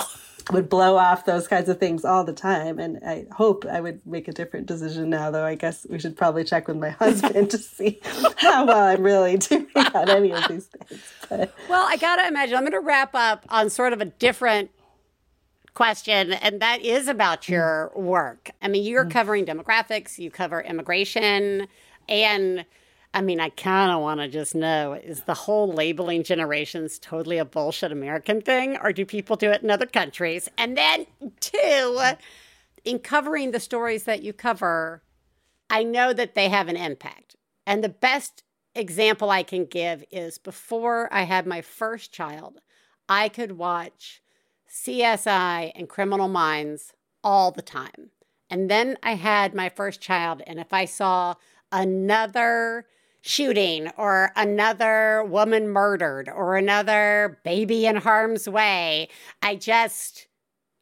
would 0.50 0.68
blow 0.68 0.96
off 0.96 1.24
those 1.24 1.46
kinds 1.46 1.68
of 1.68 1.78
things 1.78 2.04
all 2.04 2.24
the 2.24 2.32
time. 2.32 2.78
And 2.78 2.98
I 3.06 3.26
hope 3.32 3.64
I 3.66 3.80
would 3.80 4.04
make 4.06 4.28
a 4.28 4.32
different 4.32 4.66
decision 4.66 5.10
now, 5.10 5.30
though 5.30 5.44
I 5.44 5.54
guess 5.54 5.86
we 5.88 5.98
should 5.98 6.16
probably 6.16 6.44
check 6.44 6.68
with 6.68 6.76
my 6.76 6.90
husband 7.02 7.50
to 7.50 7.58
see 7.58 8.00
how 8.36 8.66
well 8.66 8.78
I'm 8.78 9.02
really 9.02 9.36
doing 9.36 9.68
on 9.76 10.08
any 10.08 10.32
of 10.32 10.48
these 10.48 10.66
things. 10.66 11.00
But. 11.28 11.54
Well, 11.68 11.84
I 11.86 11.96
got 11.96 12.16
to 12.16 12.26
imagine, 12.26 12.56
I'm 12.56 12.62
going 12.62 12.72
to 12.72 12.80
wrap 12.80 13.14
up 13.14 13.46
on 13.48 13.70
sort 13.70 13.92
of 13.92 14.00
a 14.00 14.06
different 14.06 14.70
question, 15.74 16.32
and 16.32 16.60
that 16.60 16.82
is 16.82 17.08
about 17.08 17.48
your 17.48 17.92
work. 17.94 18.50
I 18.60 18.68
mean, 18.68 18.84
you're 18.84 19.04
mm. 19.04 19.10
covering 19.10 19.46
demographics, 19.46 20.18
you 20.18 20.30
cover 20.30 20.60
immigration, 20.60 21.68
and 22.08 22.64
I 23.14 23.20
mean, 23.20 23.40
I 23.40 23.50
kind 23.50 23.92
of 23.92 24.00
want 24.00 24.20
to 24.20 24.28
just 24.28 24.54
know 24.54 24.94
is 24.94 25.22
the 25.24 25.34
whole 25.34 25.70
labeling 25.70 26.22
generations 26.22 26.98
totally 26.98 27.38
a 27.38 27.44
bullshit 27.44 27.92
American 27.92 28.40
thing, 28.40 28.78
or 28.82 28.92
do 28.92 29.04
people 29.04 29.36
do 29.36 29.50
it 29.50 29.62
in 29.62 29.70
other 29.70 29.86
countries? 29.86 30.48
And 30.56 30.76
then, 30.76 31.06
two, 31.40 32.00
in 32.84 32.98
covering 33.00 33.50
the 33.50 33.60
stories 33.60 34.04
that 34.04 34.22
you 34.22 34.32
cover, 34.32 35.02
I 35.68 35.82
know 35.82 36.12
that 36.12 36.34
they 36.34 36.48
have 36.48 36.68
an 36.68 36.76
impact. 36.76 37.36
And 37.66 37.84
the 37.84 37.90
best 37.90 38.44
example 38.74 39.30
I 39.30 39.42
can 39.42 39.66
give 39.66 40.04
is 40.10 40.38
before 40.38 41.12
I 41.12 41.22
had 41.24 41.46
my 41.46 41.60
first 41.60 42.12
child, 42.12 42.60
I 43.08 43.28
could 43.28 43.52
watch 43.52 44.22
CSI 44.70 45.72
and 45.74 45.88
Criminal 45.88 46.28
Minds 46.28 46.94
all 47.22 47.50
the 47.50 47.62
time. 47.62 48.10
And 48.48 48.70
then 48.70 48.96
I 49.02 49.14
had 49.14 49.54
my 49.54 49.68
first 49.68 50.00
child, 50.00 50.42
and 50.46 50.58
if 50.58 50.72
I 50.72 50.86
saw 50.86 51.34
another 51.70 52.86
shooting 53.22 53.88
or 53.96 54.32
another 54.34 55.24
woman 55.24 55.68
murdered 55.68 56.28
or 56.28 56.56
another 56.56 57.40
baby 57.44 57.86
in 57.86 57.96
harm's 57.96 58.48
way. 58.48 59.08
I 59.40 59.54
just 59.56 60.26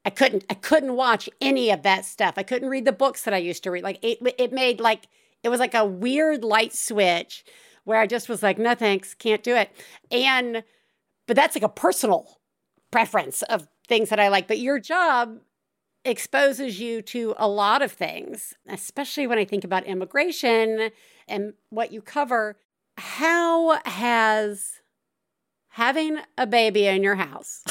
I 0.05 0.11
couldn't 0.11 0.45
I 0.49 0.55
couldn't 0.55 0.97
watch 0.97 1.29
any 1.41 1.71
of 1.71 1.83
that 1.83 2.05
stuff. 2.07 2.35
I 2.39 2.43
couldn't 2.43 2.71
read 2.71 2.87
the 2.87 2.93
books 2.93 3.23
that 3.25 3.35
I 3.35 3.39
used 3.39 3.63
to 3.65 3.71
read. 3.71 3.85
Like 3.85 3.99
it 4.03 4.19
it 4.39 4.53
made 4.53 4.81
like 4.81 5.07
it 5.43 5.51
was 5.51 5.61
like 5.61 5.75
a 5.75 5.85
weird 5.85 6.43
light 6.43 6.73
switch 6.73 7.45
where 7.85 8.01
I 8.01 8.07
just 8.07 8.29
was 8.29 8.43
like, 8.43 8.59
no 8.59 8.75
thanks, 8.75 9.15
can't 9.15 9.43
do 9.43 9.55
it. 9.55 9.71
And 10.11 10.65
but 11.27 11.37
that's 11.37 11.55
like 11.55 11.63
a 11.63 11.69
personal 11.69 12.41
preference 12.91 13.43
of 13.43 13.69
things 13.87 14.09
that 14.09 14.19
I 14.19 14.29
like. 14.29 14.49
But 14.49 14.59
your 14.59 14.81
job 14.81 15.41
exposes 16.07 16.81
you 16.81 17.03
to 17.03 17.35
a 17.37 17.47
lot 17.47 17.83
of 17.83 17.93
things, 17.93 18.55
especially 18.67 19.27
when 19.27 19.39
I 19.39 19.45
think 19.45 19.65
about 19.65 19.85
immigration 19.85 20.91
and 21.31 21.55
what 21.71 21.93
you 21.93 22.03
cover. 22.03 22.57
How 22.97 23.81
has 23.85 24.81
having 25.69 26.19
a 26.37 26.47
baby 26.47 26.87
in 26.87 27.03
your 27.03 27.15
house 27.15 27.65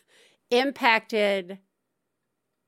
impacted 0.50 1.58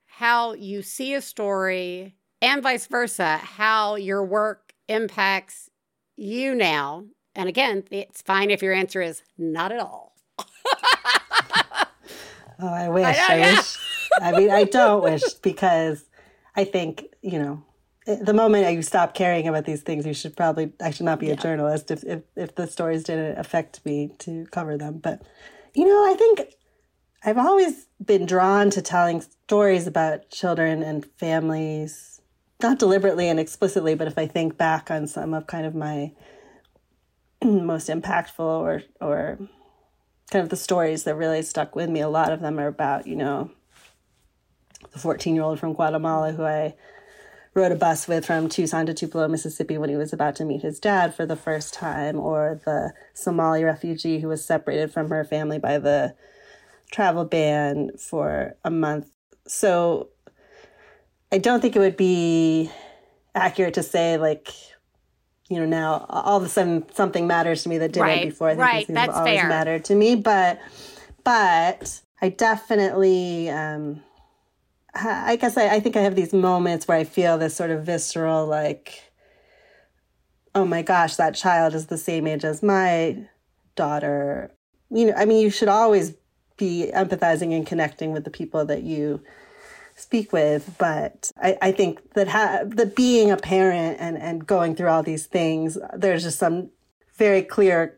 how 0.07 0.55
you 0.55 0.83
see 0.83 1.15
a 1.15 1.23
story 1.23 2.17
and 2.43 2.63
vice 2.63 2.87
versa, 2.87 3.37
how 3.37 3.95
your 3.95 4.25
work 4.25 4.73
impacts 4.89 5.71
you 6.17 6.55
now? 6.55 7.05
And 7.35 7.49
again, 7.49 7.85
it's 7.93 8.23
fine 8.23 8.51
if 8.51 8.63
your 8.63 8.73
answer 8.73 9.01
is 9.01 9.23
not 9.37 9.71
at 9.71 9.79
all. 9.79 10.17
oh, 12.59 12.67
I 12.67 12.89
wish. 12.89 13.07
I, 13.07 13.35
I 13.35 13.55
wish. 13.55 13.79
I 14.21 14.33
mean, 14.33 14.51
I 14.51 14.65
don't 14.65 15.05
wish 15.05 15.35
because 15.35 16.05
I 16.57 16.65
think, 16.65 17.05
you 17.23 17.39
know, 17.39 17.63
the 18.17 18.33
moment 18.33 18.73
you 18.73 18.81
stop 18.81 19.15
caring 19.15 19.47
about 19.47 19.67
these 19.67 19.83
things, 19.83 20.07
you 20.07 20.15
should 20.15 20.35
probably, 20.35 20.73
I 20.81 20.91
should 20.91 21.05
not 21.05 21.21
be 21.21 21.27
yeah. 21.27 21.35
a 21.35 21.37
journalist 21.37 21.91
if, 21.91 22.03
if, 22.05 22.23
if 22.37 22.55
the 22.55 22.67
stories 22.67 23.05
didn't 23.05 23.39
affect 23.39 23.85
me 23.85 24.11
to 24.21 24.47
cover 24.51 24.79
them. 24.79 24.99
But, 24.99 25.23
you 25.75 25.85
know, 25.85 26.11
I 26.11 26.15
think 26.15 26.55
I've 27.23 27.37
always 27.37 27.87
been 28.03 28.25
drawn 28.25 28.71
to 28.71 28.81
telling 28.81 29.21
stories 29.21 29.87
about 29.87 30.31
children 30.31 30.83
and 30.83 31.05
families, 31.05 32.23
not 32.63 32.79
deliberately 32.79 33.29
and 33.29 33.39
explicitly, 33.39 33.95
but 33.95 34.09
if 34.09 34.17
I 34.17 34.27
think 34.27 34.57
back 34.57 34.91
on 34.91 35.07
some 35.07 35.35
of 35.35 35.47
kind 35.47 35.67
of 35.67 35.75
my 35.75 36.13
most 37.45 37.91
impactful 37.91 38.41
or, 38.41 38.83
or 39.03 39.39
kind 40.31 40.43
of 40.43 40.49
the 40.49 40.57
stories 40.57 41.05
that 41.05 41.15
really 41.15 41.43
stuck 41.43 41.77
with 41.77 41.91
me, 41.91 42.01
a 42.01 42.09
lot 42.09 42.33
of 42.33 42.41
them 42.41 42.59
are 42.59 42.69
about, 42.69 43.07
you 43.07 43.17
know, 43.17 43.51
the 44.93 44.99
14 44.99 45.35
year 45.35 45.45
old 45.45 45.61
from 45.61 45.75
Guatemala 45.75 46.33
who 46.33 46.45
I 46.45 46.75
rode 47.59 47.73
a 47.73 47.77
bus 47.77 48.07
with 48.09 48.25
from 48.25 48.49
Tucson 48.49 48.87
to 48.87 48.95
Tupelo, 48.95 49.29
Mississippi 49.29 49.77
when 49.77 49.91
he 49.91 49.97
was 49.97 50.13
about 50.13 50.37
to 50.37 50.45
meet 50.45 50.63
his 50.63 50.79
dad 50.79 51.15
for 51.15 51.27
the 51.27 51.37
first 51.37 51.75
time, 51.75 52.19
or 52.19 52.61
the 52.65 52.93
Somali 53.15 53.65
refugee 53.65 54.21
who 54.21 54.29
was 54.29 54.45
separated 54.45 54.93
from 54.93 55.11
her 55.11 55.25
family 55.25 55.59
by 55.59 55.79
the 55.79 56.15
travel 56.91 57.25
ban 57.25 57.91
for 57.99 58.55
a 58.65 58.71
month. 58.71 59.09
So 59.47 60.09
I 61.33 61.39
don't 61.39 61.61
think 61.61 61.77
it 61.77 61.81
would 61.81 61.97
be 61.97 62.71
accurate 63.35 63.75
to 63.75 63.83
say 63.83 64.17
like 64.17 64.49
you 65.49 65.59
know 65.61 65.67
now 65.67 66.07
all 66.09 66.39
of 66.39 66.43
a 66.43 66.49
sudden 66.49 66.85
something 66.93 67.27
matters 67.27 67.63
to 67.63 67.69
me 67.69 67.79
that 67.79 67.93
didn't 67.93 68.07
Right, 68.07 68.23
before. 68.23 68.49
I 68.49 68.53
think 68.53 68.63
right, 68.63 68.87
these 68.87 68.97
things 68.97 69.15
always 69.15 69.41
fair. 69.41 69.49
mattered 69.49 69.85
to 69.87 69.95
me, 69.95 70.15
but 70.15 70.59
but 71.25 72.01
I 72.23 72.31
definitely 72.31 73.51
um 73.51 74.03
I 74.95 75.37
guess 75.37 75.57
I, 75.57 75.69
I 75.77 75.81
think 75.81 75.97
I 75.97 76.01
have 76.01 76.17
these 76.17 76.33
moments 76.33 76.89
where 76.89 76.97
I 76.97 77.05
feel 77.05 77.39
this 77.39 77.55
sort 77.55 77.71
of 77.71 77.85
visceral 77.85 78.47
like 78.47 79.13
oh 80.55 80.65
my 80.65 80.83
gosh 80.83 81.17
that 81.17 81.35
child 81.35 81.75
is 81.75 81.87
the 81.87 81.99
same 81.99 82.27
age 82.27 82.45
as 82.45 82.63
my 82.63 83.27
daughter. 83.77 84.51
You 84.91 85.07
know 85.07 85.15
I 85.17 85.25
mean 85.25 85.41
you 85.43 85.51
should 85.51 85.69
always 85.69 86.15
be 86.57 86.91
empathizing 86.95 87.55
and 87.55 87.67
connecting 87.67 88.13
with 88.13 88.25
the 88.25 88.31
people 88.31 88.65
that 88.67 88.83
you 88.83 89.23
speak 89.95 90.33
with 90.33 90.77
but 90.79 91.33
i, 91.43 91.57
I 91.61 91.73
think 91.73 92.13
that 92.13 92.29
ha- 92.29 92.61
that 92.65 92.95
being 92.95 93.33
a 93.33 93.37
parent 93.37 93.97
and 94.01 94.17
and 94.17 94.47
going 94.47 94.77
through 94.77 94.89
all 94.89 95.03
these 95.03 95.27
things 95.27 95.77
there's 95.93 96.23
just 96.23 96.39
some 96.39 96.71
very 97.17 97.43
clear 97.43 97.98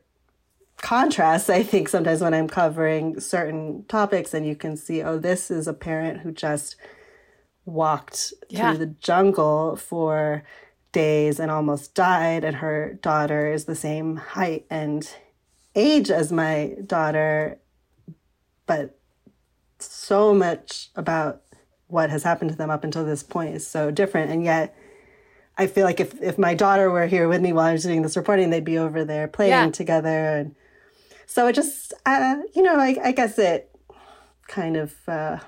contrasts 0.83 1.51
i 1.51 1.62
think 1.62 1.89
sometimes 1.89 2.20
when 2.20 2.35
i'm 2.35 2.49
covering 2.49 3.18
certain 3.20 3.85
topics 3.89 4.33
and 4.35 4.47
you 4.47 4.57
can 4.57 4.76
see 4.76 5.03
oh 5.03 5.18
this 5.18 5.51
is 5.51 5.68
a 5.68 5.74
parent 5.74 6.20
who 6.20 6.33
just 6.33 6.76
walked 7.64 8.33
Yeah. 8.49 8.70
through 8.70 8.78
the 8.87 8.95
jungle 9.01 9.76
for 9.76 10.43
days 10.93 11.39
and 11.39 11.51
almost 11.51 11.95
died 11.95 12.45
and 12.45 12.57
her 12.57 12.99
daughter 13.03 13.53
is 13.53 13.66
the 13.66 13.76
same 13.76 14.16
height 14.16 14.66
and 14.70 15.09
age 15.76 16.11
as 16.11 16.33
my 16.33 16.74
daughter 16.85 17.61
but 18.66 18.99
so 19.78 20.35
much 20.35 20.91
about 20.97 21.43
what 21.87 22.11
has 22.11 22.22
happened 22.22 22.51
to 22.51 22.57
them 22.57 22.70
up 22.70 22.85
until 22.85 23.05
this 23.05 23.22
point 23.22 23.55
is 23.55 23.66
so 23.66 23.91
different 23.91 24.31
and 24.33 24.45
yet 24.45 24.74
i 25.59 25.66
feel 25.66 25.85
like 25.85 26.01
if, 26.01 26.20
if 26.20 26.39
my 26.39 26.55
daughter 26.55 26.91
were 26.91 27.07
here 27.07 27.28
with 27.28 27.41
me 27.41 27.53
while 27.53 27.66
i 27.66 27.72
was 27.72 27.85
doing 27.85 28.03
this 28.03 28.16
reporting 28.16 28.51
they'd 28.51 28.64
be 28.64 28.78
over 28.78 29.05
there 29.05 29.28
playing 29.28 29.51
Yeah. 29.51 29.70
together 29.70 30.37
and 30.37 30.55
so 31.31 31.47
it 31.47 31.53
just 31.53 31.95
uh, 32.07 32.37
you 32.57 32.62
know 32.62 32.74
I, 32.74 32.97
I 33.05 33.12
guess 33.12 33.39
it 33.39 33.70
kind 34.49 34.76
of 34.76 34.93
uh, 35.07 35.39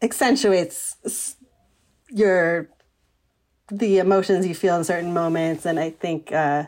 accentuates 0.00 1.34
your 2.08 2.68
the 3.68 3.98
emotions 3.98 4.46
you 4.46 4.54
feel 4.54 4.76
in 4.76 4.84
certain 4.84 5.12
moments. 5.12 5.66
And 5.66 5.80
i 5.80 5.90
think 5.90 6.30
uh, 6.30 6.66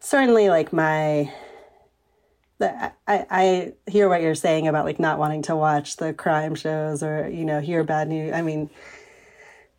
certainly 0.00 0.48
like 0.48 0.72
my 0.72 1.32
I, 2.60 2.92
I 3.06 3.72
hear 3.86 4.08
what 4.08 4.20
you're 4.20 4.34
saying 4.34 4.66
about 4.66 4.84
like 4.84 4.98
not 4.98 5.20
wanting 5.20 5.42
to 5.42 5.54
watch 5.54 5.96
the 5.96 6.12
crime 6.12 6.56
shows 6.56 7.04
or 7.04 7.28
you 7.28 7.44
know 7.44 7.60
hear 7.60 7.84
bad 7.84 8.08
news. 8.08 8.32
I 8.32 8.42
mean 8.42 8.68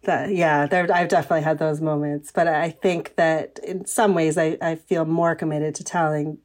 that 0.03 0.31
yeah 0.31 0.67
there 0.67 0.87
i've 0.93 1.09
definitely 1.09 1.41
had 1.41 1.59
those 1.59 1.81
moments. 1.81 2.31
But 2.31 2.47
i 2.47 2.69
think 2.69 3.15
that 3.17 3.59
in 3.59 3.85
some 3.85 4.13
ways 4.13 4.37
i, 4.37 4.57
I 4.61 4.75
feel 4.75 5.03
more 5.03 5.35
committed 5.35 5.75
to 5.75 5.83
telling 5.83 6.37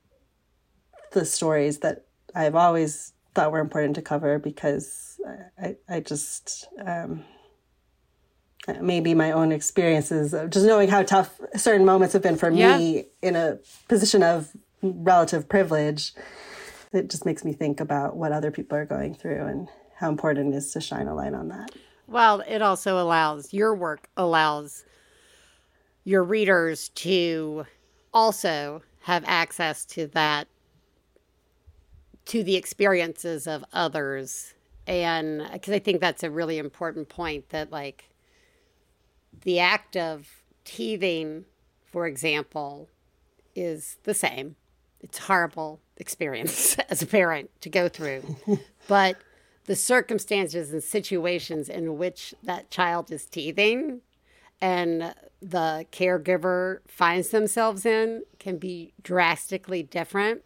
the 1.12 1.24
stories 1.24 1.78
that 1.78 2.04
i've 2.34 2.54
always 2.54 3.12
thought 3.34 3.52
were 3.52 3.60
important 3.60 3.94
to 3.96 4.02
cover 4.02 4.38
because 4.38 5.20
i, 5.62 5.76
I 5.88 6.00
just 6.00 6.66
um, 6.84 7.24
maybe 8.80 9.14
my 9.14 9.32
own 9.32 9.52
experiences 9.52 10.34
of 10.34 10.50
just 10.50 10.66
knowing 10.66 10.88
how 10.88 11.02
tough 11.02 11.40
certain 11.56 11.86
moments 11.86 12.12
have 12.12 12.22
been 12.22 12.36
for 12.36 12.50
Yeah. 12.50 12.76
me 12.76 13.06
in 13.22 13.34
a 13.36 13.58
position 13.88 14.22
of 14.22 14.50
relative 14.82 15.48
privilege 15.48 16.12
it 16.92 17.08
just 17.08 17.24
makes 17.24 17.44
me 17.44 17.52
think 17.52 17.80
about 17.80 18.16
what 18.16 18.32
other 18.32 18.50
people 18.50 18.76
are 18.76 18.84
going 18.84 19.14
through 19.14 19.46
and 19.46 19.68
how 19.96 20.08
important 20.08 20.54
it 20.54 20.56
is 20.58 20.72
to 20.72 20.80
shine 20.80 21.06
a 21.06 21.14
light 21.14 21.34
on 21.34 21.48
that 21.48 21.70
Well, 22.06 22.42
it 22.48 22.62
also 22.62 22.98
allows 23.00 23.52
your 23.52 23.74
work 23.74 24.08
allows 24.16 24.84
your 26.04 26.24
readers 26.24 26.88
to 26.90 27.66
also 28.12 28.82
have 29.02 29.22
access 29.26 29.84
to 29.86 30.06
that 30.08 30.48
to 32.26 32.42
the 32.42 32.56
experiences 32.56 33.46
of 33.46 33.64
others 33.72 34.54
and 34.86 35.48
because 35.52 35.74
I 35.74 35.78
think 35.78 36.00
that's 36.00 36.22
a 36.22 36.30
really 36.30 36.58
important 36.58 37.08
point 37.08 37.50
that 37.50 37.70
like 37.70 38.10
the 39.42 39.58
act 39.58 39.96
of 39.96 40.28
teething 40.64 41.44
for 41.84 42.06
example 42.06 42.88
is 43.54 43.98
the 44.04 44.14
same 44.14 44.56
it's 45.00 45.18
a 45.18 45.22
horrible 45.22 45.80
experience 45.96 46.76
as 46.90 47.02
a 47.02 47.06
parent 47.06 47.50
to 47.60 47.68
go 47.68 47.88
through 47.88 48.36
but 48.88 49.16
the 49.66 49.76
circumstances 49.76 50.72
and 50.72 50.82
situations 50.82 51.68
in 51.68 51.98
which 51.98 52.34
that 52.42 52.70
child 52.70 53.10
is 53.10 53.26
teething 53.26 54.00
and 54.60 55.14
the 55.40 55.86
caregiver 55.90 56.80
finds 56.86 57.30
themselves 57.30 57.86
in 57.86 58.24
can 58.38 58.58
be 58.58 58.92
drastically 59.02 59.82
different. 59.82 60.42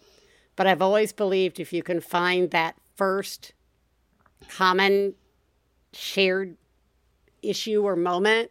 But 0.56 0.66
I've 0.66 0.82
always 0.82 1.12
believed 1.12 1.58
if 1.58 1.72
you 1.72 1.82
can 1.82 2.00
find 2.00 2.50
that 2.50 2.76
first 2.96 3.52
common 4.48 5.14
shared 5.92 6.56
issue 7.42 7.82
or 7.82 7.96
moment, 7.96 8.50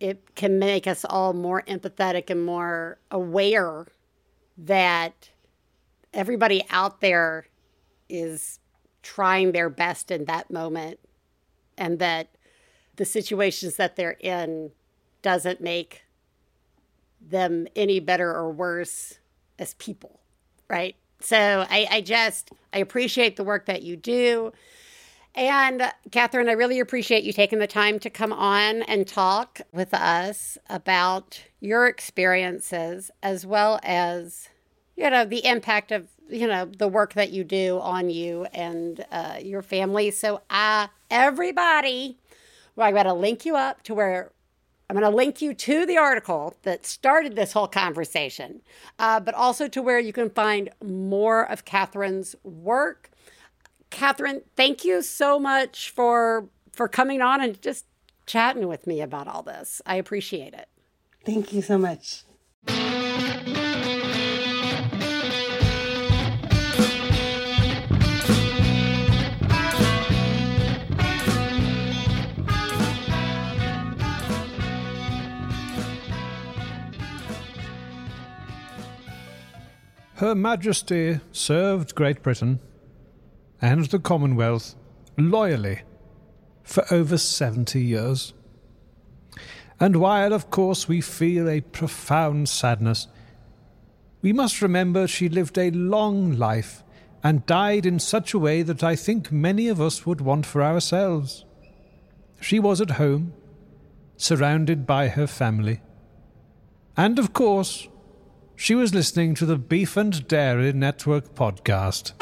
it 0.00 0.34
can 0.34 0.58
make 0.58 0.86
us 0.86 1.04
all 1.04 1.32
more 1.32 1.62
empathetic 1.62 2.30
and 2.30 2.44
more 2.44 2.98
aware 3.10 3.86
that 4.56 5.30
everybody 6.12 6.64
out 6.70 7.00
there 7.00 7.46
is 8.08 8.60
trying 9.02 9.52
their 9.52 9.68
best 9.68 10.10
in 10.10 10.24
that 10.24 10.50
moment 10.50 10.98
and 11.76 11.98
that 11.98 12.28
the 12.96 13.04
situations 13.04 13.76
that 13.76 13.96
they're 13.96 14.16
in 14.20 14.70
doesn't 15.22 15.60
make 15.60 16.04
them 17.20 17.66
any 17.74 18.00
better 18.00 18.30
or 18.30 18.50
worse 18.52 19.18
as 19.58 19.74
people 19.74 20.20
right 20.68 20.96
so 21.24 21.66
I, 21.68 21.86
I 21.90 22.00
just 22.00 22.50
i 22.72 22.78
appreciate 22.78 23.36
the 23.36 23.44
work 23.44 23.66
that 23.66 23.82
you 23.82 23.96
do. 23.96 24.52
And 25.34 25.90
catherine 26.12 26.48
i 26.48 26.52
really 26.52 26.78
appreciate 26.80 27.24
you 27.24 27.32
taking 27.32 27.58
the 27.58 27.66
time 27.66 27.98
to 28.00 28.10
come 28.10 28.32
on 28.32 28.82
and 28.82 29.06
talk 29.06 29.60
with 29.72 29.92
us 29.92 30.56
about 30.68 31.44
your 31.60 31.86
experiences 31.86 33.10
as 33.22 33.44
well 33.44 33.80
as 33.82 34.48
you 34.96 35.08
know 35.10 35.24
the 35.24 35.44
impact 35.44 35.90
of 35.90 36.08
you 36.28 36.46
know 36.46 36.64
the 36.64 36.88
work 36.88 37.14
that 37.14 37.30
you 37.30 37.44
do 37.44 37.78
on 37.80 38.10
you 38.10 38.44
and 38.52 39.04
uh, 39.10 39.36
your 39.42 39.62
family. 39.62 40.10
So 40.10 40.40
uh 40.50 40.88
everybody 41.10 42.18
well 42.74 42.88
i'm 42.88 42.94
going 42.94 43.06
to 43.06 43.12
link 43.14 43.44
you 43.44 43.54
up 43.56 43.82
to 43.82 43.94
where 43.94 44.32
i'm 44.94 45.00
going 45.00 45.10
to 45.10 45.16
link 45.16 45.42
you 45.42 45.52
to 45.52 45.84
the 45.86 45.96
article 45.96 46.54
that 46.62 46.86
started 46.86 47.34
this 47.34 47.52
whole 47.52 47.66
conversation 47.66 48.60
uh, 48.98 49.18
but 49.20 49.34
also 49.34 49.66
to 49.68 49.82
where 49.82 49.98
you 49.98 50.12
can 50.12 50.30
find 50.30 50.70
more 50.82 51.50
of 51.50 51.64
catherine's 51.64 52.36
work. 52.44 53.10
Catherine 53.90 54.42
thank 54.56 54.84
you 54.84 55.02
so 55.02 55.38
much 55.38 55.90
for 55.90 56.48
for 56.72 56.88
coming 56.88 57.20
on 57.20 57.40
and 57.40 57.60
just 57.60 57.86
chatting 58.26 58.66
with 58.66 58.86
me 58.86 59.00
about 59.00 59.28
all 59.28 59.42
this. 59.42 59.80
I 59.86 59.96
appreciate 59.96 60.54
it. 60.54 60.68
Thank 61.24 61.52
you 61.52 61.62
so 61.62 61.78
much 61.78 62.24
Her 80.18 80.36
Majesty 80.36 81.18
served 81.32 81.96
Great 81.96 82.22
Britain 82.22 82.60
and 83.60 83.86
the 83.86 83.98
Commonwealth 83.98 84.76
loyally 85.18 85.82
for 86.62 86.84
over 86.92 87.18
70 87.18 87.80
years. 87.80 88.32
And 89.80 89.96
while, 89.96 90.32
of 90.32 90.50
course, 90.50 90.86
we 90.86 91.00
feel 91.00 91.48
a 91.48 91.62
profound 91.62 92.48
sadness, 92.48 93.08
we 94.22 94.32
must 94.32 94.62
remember 94.62 95.08
she 95.08 95.28
lived 95.28 95.58
a 95.58 95.72
long 95.72 96.38
life 96.38 96.84
and 97.24 97.44
died 97.46 97.84
in 97.84 97.98
such 97.98 98.32
a 98.32 98.38
way 98.38 98.62
that 98.62 98.84
I 98.84 98.94
think 98.94 99.32
many 99.32 99.66
of 99.66 99.80
us 99.80 100.06
would 100.06 100.20
want 100.20 100.46
for 100.46 100.62
ourselves. 100.62 101.44
She 102.40 102.60
was 102.60 102.80
at 102.80 102.92
home, 102.92 103.32
surrounded 104.16 104.86
by 104.86 105.08
her 105.08 105.26
family. 105.26 105.80
And, 106.96 107.18
of 107.18 107.32
course, 107.32 107.88
she 108.56 108.74
was 108.74 108.94
listening 108.94 109.34
to 109.34 109.46
the 109.46 109.56
Beef 109.56 109.96
and 109.96 110.26
Dairy 110.28 110.72
Network 110.72 111.34
podcast. 111.34 112.12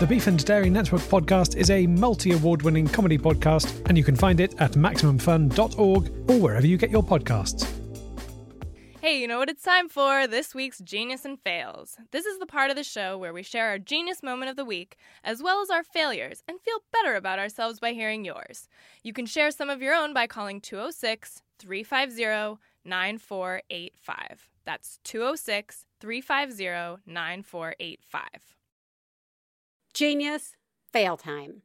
The 0.00 0.06
Beef 0.06 0.26
and 0.26 0.44
Dairy 0.44 0.70
Network 0.70 1.02
podcast 1.02 1.56
is 1.56 1.70
a 1.70 1.86
multi 1.86 2.32
award 2.32 2.62
winning 2.62 2.88
comedy 2.88 3.18
podcast, 3.18 3.88
and 3.88 3.96
you 3.96 4.04
can 4.04 4.16
find 4.16 4.40
it 4.40 4.54
at 4.58 4.72
MaximumFun.org 4.72 6.30
or 6.30 6.40
wherever 6.40 6.66
you 6.66 6.76
get 6.76 6.90
your 6.90 7.02
podcasts. 7.02 7.70
Hey, 9.00 9.20
you 9.20 9.28
know 9.28 9.38
what 9.38 9.50
it's 9.50 9.62
time 9.62 9.88
for? 9.90 10.26
This 10.26 10.54
week's 10.54 10.78
Genius 10.78 11.26
and 11.26 11.38
Fails. 11.38 11.98
This 12.10 12.24
is 12.24 12.38
the 12.38 12.46
part 12.46 12.70
of 12.70 12.76
the 12.76 12.82
show 12.82 13.18
where 13.18 13.34
we 13.34 13.42
share 13.42 13.68
our 13.68 13.78
genius 13.78 14.22
moment 14.22 14.50
of 14.50 14.56
the 14.56 14.64
week, 14.64 14.96
as 15.22 15.42
well 15.42 15.60
as 15.60 15.68
our 15.68 15.84
failures, 15.84 16.42
and 16.48 16.58
feel 16.60 16.78
better 16.90 17.14
about 17.14 17.38
ourselves 17.38 17.78
by 17.78 17.92
hearing 17.92 18.24
yours. 18.24 18.66
You 19.02 19.12
can 19.12 19.26
share 19.26 19.50
some 19.50 19.68
of 19.68 19.82
your 19.82 19.94
own 19.94 20.14
by 20.14 20.26
calling 20.26 20.60
206 20.60 21.42
350 21.58 22.58
9485. 22.84 24.48
That's 24.64 24.98
206 25.04 25.84
350 26.00 27.02
9485. 27.06 28.22
Genius, 29.92 30.56
fail 30.92 31.16
time. 31.16 31.62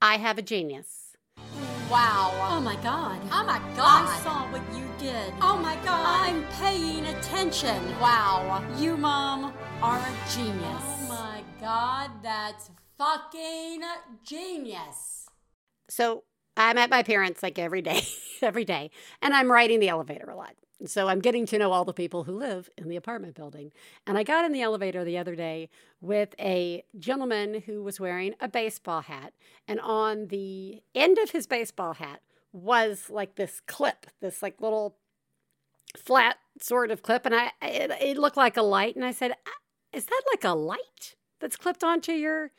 I 0.00 0.16
have 0.16 0.38
a 0.38 0.42
genius. 0.42 1.16
Wow. 1.90 2.32
Oh 2.50 2.60
my 2.60 2.76
god. 2.76 3.20
Oh 3.30 3.44
my 3.44 3.58
god. 3.76 4.08
I 4.08 4.20
saw 4.22 4.50
what 4.50 4.62
you 4.74 4.88
did. 4.98 5.32
Oh 5.40 5.58
my 5.58 5.76
god. 5.84 6.28
I'm 6.28 6.44
paying 6.58 7.06
attention. 7.06 7.76
Wow. 8.00 8.64
You, 8.78 8.96
Mom, 8.96 9.52
are 9.82 9.98
a 9.98 10.32
genius. 10.34 10.56
Oh 10.64 11.06
my 11.08 11.42
god, 11.60 12.10
that's 12.22 12.70
fucking 12.96 13.82
genius. 14.24 15.26
So 15.88 16.24
I'm 16.56 16.78
at 16.78 16.90
my 16.90 17.02
parents 17.02 17.42
like 17.42 17.58
every 17.58 17.82
day, 17.82 18.02
every 18.42 18.64
day, 18.64 18.90
and 19.20 19.34
I'm 19.34 19.50
riding 19.50 19.80
the 19.80 19.88
elevator 19.88 20.30
a 20.30 20.36
lot. 20.36 20.54
So 20.86 21.08
I'm 21.08 21.20
getting 21.20 21.46
to 21.46 21.58
know 21.58 21.72
all 21.72 21.84
the 21.84 21.92
people 21.92 22.24
who 22.24 22.32
live 22.32 22.68
in 22.76 22.88
the 22.88 22.96
apartment 22.96 23.34
building. 23.34 23.72
And 24.06 24.18
I 24.18 24.22
got 24.22 24.44
in 24.44 24.52
the 24.52 24.62
elevator 24.62 25.04
the 25.04 25.18
other 25.18 25.36
day 25.36 25.68
with 26.00 26.34
a 26.40 26.84
gentleman 26.98 27.62
who 27.66 27.82
was 27.82 28.00
wearing 28.00 28.34
a 28.40 28.48
baseball 28.48 29.02
hat. 29.02 29.32
And 29.68 29.80
on 29.80 30.28
the 30.28 30.82
end 30.94 31.18
of 31.18 31.30
his 31.30 31.46
baseball 31.46 31.94
hat 31.94 32.20
was 32.52 33.08
like 33.10 33.36
this 33.36 33.60
clip, 33.66 34.06
this 34.20 34.42
like 34.42 34.60
little 34.60 34.96
flat 35.96 36.36
sort 36.60 36.90
of 36.90 37.02
clip. 37.02 37.26
And 37.26 37.34
I 37.34 37.52
it, 37.62 37.90
it 38.00 38.18
looked 38.18 38.36
like 38.36 38.56
a 38.56 38.62
light. 38.62 38.96
And 38.96 39.04
I 39.04 39.12
said, 39.12 39.32
"Ah, 39.46 39.50
Is 39.92 40.06
that 40.06 40.22
like 40.32 40.44
a 40.44 40.54
light 40.54 41.16
that's 41.40 41.56
clipped 41.56 41.84
onto 41.84 42.12
your 42.12 42.50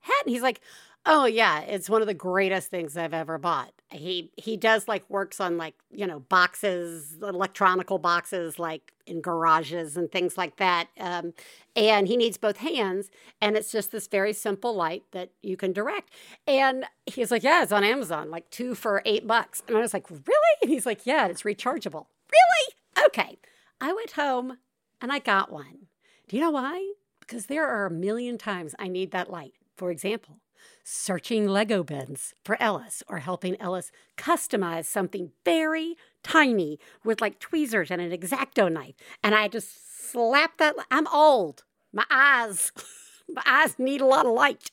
hat? 0.00 0.22
And 0.24 0.32
he's 0.32 0.42
like, 0.42 0.60
Oh 1.06 1.26
yeah, 1.26 1.60
it's 1.62 1.90
one 1.90 2.02
of 2.02 2.08
the 2.08 2.14
greatest 2.14 2.70
things 2.70 2.96
I've 2.96 3.14
ever 3.14 3.38
bought. 3.38 3.75
He 3.92 4.32
he 4.36 4.56
does 4.56 4.88
like 4.88 5.08
works 5.08 5.40
on 5.40 5.56
like, 5.56 5.74
you 5.90 6.06
know, 6.06 6.20
boxes, 6.20 7.18
electronical 7.22 7.98
boxes 7.98 8.58
like 8.58 8.92
in 9.06 9.20
garages 9.20 9.96
and 9.96 10.10
things 10.10 10.36
like 10.36 10.56
that. 10.56 10.88
Um, 10.98 11.32
and 11.76 12.08
he 12.08 12.16
needs 12.16 12.36
both 12.36 12.56
hands 12.56 13.10
and 13.40 13.56
it's 13.56 13.70
just 13.70 13.92
this 13.92 14.08
very 14.08 14.32
simple 14.32 14.74
light 14.74 15.04
that 15.12 15.30
you 15.42 15.56
can 15.56 15.72
direct. 15.72 16.10
And 16.48 16.84
he's 17.06 17.30
like, 17.30 17.44
"Yeah, 17.44 17.62
it's 17.62 17.70
on 17.72 17.84
Amazon, 17.84 18.28
like 18.30 18.50
2 18.50 18.74
for 18.74 19.02
8 19.04 19.26
bucks." 19.26 19.62
And 19.68 19.76
I 19.76 19.80
was 19.80 19.94
like, 19.94 20.10
"Really?" 20.10 20.56
And 20.62 20.70
he's 20.70 20.86
like, 20.86 21.06
"Yeah, 21.06 21.26
it's 21.26 21.42
rechargeable." 21.42 22.06
Really? 22.32 23.06
Okay. 23.06 23.38
I 23.80 23.92
went 23.92 24.12
home 24.12 24.58
and 25.00 25.12
I 25.12 25.18
got 25.20 25.52
one. 25.52 25.86
Do 26.28 26.36
you 26.36 26.42
know 26.42 26.50
why? 26.50 26.92
Because 27.20 27.46
there 27.46 27.66
are 27.66 27.86
a 27.86 27.90
million 27.90 28.38
times 28.38 28.74
I 28.78 28.88
need 28.88 29.10
that 29.12 29.30
light. 29.30 29.54
For 29.76 29.90
example, 29.90 30.40
searching 30.84 31.46
Lego 31.46 31.82
bins 31.82 32.34
for 32.44 32.60
Ellis 32.60 33.02
or 33.08 33.18
helping 33.18 33.60
Ellis 33.60 33.90
customize 34.16 34.86
something 34.86 35.32
very 35.44 35.96
tiny 36.22 36.78
with 37.04 37.20
like 37.20 37.38
tweezers 37.38 37.90
and 37.90 38.00
an 38.00 38.10
exacto 38.10 38.70
knife. 38.72 38.94
And 39.22 39.34
I 39.34 39.48
just 39.48 40.10
slap 40.10 40.58
that. 40.58 40.76
I'm 40.90 41.06
old. 41.08 41.64
My 41.92 42.04
eyes. 42.10 42.72
My 43.28 43.42
eyes 43.44 43.76
need 43.76 44.00
a 44.00 44.06
lot 44.06 44.24
of 44.24 44.32
light. 44.32 44.70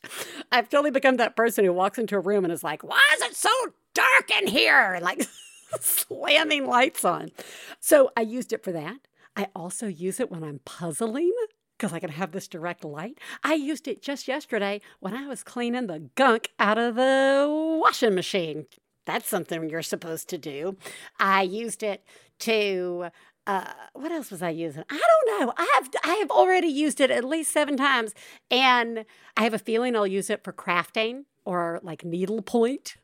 I've 0.51 0.69
totally 0.69 0.91
become 0.91 1.17
that 1.17 1.36
person 1.36 1.65
who 1.65 1.73
walks 1.73 1.97
into 1.97 2.15
a 2.15 2.19
room 2.19 2.43
and 2.43 2.53
is 2.53 2.63
like, 2.63 2.84
why 2.84 3.01
is 3.15 3.21
it 3.23 3.36
so 3.36 3.49
dark 3.93 4.29
in 4.41 4.47
here? 4.47 4.99
Like 5.01 5.25
slamming 5.79 6.67
lights 6.67 7.03
on. 7.03 7.31
So 7.79 8.11
I 8.15 8.21
used 8.21 8.53
it 8.53 8.63
for 8.63 8.71
that. 8.71 9.07
I 9.36 9.47
also 9.55 9.88
use 9.88 10.19
it 10.19 10.29
when 10.29 10.43
I'm 10.43 10.59
puzzling 10.65 11.34
because 11.84 11.93
I 11.93 11.99
can 11.99 12.11
have 12.11 12.31
this 12.31 12.47
direct 12.47 12.86
light. 12.86 13.17
I 13.43 13.55
used 13.55 13.89
it 13.89 14.01
just 14.01 14.25
yesterday 14.25 14.79
when 15.01 15.13
I 15.13 15.27
was 15.27 15.43
cleaning 15.43 15.88
the 15.88 16.09
gunk 16.15 16.51
out 16.57 16.77
of 16.77 16.95
the 16.95 17.45
washing 17.84 18.15
machine. 18.15 18.67
That's 19.05 19.27
something 19.27 19.69
you're 19.69 19.81
supposed 19.81 20.29
to 20.29 20.38
do. 20.38 20.77
I 21.19 21.41
used 21.41 21.84
it 21.84 22.05
to 22.39 23.07
uh, 23.45 23.73
what 23.91 24.13
else 24.13 24.31
was 24.31 24.41
I 24.41 24.51
using? 24.51 24.86
I 24.89 24.97
don't 24.97 25.41
know. 25.41 25.53
I 25.57 25.69
have 25.75 25.89
I 26.05 26.13
have 26.21 26.31
already 26.31 26.69
used 26.69 27.01
it 27.01 27.11
at 27.11 27.25
least 27.25 27.51
seven 27.51 27.75
times, 27.75 28.13
and 28.49 29.03
I 29.36 29.43
have 29.43 29.53
a 29.53 29.59
feeling 29.59 29.93
I'll 29.97 30.07
use 30.07 30.29
it 30.29 30.41
for 30.41 30.53
crafting 30.53 31.25
or 31.43 31.81
like 31.84 32.05
needlepoint. 32.05 32.95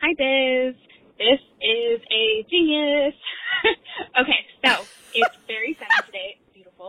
Hi, 0.00 0.14
Biz. 0.16 0.76
This 1.18 1.40
is 1.60 2.00
a 2.12 2.46
genius. 2.48 3.14
okay, 4.20 4.46
so 4.64 4.84
it's 5.12 5.36
very 5.48 5.76
sunny 5.80 6.06
today. 6.06 6.38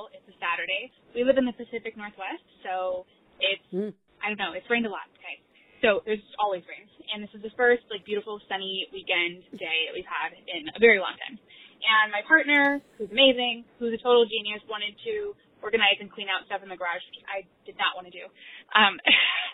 It's 0.07 0.15
beautiful. 0.15 0.15
It's 0.15 0.27
a 0.31 0.37
Saturday. 0.39 0.91
We 1.15 1.23
live 1.27 1.37
in 1.37 1.45
the 1.45 1.55
Pacific 1.55 1.97
Northwest, 1.97 2.45
so 2.63 3.05
it's 3.39 3.67
Mm. 3.73 3.93
I 4.23 4.27
don't 4.27 4.39
know. 4.39 4.53
It's 4.53 4.67
rained 4.69 4.85
a 4.85 4.91
lot. 4.91 5.07
Okay, 5.19 5.39
so 5.81 6.03
there's 6.05 6.23
always 6.39 6.63
rain, 6.67 6.87
and 7.13 7.23
this 7.23 7.31
is 7.33 7.41
the 7.41 7.51
first 7.55 7.83
like 7.89 8.03
beautiful 8.03 8.39
sunny 8.47 8.87
weekend 8.91 9.43
day 9.55 9.87
that 9.87 9.93
we've 9.95 10.07
had 10.07 10.35
in 10.35 10.67
a 10.75 10.79
very 10.79 10.99
long 10.99 11.15
time. 11.19 11.39
And 11.79 12.11
my 12.11 12.21
partner, 12.27 12.81
who's 12.99 13.11
amazing, 13.11 13.63
who's 13.79 13.95
a 13.95 14.01
total 14.03 14.27
genius, 14.27 14.59
wanted 14.67 14.95
to 15.07 15.35
organize 15.63 15.95
and 15.99 16.11
clean 16.11 16.27
out 16.27 16.43
stuff 16.47 16.63
in 16.63 16.67
the 16.67 16.75
garage, 16.75 17.03
which 17.07 17.23
I 17.27 17.47
did 17.63 17.79
not 17.79 17.95
want 17.95 18.11
to 18.11 18.15
do. 18.15 18.27
Um, 18.75 18.99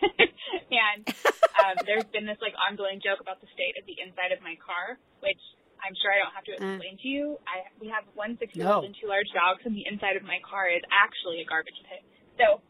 and 0.73 1.05
um, 1.61 1.75
there's 1.85 2.09
been 2.09 2.25
this 2.25 2.41
like 2.41 2.57
ongoing 2.57 3.01
joke 3.01 3.21
about 3.21 3.41
the 3.41 3.49
state 3.53 3.77
of 3.77 3.85
the 3.85 4.01
inside 4.01 4.33
of 4.33 4.41
my 4.41 4.57
car, 4.57 4.97
which 5.21 5.41
I'm 5.85 5.93
sure 6.01 6.09
I 6.09 6.17
don't 6.25 6.33
have 6.33 6.47
to 6.49 6.53
explain 6.57 6.97
to 6.97 7.07
you. 7.07 7.37
I 7.45 7.69
we 7.77 7.87
have 7.93 8.03
one 8.17 8.35
six 8.41 8.57
year 8.57 8.65
old 8.65 8.83
No. 8.83 8.87
and 8.89 8.95
two 8.97 9.05
large 9.05 9.29
dogs, 9.37 9.61
and 9.63 9.77
the 9.77 9.85
inside 9.85 10.17
of 10.17 10.25
my 10.25 10.41
car 10.41 10.65
is 10.65 10.81
actually 10.89 11.39
a 11.41 11.47
garbage 11.47 11.77
pit. 11.85 12.01
So. 12.41 12.65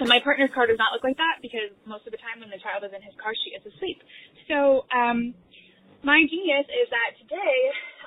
And 0.00 0.10
my 0.10 0.18
partner's 0.18 0.50
car 0.50 0.66
does 0.66 0.80
not 0.80 0.90
look 0.90 1.06
like 1.06 1.18
that 1.22 1.38
because 1.38 1.70
most 1.86 2.02
of 2.02 2.10
the 2.10 2.18
time 2.18 2.42
when 2.42 2.50
the 2.50 2.58
child 2.58 2.82
is 2.82 2.90
in 2.90 2.98
his 2.98 3.14
car, 3.14 3.30
she 3.30 3.54
is 3.54 3.62
asleep. 3.62 4.02
So, 4.50 4.90
um, 4.90 5.38
my 6.02 6.18
genius 6.26 6.66
is 6.66 6.90
that 6.90 7.14
today 7.14 7.58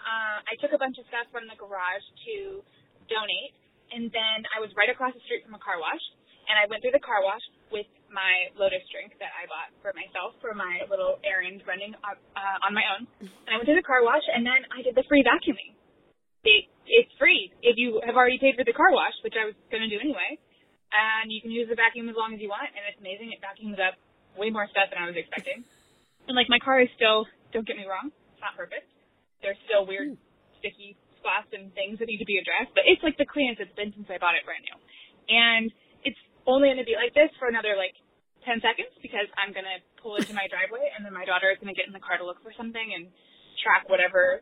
uh, 0.03 0.43
I 0.43 0.59
took 0.59 0.75
a 0.75 0.79
bunch 0.81 0.99
of 0.99 1.07
stuff 1.07 1.31
from 1.31 1.47
the 1.47 1.55
garage 1.55 2.03
to 2.27 2.59
donate, 3.07 3.55
and 3.95 4.11
then 4.11 4.43
I 4.51 4.59
was 4.59 4.67
right 4.75 4.91
across 4.91 5.15
the 5.15 5.23
street 5.23 5.47
from 5.47 5.55
a 5.55 5.63
car 5.63 5.79
wash, 5.79 6.03
and 6.51 6.59
I 6.59 6.67
went 6.67 6.83
through 6.83 6.97
the 6.97 7.03
car 7.03 7.23
wash 7.23 7.43
with 7.72 7.88
my 8.07 8.51
Lotus 8.55 8.84
drink 8.89 9.15
that 9.20 9.32
I 9.36 9.45
bought 9.51 9.72
for 9.84 9.91
myself 9.91 10.36
for 10.39 10.55
my 10.55 10.84
little 10.88 11.20
errand 11.28 11.63
running 11.68 11.91
uh, 12.01 12.15
uh, 12.15 12.65
on 12.65 12.72
my 12.72 12.86
own. 12.95 13.03
And 13.20 13.51
I 13.51 13.59
went 13.59 13.68
through 13.68 13.80
the 13.80 13.88
car 13.88 14.01
wash, 14.03 14.24
and 14.32 14.47
then 14.47 14.63
I 14.72 14.82
did 14.84 14.95
the 14.95 15.03
free 15.05 15.24
vacuuming. 15.24 15.76
It, 16.47 16.72
it's 16.88 17.11
free 17.20 17.51
if 17.59 17.76
you 17.76 17.99
have 18.07 18.15
already 18.15 18.39
paid 18.39 18.55
for 18.55 18.63
the 18.63 18.76
car 18.76 18.89
wash, 18.95 19.15
which 19.22 19.36
I 19.36 19.43
was 19.43 19.55
going 19.68 19.84
to 19.84 19.91
do 19.91 19.99
anyway. 19.99 20.39
And 20.88 21.28
you 21.28 21.43
can 21.43 21.51
use 21.51 21.68
the 21.68 21.76
vacuum 21.76 22.07
as 22.07 22.15
long 22.15 22.32
as 22.32 22.39
you 22.39 22.47
want, 22.47 22.72
and 22.72 22.84
it's 22.88 22.99
amazing. 23.03 23.36
It 23.36 23.43
vacuums 23.43 23.76
up 23.76 23.99
way 24.39 24.47
more 24.47 24.70
stuff 24.72 24.88
than 24.88 25.03
I 25.03 25.05
was 25.11 25.20
expecting. 25.20 25.68
And 26.32 26.36
like 26.36 26.47
my 26.47 26.63
car 26.63 26.80
is 26.80 26.88
still, 26.95 27.28
don't 27.51 27.68
get 27.68 27.76
me 27.76 27.84
wrong, 27.84 28.11
it's 28.32 28.43
not 28.43 28.55
perfect. 28.55 28.88
There's 29.43 29.59
still 29.68 29.84
weird 29.84 30.15
sticky 30.63 30.95
spots 31.20 31.51
and 31.51 31.74
things 31.76 31.99
that 31.99 32.07
need 32.07 32.24
to 32.24 32.30
be 32.30 32.39
addressed, 32.39 32.72
but 32.72 32.88
it's 32.88 33.03
like 33.03 33.20
the 33.20 33.28
cleanest 33.28 33.59
it's 33.59 33.76
been 33.76 33.91
since 33.91 34.07
I 34.07 34.15
bought 34.15 34.39
it 34.39 34.47
brand 34.47 34.63
new. 34.63 34.78
And 35.28 35.68
only 36.47 36.71
going 36.71 36.81
to 36.81 36.87
be 36.87 36.95
like 36.95 37.13
this 37.13 37.29
for 37.37 37.51
another 37.51 37.75
like 37.75 37.93
10 38.47 38.63
seconds 38.63 38.95
because 39.03 39.27
I'm 39.35 39.51
going 39.51 39.67
to 39.67 39.83
pull 39.99 40.15
into 40.15 40.31
my 40.31 40.47
driveway 40.47 40.87
and 40.95 41.03
then 41.03 41.11
my 41.11 41.27
daughter 41.27 41.51
is 41.51 41.59
going 41.59 41.69
to 41.69 41.77
get 41.77 41.85
in 41.85 41.93
the 41.93 42.01
car 42.01 42.15
to 42.15 42.25
look 42.25 42.39
for 42.39 42.55
something 42.55 42.95
and 42.95 43.11
track 43.59 43.91
whatever 43.91 44.39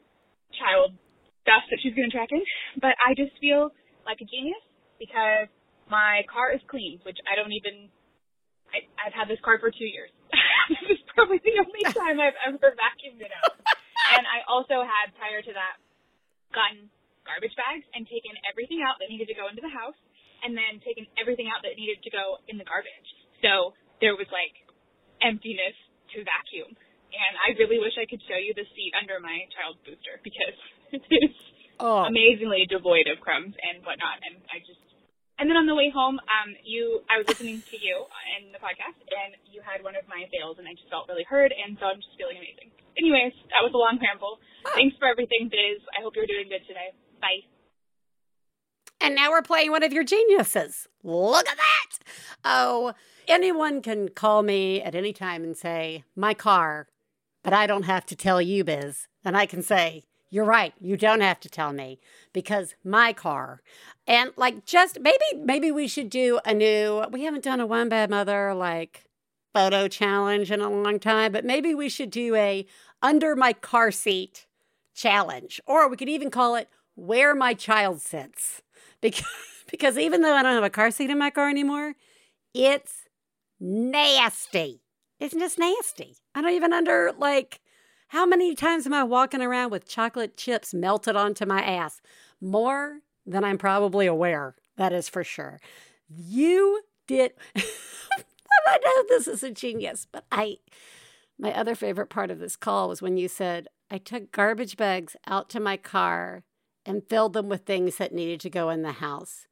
child 0.54 0.94
stuff 1.42 1.66
that 1.74 1.82
she's 1.82 1.98
going 1.98 2.10
to 2.10 2.16
track 2.16 2.30
in. 2.30 2.46
But 2.78 2.94
I 3.02 3.18
just 3.18 3.34
feel 3.42 3.74
like 4.06 4.22
a 4.22 4.28
genius 4.30 4.62
because 5.02 5.50
my 5.90 6.22
car 6.30 6.54
is 6.54 6.62
clean, 6.70 7.02
which 7.02 7.18
I 7.26 7.34
don't 7.34 7.54
even, 7.54 7.90
I, 8.70 8.86
I've 9.02 9.18
had 9.18 9.26
this 9.26 9.42
car 9.42 9.58
for 9.58 9.74
two 9.74 9.90
years. 9.90 10.14
this 10.70 10.98
is 10.98 11.02
probably 11.18 11.42
the 11.42 11.58
only 11.58 11.84
time 11.98 12.22
I've 12.22 12.38
ever 12.46 12.78
vacuumed 12.78 13.26
it 13.26 13.34
out. 13.34 13.58
and 14.18 14.24
I 14.30 14.46
also 14.46 14.86
had 14.86 15.14
prior 15.18 15.42
to 15.42 15.54
that 15.58 15.82
gotten 16.54 16.94
garbage 17.26 17.58
bags 17.58 17.86
and 17.98 18.06
taken 18.06 18.38
everything 18.46 18.86
out 18.86 19.02
that 19.02 19.10
needed 19.10 19.26
to 19.34 19.38
go 19.38 19.50
into 19.50 19.66
the 19.66 19.74
house 19.74 19.98
and 20.44 20.58
then 20.58 20.82
taken 20.84 21.06
everything 21.20 21.48
out 21.48 21.62
that 21.64 21.78
needed 21.80 22.02
to 22.04 22.12
go 22.12 22.42
in 22.50 22.58
the 22.60 22.68
garbage. 22.68 23.10
So 23.40 23.76
there 24.02 24.16
was 24.18 24.28
like 24.34 24.56
emptiness 25.22 25.76
to 26.16 26.24
vacuum. 26.26 26.74
And 27.16 27.34
I 27.40 27.56
really 27.56 27.80
wish 27.80 27.96
I 27.96 28.04
could 28.10 28.20
show 28.28 28.36
you 28.36 28.52
the 28.52 28.68
seat 28.76 28.92
under 29.00 29.24
my 29.24 29.48
child's 29.56 29.80
booster 29.88 30.20
because 30.20 30.58
it 30.96 31.04
is 31.08 31.36
Oh, 31.76 32.08
amazingly 32.08 32.64
devoid 32.72 33.12
of 33.12 33.20
crumbs 33.20 33.52
and 33.52 33.84
whatnot. 33.84 34.24
And 34.24 34.40
I 34.48 34.64
just, 34.64 34.80
and 35.36 35.52
then 35.52 35.60
on 35.60 35.68
the 35.68 35.76
way 35.76 35.92
home, 35.92 36.16
um, 36.24 36.56
you, 36.64 37.04
I 37.12 37.20
was 37.20 37.28
listening 37.28 37.60
to 37.60 37.76
you 37.76 38.08
in 38.40 38.56
the 38.56 38.64
podcast, 38.64 38.96
and 39.12 39.36
you 39.52 39.60
had 39.60 39.84
one 39.84 40.00
of 40.00 40.08
my 40.08 40.24
fails, 40.32 40.56
and 40.56 40.64
I 40.64 40.72
just 40.72 40.88
felt 40.88 41.12
really 41.12 41.28
heard, 41.28 41.52
and 41.52 41.76
so 41.76 41.92
I'm 41.92 42.00
just 42.00 42.16
feeling 42.16 42.40
amazing. 42.40 42.72
Anyways, 42.96 43.36
that 43.52 43.60
was 43.60 43.76
a 43.76 43.82
long 43.82 44.00
ramble. 44.00 44.40
Thanks 44.72 44.96
for 44.96 45.12
everything, 45.12 45.52
Biz. 45.52 45.84
I 45.92 46.00
hope 46.00 46.16
you're 46.16 46.32
doing 46.32 46.48
good 46.48 46.64
today. 46.64 46.96
Bye. 47.20 47.44
And 49.06 49.14
now 49.14 49.30
we're 49.30 49.44
playing 49.44 49.70
one 49.70 49.84
of 49.84 49.94
your 49.94 50.04
geniuses. 50.04 50.88
Look 51.04 51.48
at 51.48 51.58
that. 51.58 52.00
Oh, 52.44 52.94
anyone 53.28 53.84
can 53.84 54.10
call 54.10 54.42
me 54.42 54.82
at 54.82 54.96
any 54.96 55.14
time 55.14 55.44
and 55.44 55.56
say, 55.56 56.04
my 56.16 56.34
car, 56.34 56.88
but 57.44 57.54
I 57.54 57.68
don't 57.68 57.84
have 57.84 58.08
to 58.08 58.16
tell 58.16 58.42
you, 58.42 58.64
Biz. 58.64 59.08
And 59.24 59.38
I 59.38 59.46
can 59.46 59.62
say, 59.62 60.06
you're 60.32 60.44
right. 60.44 60.74
You 60.82 60.98
don't 60.98 61.22
have 61.22 61.40
to 61.42 61.50
tell 61.50 61.72
me 61.72 62.00
because 62.34 62.74
my 62.84 63.14
car. 63.14 63.62
And 64.08 64.32
like, 64.38 64.66
just 64.66 65.00
maybe, 65.00 65.24
maybe 65.36 65.72
we 65.72 65.88
should 65.88 66.10
do 66.10 66.40
a 66.44 66.56
new, 66.56 67.06
we 67.12 67.26
haven't 67.26 67.44
done 67.44 67.60
a 67.60 67.68
one 67.68 67.90
bad 67.90 68.10
mother 68.10 68.56
like 68.56 69.06
photo 69.54 69.88
challenge 69.88 70.50
in 70.50 70.62
a 70.62 70.70
long 70.72 71.00
time, 71.00 71.32
but 71.32 71.46
maybe 71.46 71.76
we 71.76 71.90
should 71.90 72.10
do 72.10 72.34
a 72.34 72.66
under 73.04 73.36
my 73.36 73.54
car 73.54 73.92
seat 73.92 74.48
challenge. 74.96 75.62
Or 75.68 75.88
we 75.88 75.96
could 75.96 76.10
even 76.10 76.32
call 76.32 76.56
it 76.56 76.70
where 76.96 77.36
my 77.36 77.54
child 77.54 78.02
sits. 78.02 78.64
Because, 79.02 79.26
because 79.72 79.98
even 79.98 80.22
though 80.22 80.34
I 80.34 80.44
don't 80.44 80.56
have 80.56 80.64
a 80.64 80.70
car 80.70 80.92
seat 80.92 81.10
in 81.10 81.18
my 81.18 81.30
car 81.30 81.50
anymore, 81.50 81.96
it's 82.54 83.06
nasty. 83.60 84.82
It's 85.20 85.34
just 85.34 85.58
nasty. 85.58 86.18
I 86.34 86.42
don't 86.42 86.54
even 86.54 86.74
under 86.74 87.12
like 87.18 87.62
how 88.10 88.26
many 88.26 88.56
times 88.56 88.86
am 88.86 88.94
I 88.94 89.04
walking 89.04 89.42
around 89.42 89.72
with 89.72 89.88
chocolate 89.88 90.38
chips 90.38 90.74
melted 90.74 91.16
onto 91.16 91.46
my 91.46 91.62
ass? 91.62 92.02
More 92.40 93.00
than 93.26 93.44
I'm 93.44 93.58
probably 93.58 94.06
aware. 94.06 94.56
That 94.78 94.94
is 94.94 95.10
for 95.10 95.24
sure. 95.24 95.60
You 96.08 96.82
did. 97.08 97.34
I 97.56 98.78
know 98.84 99.04
this 99.10 99.28
is 99.28 99.44
a 99.44 99.52
genius, 99.52 100.08
but 100.12 100.26
I. 100.32 100.58
My 101.38 101.54
other 101.54 101.76
favorite 101.76 102.10
part 102.10 102.32
of 102.32 102.40
this 102.40 102.56
call 102.56 102.88
was 102.88 103.02
when 103.02 103.18
you 103.18 103.28
said, 103.28 103.68
I 103.92 103.98
took 103.98 104.32
garbage 104.32 104.78
bags 104.78 105.18
out 105.28 105.50
to 105.50 105.60
my 105.60 105.76
car 105.76 106.44
and 106.86 107.08
filled 107.08 107.34
them 107.34 107.50
with 107.50 107.62
things 107.62 107.98
that 107.98 108.14
needed 108.14 108.40
to 108.42 108.50
go 108.50 108.70
in 108.70 108.82
the 108.82 108.94
house. 108.94 109.48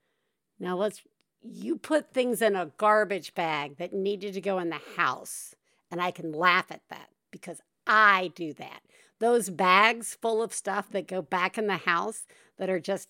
Now 0.59 0.77
let's. 0.77 1.01
You 1.41 1.75
put 1.75 2.13
things 2.13 2.41
in 2.41 2.55
a 2.55 2.71
garbage 2.77 3.33
bag 3.33 3.75
that 3.77 3.91
needed 3.91 4.33
to 4.35 4.41
go 4.41 4.59
in 4.59 4.69
the 4.69 4.79
house, 4.95 5.55
and 5.91 6.01
I 6.01 6.11
can 6.11 6.31
laugh 6.31 6.71
at 6.71 6.83
that 6.89 7.09
because 7.31 7.59
I 7.85 8.31
do 8.33 8.53
that. 8.53 8.81
Those 9.19 9.49
bags 9.49 10.17
full 10.21 10.41
of 10.41 10.53
stuff 10.53 10.89
that 10.91 11.07
go 11.07 11.21
back 11.21 11.57
in 11.57 11.67
the 11.67 11.77
house 11.77 12.25
that 12.57 12.69
are 12.69 12.79
just 12.79 13.09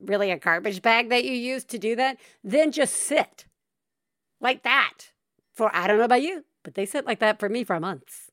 really 0.00 0.30
a 0.30 0.38
garbage 0.38 0.82
bag 0.82 1.08
that 1.08 1.24
you 1.24 1.32
use 1.32 1.64
to 1.64 1.78
do 1.78 1.96
that, 1.96 2.18
then 2.44 2.70
just 2.70 2.94
sit 2.94 3.46
like 4.40 4.62
that 4.62 5.10
for, 5.52 5.74
I 5.74 5.86
don't 5.86 5.98
know 5.98 6.04
about 6.04 6.22
you, 6.22 6.44
but 6.62 6.74
they 6.74 6.86
sit 6.86 7.06
like 7.06 7.18
that 7.20 7.38
for 7.38 7.48
me 7.48 7.64
for 7.64 7.80
months, 7.80 8.25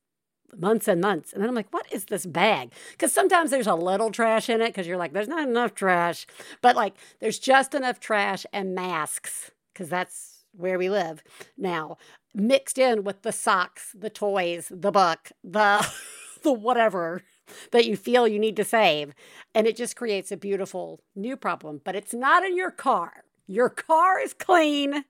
months 0.59 0.87
and 0.87 1.01
months. 1.01 1.33
And 1.33 1.41
then 1.41 1.49
I'm 1.49 1.55
like, 1.55 1.71
what 1.71 1.91
is 1.91 2.05
this 2.05 2.25
bag? 2.25 2.71
Because 2.91 3.11
sometimes 3.11 3.51
there's 3.51 3.67
a 3.67 3.75
little 3.75 4.11
trash 4.11 4.49
in 4.49 4.61
it 4.61 4.67
because 4.67 4.87
you're 4.87 4.97
like, 4.97 5.13
there's 5.13 5.27
not 5.27 5.47
enough 5.47 5.73
trash. 5.73 6.25
But 6.61 6.75
like, 6.75 6.93
there's 7.19 7.39
just 7.39 7.73
enough 7.73 7.99
trash 7.99 8.45
and 8.53 8.75
masks 8.75 9.51
because 9.73 9.89
that's 9.89 10.43
where 10.55 10.77
we 10.77 10.89
live 10.89 11.23
now, 11.57 11.97
mixed 12.33 12.77
in 12.77 13.03
with 13.03 13.23
the 13.23 13.31
socks, 13.31 13.95
the 13.97 14.09
toys, 14.09 14.71
the 14.71 14.91
book, 14.91 15.31
the, 15.43 15.87
the 16.43 16.53
whatever 16.53 17.23
that 17.71 17.85
you 17.85 17.95
feel 17.95 18.27
you 18.27 18.39
need 18.39 18.55
to 18.55 18.63
save. 18.63 19.13
And 19.53 19.67
it 19.67 19.75
just 19.75 19.95
creates 19.95 20.31
a 20.31 20.37
beautiful 20.37 21.01
new 21.15 21.35
problem. 21.35 21.81
But 21.83 21.95
it's 21.95 22.13
not 22.13 22.43
in 22.43 22.55
your 22.55 22.71
car. 22.71 23.23
Your 23.47 23.69
car 23.69 24.19
is 24.19 24.33
clean 24.33 25.05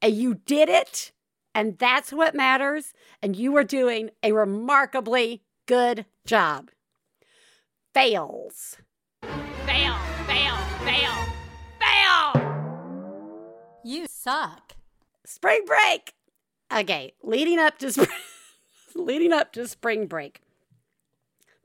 and 0.00 0.14
you 0.14 0.34
did 0.34 0.68
it. 0.68 1.12
And 1.54 1.78
that's 1.78 2.12
what 2.12 2.34
matters. 2.34 2.92
And 3.22 3.34
you 3.34 3.56
are 3.56 3.64
doing 3.64 4.10
a 4.22 4.32
remarkably 4.32 5.42
good 5.66 6.06
job. 6.26 6.70
Fails. 7.94 8.76
Fail, 9.66 9.96
fail, 10.26 10.56
fail, 10.84 11.12
fail! 11.80 13.28
You 13.84 14.06
suck. 14.06 14.74
Spring 15.24 15.62
break. 15.66 16.14
Okay, 16.72 17.14
leading 17.22 17.58
up 17.58 17.78
to 17.78 17.90
spring, 17.90 18.08
leading 18.94 19.32
up 19.32 19.52
to 19.52 19.66
spring 19.66 20.06
break. 20.06 20.42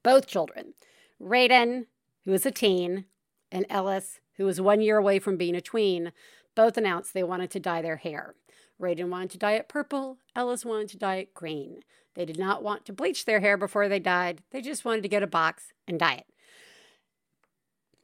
Both 0.02 0.28
children, 0.28 0.74
Raiden, 1.22 1.86
who 2.26 2.34
is 2.34 2.46
a 2.46 2.52
teen, 2.52 3.06
and 3.52 3.66
Ellis, 3.70 4.20
who 4.38 4.48
is 4.48 4.60
one 4.60 4.82
year 4.82 4.98
away 4.98 5.20
from 5.20 5.38
being 5.38 5.56
a 5.56 5.62
tween, 5.62 6.12
both 6.56 6.78
announced 6.78 7.14
they 7.14 7.24
wanted 7.24 7.52
to 7.52 7.60
dye 7.60 7.82
their 7.82 7.98
hair. 7.98 8.36
Raiden 8.82 9.10
wanted 9.10 9.32
to 9.32 9.38
dye 9.38 9.54
it 9.54 9.70
purple, 9.70 10.18
Ellis 10.36 10.66
wanted 10.66 10.90
to 10.90 10.98
dye 10.98 11.16
it 11.18 11.34
green. 11.34 11.82
They 12.16 12.26
did 12.26 12.38
not 12.38 12.64
want 12.64 12.86
to 12.86 12.94
bleach 12.94 13.26
their 13.26 13.40
hair 13.40 13.58
before 13.58 13.90
they 13.90 14.00
dyed, 14.00 14.42
they 14.52 14.62
just 14.62 14.86
wanted 14.86 15.04
to 15.04 15.10
get 15.10 15.24
a 15.24 15.28
box 15.28 15.74
and 15.88 16.00
dye 16.00 16.16
it. 16.16 16.26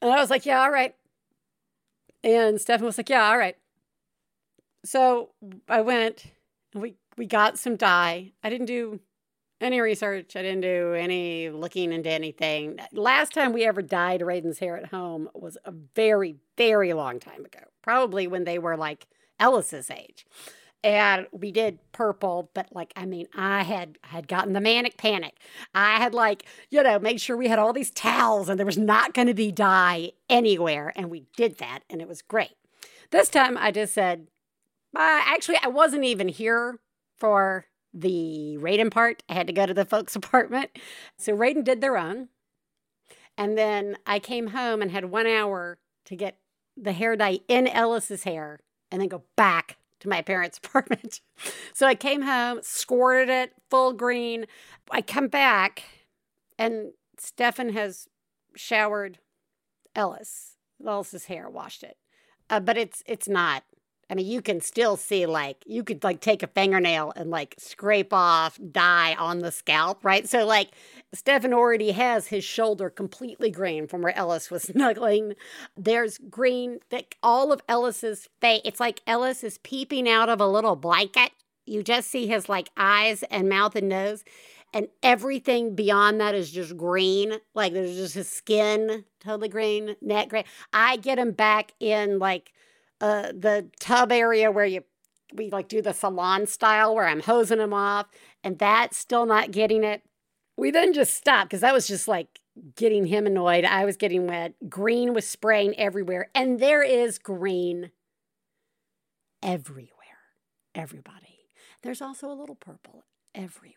And 0.01 0.11
I 0.11 0.19
was 0.19 0.29
like, 0.29 0.45
yeah, 0.45 0.61
all 0.61 0.71
right. 0.71 0.95
And 2.23 2.59
Stefan 2.59 2.85
was 2.85 2.97
like, 2.97 3.09
yeah, 3.09 3.29
all 3.29 3.37
right. 3.37 3.57
So 4.85 5.29
I 5.67 5.81
went 5.81 6.25
and 6.73 6.81
we, 6.81 6.95
we 7.17 7.25
got 7.25 7.59
some 7.59 7.75
dye. 7.75 8.31
I 8.43 8.49
didn't 8.49 8.67
do 8.67 8.99
any 9.61 9.81
research. 9.81 10.35
I 10.35 10.41
didn't 10.41 10.61
do 10.61 10.93
any 10.93 11.49
looking 11.49 11.91
into 11.91 12.09
anything. 12.09 12.79
Last 12.93 13.33
time 13.33 13.51
we 13.51 13.65
ever 13.65 13.81
dyed 13.81 14.21
Raiden's 14.21 14.59
hair 14.59 14.77
at 14.77 14.87
home 14.87 15.29
was 15.33 15.57
a 15.65 15.71
very, 15.71 16.37
very 16.57 16.93
long 16.93 17.19
time 17.19 17.43
ago. 17.45 17.59
Probably 17.81 18.27
when 18.27 18.45
they 18.45 18.57
were 18.57 18.77
like 18.77 19.07
Ellis's 19.39 19.89
age. 19.91 20.25
And 20.81 21.27
we 21.31 21.51
did 21.51 21.79
purple, 21.91 22.49
but 22.53 22.67
like 22.71 22.93
I 22.95 23.05
mean, 23.05 23.27
I 23.35 23.63
had 23.63 23.97
had 24.03 24.27
gotten 24.29 24.53
the 24.53 24.61
manic 24.61 24.97
panic. 24.97 25.35
I 25.75 25.97
had 25.97 26.13
like, 26.13 26.45
you 26.69 26.81
know, 26.81 26.99
made 26.99 27.19
sure 27.19 27.35
we 27.35 27.49
had 27.49 27.59
all 27.59 27.73
these 27.73 27.91
towels 27.91 28.47
and 28.47 28.57
there 28.57 28.65
was 28.65 28.77
not 28.77 29.13
going 29.13 29.27
to 29.27 29.33
be 29.33 29.51
dye 29.51 30.13
anywhere, 30.29 30.93
and 30.95 31.09
we 31.09 31.25
did 31.35 31.57
that, 31.57 31.79
and 31.89 32.01
it 32.01 32.07
was 32.07 32.21
great. 32.21 32.55
This 33.11 33.27
time 33.27 33.57
I 33.57 33.71
just 33.71 33.93
said, 33.93 34.27
uh, 34.95 35.21
actually, 35.25 35.57
I 35.61 35.67
wasn't 35.67 36.05
even 36.05 36.29
here 36.29 36.79
for 37.17 37.65
the 37.93 38.57
Raiden 38.59 38.91
part. 38.91 39.23
I 39.27 39.33
had 39.33 39.47
to 39.47 39.53
go 39.53 39.65
to 39.65 39.73
the 39.73 39.85
folks' 39.85 40.15
apartment. 40.15 40.71
So 41.17 41.35
Raiden 41.35 41.63
did 41.63 41.81
their 41.81 41.97
own. 41.97 42.29
And 43.37 43.57
then 43.57 43.97
I 44.05 44.19
came 44.19 44.47
home 44.47 44.81
and 44.81 44.91
had 44.91 45.05
one 45.05 45.25
hour 45.25 45.79
to 46.05 46.15
get 46.15 46.37
the 46.75 46.91
hair 46.91 47.15
dye 47.15 47.39
in 47.47 47.67
Ellis's 47.67 48.23
hair 48.23 48.59
and 48.91 49.01
then 49.01 49.07
go 49.07 49.23
back 49.35 49.77
to 49.99 50.09
my 50.09 50.21
parents' 50.21 50.57
apartment. 50.63 51.21
so 51.73 51.87
I 51.87 51.95
came 51.95 52.21
home, 52.21 52.59
squirted 52.61 53.29
it 53.29 53.53
full 53.69 53.93
green. 53.93 54.45
I 54.91 55.01
come 55.01 55.27
back 55.27 55.83
and 56.57 56.91
Stefan 57.17 57.69
has 57.69 58.07
showered 58.55 59.19
Ellis. 59.95 60.57
Ellis's 60.85 61.25
hair, 61.25 61.49
washed 61.49 61.83
it. 61.83 61.97
Uh, 62.49 62.59
but 62.59 62.77
it's 62.77 63.03
it's 63.05 63.27
not 63.27 63.63
I 64.09 64.15
mean, 64.15 64.25
you 64.25 64.41
can 64.41 64.59
still 64.59 64.97
see 64.97 65.25
like 65.27 65.63
you 65.67 65.83
could 65.83 66.03
like 66.03 66.19
take 66.19 66.41
a 66.41 66.47
fingernail 66.47 67.13
and 67.15 67.29
like 67.29 67.55
scrape 67.59 68.11
off 68.11 68.59
dye 68.71 69.15
on 69.15 69.39
the 69.39 69.51
scalp, 69.51 70.03
right? 70.03 70.27
So 70.27 70.45
like 70.45 70.69
Stefan 71.13 71.53
already 71.53 71.91
has 71.91 72.27
his 72.27 72.43
shoulder 72.43 72.89
completely 72.89 73.51
green 73.51 73.87
from 73.87 74.01
where 74.01 74.15
Ellis 74.17 74.49
was 74.49 74.63
snuggling. 74.73 75.33
There's 75.77 76.17
green 76.17 76.79
that 76.89 77.13
all 77.21 77.51
of 77.51 77.61
Ellis's 77.69 78.27
face. 78.41 78.61
It's 78.65 78.79
like 78.79 79.01
Ellis 79.05 79.43
is 79.43 79.59
peeping 79.59 80.09
out 80.09 80.29
of 80.29 80.41
a 80.41 80.47
little 80.47 80.75
blanket. 80.75 81.31
You 81.65 81.83
just 81.83 82.09
see 82.09 82.25
his 82.25 82.49
like 82.49 82.69
eyes 82.77 83.21
and 83.23 83.47
mouth 83.47 83.75
and 83.75 83.89
nose. 83.89 84.23
And 84.73 84.87
everything 85.01 85.75
beyond 85.75 86.21
that 86.21 86.35
is 86.35 86.51
just 86.51 86.77
green. 86.77 87.33
Like 87.53 87.73
there's 87.73 87.95
just 87.95 88.15
his 88.15 88.29
skin, 88.29 89.05
totally 89.19 89.49
green, 89.49 89.95
neck 90.01 90.29
green. 90.29 90.43
I 90.73 90.97
get 90.97 91.19
him 91.19 91.31
back 91.31 91.73
in 91.79 92.19
like 92.19 92.53
uh, 93.01 93.31
the 93.31 93.69
tub 93.79 94.11
area 94.11 94.51
where 94.51 94.65
you 94.65 94.83
we 95.33 95.49
like 95.51 95.67
do 95.67 95.81
the 95.81 95.93
salon 95.93 96.47
style 96.47 96.95
where 96.95 97.07
I'm 97.07 97.21
hosing 97.21 97.59
him 97.59 97.73
off, 97.73 98.07
and 98.43 98.57
that's 98.57 98.97
still 98.97 99.25
not 99.25 99.51
getting 99.51 99.83
it. 99.83 100.01
We 100.57 100.71
then 100.71 100.93
just 100.93 101.13
stopped 101.13 101.49
because 101.49 101.61
that 101.61 101.73
was 101.73 101.87
just 101.87 102.07
like 102.07 102.39
getting 102.75 103.05
him 103.05 103.25
annoyed. 103.25 103.63
I 103.63 103.85
was 103.85 103.95
getting 103.95 104.27
wet. 104.27 104.53
Green 104.69 105.13
was 105.13 105.27
spraying 105.27 105.77
everywhere, 105.77 106.29
and 106.33 106.59
there 106.59 106.83
is 106.83 107.19
green 107.19 107.91
everywhere. 109.41 109.89
Everybody. 110.75 111.39
There's 111.81 112.01
also 112.01 112.29
a 112.29 112.33
little 112.33 112.55
purple 112.55 113.05
everywhere. 113.33 113.75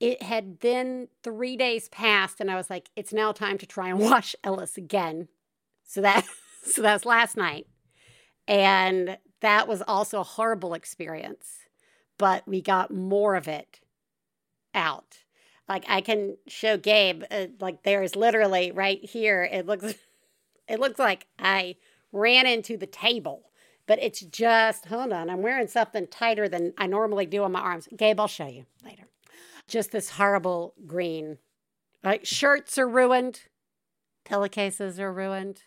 It 0.00 0.22
had 0.22 0.60
then 0.60 1.08
three 1.22 1.56
days 1.56 1.88
passed, 1.88 2.40
and 2.40 2.50
I 2.50 2.56
was 2.56 2.70
like, 2.70 2.90
it's 2.96 3.12
now 3.12 3.32
time 3.32 3.58
to 3.58 3.66
try 3.66 3.88
and 3.88 3.98
wash 4.00 4.34
Ellis 4.44 4.76
again. 4.76 5.28
So 5.84 6.00
that 6.02 6.24
so 6.62 6.82
that's 6.82 7.06
last 7.06 7.36
night. 7.36 7.66
And 8.48 9.18
that 9.40 9.68
was 9.68 9.82
also 9.86 10.20
a 10.20 10.24
horrible 10.24 10.74
experience, 10.74 11.58
but 12.16 12.48
we 12.48 12.62
got 12.62 12.92
more 12.92 13.36
of 13.36 13.46
it 13.46 13.80
out. 14.74 15.18
Like 15.68 15.84
I 15.86 16.00
can 16.00 16.38
show 16.46 16.78
Gabe, 16.78 17.24
uh, 17.30 17.46
like 17.60 17.82
there 17.82 18.02
is 18.02 18.16
literally 18.16 18.72
right 18.72 19.04
here. 19.04 19.44
It 19.44 19.66
looks, 19.66 19.94
it 20.68 20.80
looks 20.80 20.98
like 20.98 21.26
I 21.38 21.76
ran 22.10 22.46
into 22.46 22.78
the 22.78 22.86
table, 22.86 23.50
but 23.86 24.02
it's 24.02 24.20
just 24.20 24.86
hold 24.86 25.12
on. 25.12 25.28
I'm 25.28 25.42
wearing 25.42 25.68
something 25.68 26.06
tighter 26.06 26.48
than 26.48 26.72
I 26.78 26.86
normally 26.86 27.26
do 27.26 27.44
on 27.44 27.52
my 27.52 27.60
arms. 27.60 27.86
Gabe, 27.94 28.18
I'll 28.18 28.28
show 28.28 28.46
you 28.46 28.64
later. 28.82 29.04
Just 29.68 29.92
this 29.92 30.10
horrible 30.10 30.72
green. 30.86 31.36
Like 32.02 32.24
shirts 32.24 32.78
are 32.78 32.88
ruined, 32.88 33.42
pillowcases 34.24 34.98
are 34.98 35.12
ruined, 35.12 35.64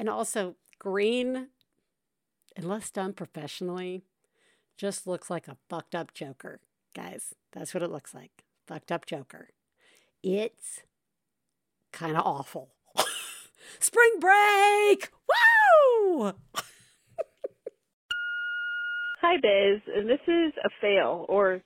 and 0.00 0.08
also 0.08 0.56
screen, 0.82 1.46
unless 2.56 2.90
done 2.90 3.12
professionally, 3.12 4.02
just 4.76 5.06
looks 5.06 5.30
like 5.30 5.48
a 5.48 5.56
fucked 5.68 5.94
up 5.94 6.14
Joker. 6.14 6.60
Guys, 6.94 7.34
that's 7.52 7.74
what 7.74 7.82
it 7.82 7.90
looks 7.90 8.14
like. 8.14 8.44
Fucked 8.66 8.92
up 8.92 9.06
Joker. 9.06 9.48
It's 10.22 10.82
kind 11.92 12.16
of 12.16 12.24
awful. 12.24 12.70
Spring 13.80 14.18
break! 14.20 15.10
Woo! 15.28 16.32
Hi, 19.20 19.36
Biz. 19.36 19.82
And 19.94 20.08
this 20.08 20.20
is 20.26 20.52
a 20.64 20.70
fail, 20.80 21.26
or 21.28 21.62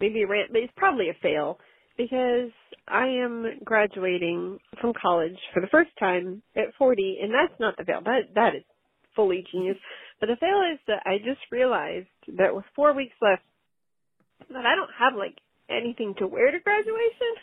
maybe 0.00 0.22
a 0.22 0.26
rant, 0.26 0.52
but 0.52 0.62
it's 0.62 0.72
probably 0.76 1.08
a 1.08 1.16
fail 1.22 1.58
because 1.96 2.50
I 2.88 3.06
am 3.06 3.60
graduating 3.64 4.58
from 4.80 4.92
college 5.00 5.38
for 5.54 5.60
the 5.60 5.68
first 5.68 5.90
time 5.98 6.42
at 6.56 6.74
40, 6.78 7.18
and 7.22 7.32
that's 7.32 7.58
not 7.60 7.76
the 7.76 7.84
fail. 7.84 8.00
That 8.04 8.34
that 8.34 8.54
is 8.56 8.64
fully 9.14 9.44
genius. 9.50 9.76
But 10.22 10.28
the 10.28 10.36
fail 10.36 10.62
is 10.72 10.78
that 10.86 11.02
I 11.04 11.18
just 11.18 11.40
realized 11.50 12.06
that 12.38 12.54
with 12.54 12.64
four 12.76 12.94
weeks 12.94 13.16
left, 13.20 13.42
that 14.50 14.64
I 14.64 14.76
don't 14.76 14.94
have 14.96 15.18
like 15.18 15.36
anything 15.68 16.14
to 16.18 16.28
wear 16.28 16.48
to 16.52 16.60
graduation, 16.60 17.34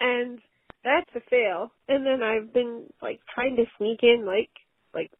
and 0.00 0.38
that's 0.82 1.10
a 1.14 1.20
fail. 1.28 1.72
And 1.86 2.06
then 2.06 2.22
I've 2.22 2.54
been 2.54 2.84
like 3.02 3.20
trying 3.34 3.56
to 3.56 3.66
sneak 3.76 3.98
in 4.02 4.24
like 4.24 4.48
like 4.94 5.10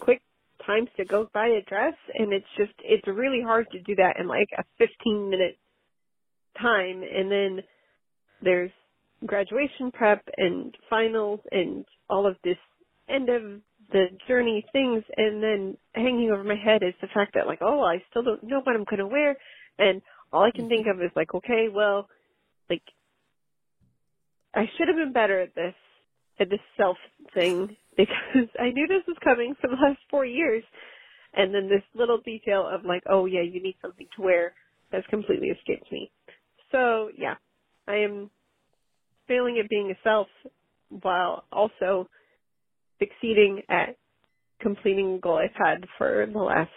quick 0.00 0.20
times 0.66 0.90
to 0.98 1.06
go 1.06 1.30
buy 1.32 1.46
a 1.46 1.62
dress, 1.66 1.94
and 2.12 2.34
it's 2.34 2.44
just 2.58 2.74
it's 2.84 3.08
really 3.08 3.40
hard 3.40 3.70
to 3.70 3.80
do 3.80 3.94
that 3.94 4.20
in 4.20 4.28
like 4.28 4.50
a 4.58 4.64
15 4.76 5.30
minute 5.30 5.56
time, 6.60 7.02
and 7.02 7.32
then 7.32 7.60
there's 8.42 8.70
graduation 9.24 9.90
prep 9.90 10.28
and 10.36 10.76
finals 10.90 11.40
and 11.50 11.86
all 12.10 12.26
of 12.26 12.36
this 12.44 12.58
end 13.08 13.30
of 13.30 13.62
the 13.92 14.06
journey 14.26 14.64
things 14.72 15.04
and 15.16 15.42
then 15.42 15.76
hanging 15.94 16.30
over 16.32 16.44
my 16.44 16.56
head 16.56 16.82
is 16.82 16.94
the 17.00 17.08
fact 17.14 17.34
that 17.34 17.46
like 17.46 17.60
oh 17.62 17.82
I 17.82 18.02
still 18.10 18.22
don't 18.22 18.42
know 18.42 18.60
what 18.62 18.74
I'm 18.74 18.84
going 18.84 18.98
to 18.98 19.06
wear. 19.06 19.36
And 19.78 20.02
all 20.32 20.44
I 20.44 20.50
can 20.50 20.68
think 20.68 20.86
of 20.86 21.00
is 21.02 21.10
like 21.14 21.34
okay 21.34 21.68
well 21.72 22.08
like 22.70 22.82
I 24.54 24.64
should 24.76 24.88
have 24.88 24.96
been 24.96 25.12
better 25.12 25.40
at 25.40 25.54
this 25.54 25.74
at 26.40 26.50
this 26.50 26.60
self 26.76 26.96
thing 27.34 27.76
because 27.96 28.48
I 28.58 28.70
knew 28.70 28.86
this 28.88 29.06
was 29.06 29.16
coming 29.22 29.54
for 29.60 29.68
the 29.68 29.76
last 29.76 30.00
4 30.10 30.24
years. 30.26 30.64
And 31.34 31.54
then 31.54 31.68
this 31.68 31.82
little 31.94 32.20
detail 32.24 32.68
of 32.68 32.84
like 32.84 33.02
oh 33.08 33.26
yeah 33.26 33.42
you 33.42 33.62
need 33.62 33.76
something 33.82 34.08
to 34.16 34.22
wear 34.22 34.54
has 34.92 35.04
completely 35.10 35.48
escaped 35.48 35.90
me. 35.92 36.10
So 36.70 37.10
yeah 37.16 37.34
I 37.86 37.96
am 37.96 38.30
failing 39.28 39.58
at 39.62 39.68
being 39.68 39.90
a 39.90 39.98
self 40.02 40.28
while 40.88 41.44
also 41.52 42.08
succeeding 43.02 43.62
at 43.68 43.96
completing 44.60 45.14
a 45.14 45.18
goal 45.18 45.38
I've 45.38 45.50
had 45.54 45.84
for 45.98 46.26
the 46.30 46.38
last 46.38 46.70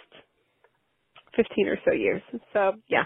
15 1.35 1.67
or 1.67 1.77
so 1.85 1.93
years. 1.93 2.21
So, 2.53 2.73
yeah. 2.89 3.03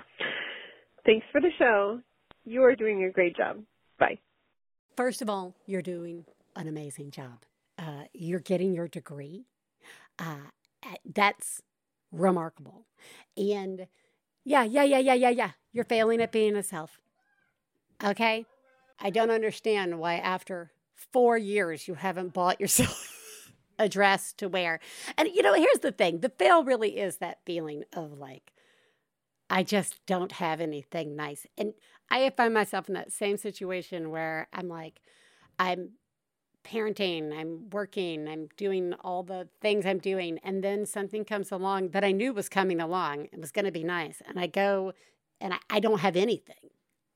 Thanks 1.06 1.26
for 1.32 1.42
the 1.42 1.50
show. 1.58 2.00
You 2.46 2.64
are 2.64 2.76
doing 2.76 3.04
a 3.04 3.12
great 3.12 3.36
job. 3.36 3.58
Bye. 4.00 4.20
First 4.96 5.22
of 5.22 5.30
all, 5.30 5.56
you're 5.66 5.82
doing 5.82 6.26
an 6.56 6.68
amazing 6.68 7.12
job. 7.12 7.44
Uh, 7.78 8.04
you're 8.14 8.40
getting 8.40 8.74
your 8.74 8.88
degree. 8.88 9.46
Uh, 10.18 10.48
that's 11.06 11.62
remarkable. 12.12 12.86
And 13.38 13.88
yeah, 14.44 14.64
yeah, 14.64 14.84
yeah, 14.84 15.00
yeah, 15.00 15.14
yeah, 15.14 15.30
yeah. 15.30 15.52
You're 15.72 15.86
failing 15.86 16.22
at 16.22 16.32
being 16.32 16.56
a 16.56 16.64
self. 16.64 17.00
Okay? 18.04 18.46
I 19.00 19.10
don't 19.10 19.32
understand 19.32 20.00
why 20.00 20.16
after 20.16 20.72
four 21.14 21.38
years 21.38 21.88
you 21.88 21.94
haven't 21.94 22.34
bought 22.34 22.60
yourself 22.60 23.09
a 23.80 23.90
dress 23.90 24.34
to 24.34 24.48
wear. 24.48 24.80
And 25.18 25.28
you 25.34 25.42
know, 25.42 25.54
here's 25.54 25.80
the 25.80 25.92
thing 25.92 26.20
the 26.20 26.30
fail 26.30 26.64
really 26.64 27.00
is 27.00 27.18
that 27.18 27.40
feeling 27.46 27.84
of 27.94 28.20
like, 28.20 28.54
I 29.50 29.64
just 29.64 30.06
don't 30.06 30.34
have 30.34 30.62
anything 30.62 31.16
nice. 31.16 31.48
And 31.58 31.74
I 32.12 32.30
find 32.30 32.54
myself 32.54 32.88
in 32.88 32.94
that 32.94 33.12
same 33.12 33.38
situation 33.38 34.12
where 34.12 34.48
I'm 34.54 34.68
like, 34.68 35.02
I'm 35.58 35.92
parenting, 36.64 37.38
I'm 37.38 37.70
working, 37.72 38.28
I'm 38.28 38.50
doing 38.58 38.94
all 39.02 39.24
the 39.24 39.48
things 39.62 39.86
I'm 39.86 40.00
doing. 40.00 40.40
And 40.44 40.64
then 40.64 40.86
something 40.86 41.26
comes 41.26 41.52
along 41.52 41.90
that 41.90 42.04
I 42.04 42.12
knew 42.12 42.34
was 42.34 42.50
coming 42.50 42.80
along. 42.80 43.28
It 43.32 43.40
was 43.40 43.52
going 43.52 43.66
to 43.66 43.72
be 43.72 43.84
nice. 43.84 44.22
And 44.28 44.40
I 44.40 44.48
go 44.48 44.94
and 45.42 45.54
I, 45.54 45.58
I 45.70 45.80
don't 45.80 46.00
have 46.00 46.16
anything. 46.16 46.56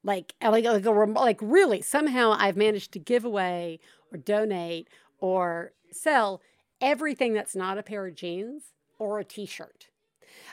Like, 0.04 0.34
like, 0.42 0.66
like, 0.66 0.86
like, 0.86 1.40
really, 1.42 1.82
somehow 1.82 2.36
I've 2.38 2.58
managed 2.58 2.92
to 2.94 3.00
give 3.00 3.24
away 3.24 3.80
or 4.12 4.18
donate 4.18 4.90
or 5.20 5.72
sell 5.92 6.42
everything 6.84 7.34
that's 7.34 7.56
not 7.56 7.80
a 7.80 7.84
pair 7.84 8.06
of 8.06 8.14
jeans 8.14 8.74
or 9.00 9.18
a 9.18 9.24
t 9.24 9.48
shirt. 9.48 9.88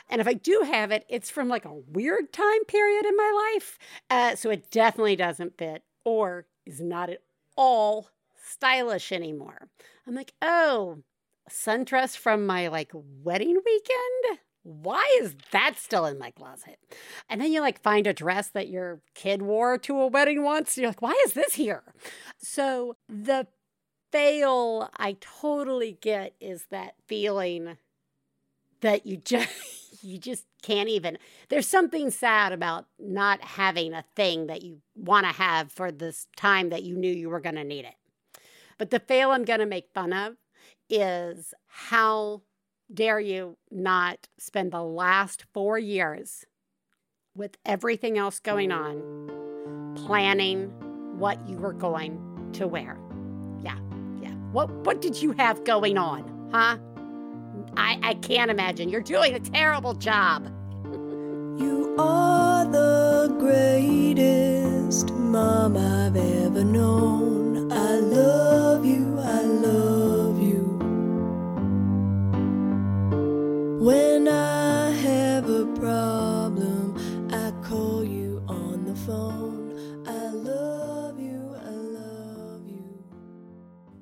And 0.09 0.21
if 0.21 0.27
I 0.27 0.33
do 0.33 0.63
have 0.65 0.91
it, 0.91 1.05
it's 1.09 1.29
from 1.29 1.47
like 1.47 1.65
a 1.65 1.73
weird 1.73 2.33
time 2.33 2.65
period 2.65 3.05
in 3.05 3.15
my 3.15 3.51
life. 3.53 3.77
Uh, 4.09 4.35
so 4.35 4.49
it 4.49 4.71
definitely 4.71 5.15
doesn't 5.15 5.57
fit 5.57 5.83
or 6.03 6.47
is 6.65 6.81
not 6.81 7.09
at 7.09 7.21
all 7.55 8.09
stylish 8.43 9.11
anymore. 9.11 9.69
I'm 10.07 10.15
like, 10.15 10.33
oh, 10.41 10.99
sundress 11.49 12.17
from 12.17 12.47
my 12.47 12.67
like 12.67 12.91
wedding 12.93 13.59
weekend? 13.63 14.39
why 14.63 15.17
is 15.21 15.35
that 15.51 15.77
still 15.77 16.05
in 16.05 16.19
my 16.19 16.31
closet? 16.31 16.77
And 17.29 17.41
then 17.41 17.51
you 17.51 17.61
like 17.61 17.81
find 17.81 18.05
a 18.05 18.13
dress 18.13 18.49
that 18.49 18.67
your 18.67 19.01
kid 19.15 19.41
wore 19.41 19.77
to 19.79 19.99
a 19.99 20.07
wedding 20.07 20.43
once. 20.43 20.77
You're 20.77 20.89
like, 20.89 21.01
why 21.01 21.19
is 21.25 21.33
this 21.33 21.55
here? 21.55 21.83
So 22.37 22.95
the 23.09 23.47
fail 24.11 24.89
I 24.97 25.17
totally 25.19 25.97
get 26.01 26.33
is 26.39 26.65
that 26.69 26.95
feeling 27.07 27.77
that 28.81 29.05
you 29.05 29.17
just 29.17 30.03
you 30.03 30.17
just 30.17 30.45
can't 30.61 30.89
even 30.89 31.17
there's 31.49 31.67
something 31.67 32.09
sad 32.09 32.51
about 32.51 32.85
not 32.99 33.41
having 33.41 33.93
a 33.93 34.05
thing 34.15 34.47
that 34.47 34.61
you 34.61 34.81
want 34.95 35.25
to 35.25 35.31
have 35.31 35.71
for 35.71 35.91
this 35.91 36.27
time 36.35 36.69
that 36.69 36.83
you 36.83 36.95
knew 36.95 37.11
you 37.11 37.29
were 37.29 37.39
going 37.39 37.55
to 37.55 37.63
need 37.63 37.85
it. 37.85 37.95
But 38.77 38.89
the 38.89 38.99
fail 38.99 39.31
I'm 39.31 39.45
going 39.45 39.59
to 39.59 39.65
make 39.65 39.93
fun 39.93 40.13
of 40.13 40.35
is 40.89 41.53
how 41.67 42.41
dare 42.93 43.19
you 43.19 43.57
not 43.69 44.27
spend 44.37 44.71
the 44.71 44.83
last 44.83 45.45
four 45.53 45.77
years 45.77 46.45
with 47.35 47.57
everything 47.65 48.17
else 48.17 48.39
going 48.39 48.71
on 48.71 49.93
planning 49.95 50.69
what 51.17 51.47
you 51.47 51.57
were 51.57 51.73
going 51.73 52.49
to 52.53 52.67
wear? 52.67 52.97
What 54.51 54.69
what 54.85 55.01
did 55.01 55.21
you 55.21 55.31
have 55.33 55.63
going 55.63 55.97
on, 55.97 56.49
huh? 56.51 56.77
I, 57.77 57.99
I 58.03 58.13
can't 58.15 58.51
imagine. 58.51 58.89
You're 58.89 59.01
doing 59.01 59.33
a 59.33 59.39
terrible 59.39 59.93
job. 59.93 60.45
you 61.57 61.95
are 61.97 62.65
the 62.65 63.33
greatest 63.39 65.13
mom 65.13 65.77
I've 65.77 66.17
ever 66.17 66.63
known. 66.65 67.71
I 67.71 67.99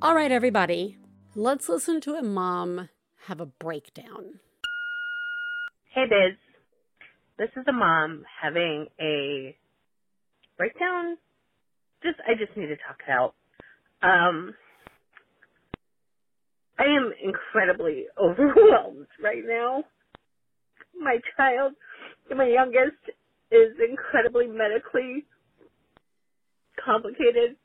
All 0.10 0.16
right, 0.16 0.32
everybody, 0.32 0.98
let's 1.36 1.70
listen 1.70 2.02
to 2.02 2.16
a 2.16 2.24
mom 2.24 2.90
have 3.28 3.40
a 3.40 3.46
breakdown. 3.46 4.40
Hey, 5.94 6.06
Biz. 6.10 6.36
This 7.38 7.50
is 7.56 7.64
a 7.68 7.72
mom 7.72 8.24
having 8.42 8.88
a 9.00 9.56
breakdown. 10.58 11.16
Just, 12.02 12.18
I 12.28 12.34
just 12.34 12.58
need 12.58 12.70
to 12.70 12.76
talk 12.78 12.98
it 13.08 13.12
out. 13.12 13.36
Um, 14.02 14.56
I 16.80 16.86
am 16.86 17.14
incredibly 17.24 18.06
overwhelmed 18.20 19.06
right 19.24 19.44
now. 19.46 19.84
My 21.00 21.20
child, 21.38 21.74
my 22.36 22.48
youngest, 22.48 22.98
is 23.52 23.74
incredibly 23.88 24.48
medically 24.48 25.28
complicated. 26.84 27.58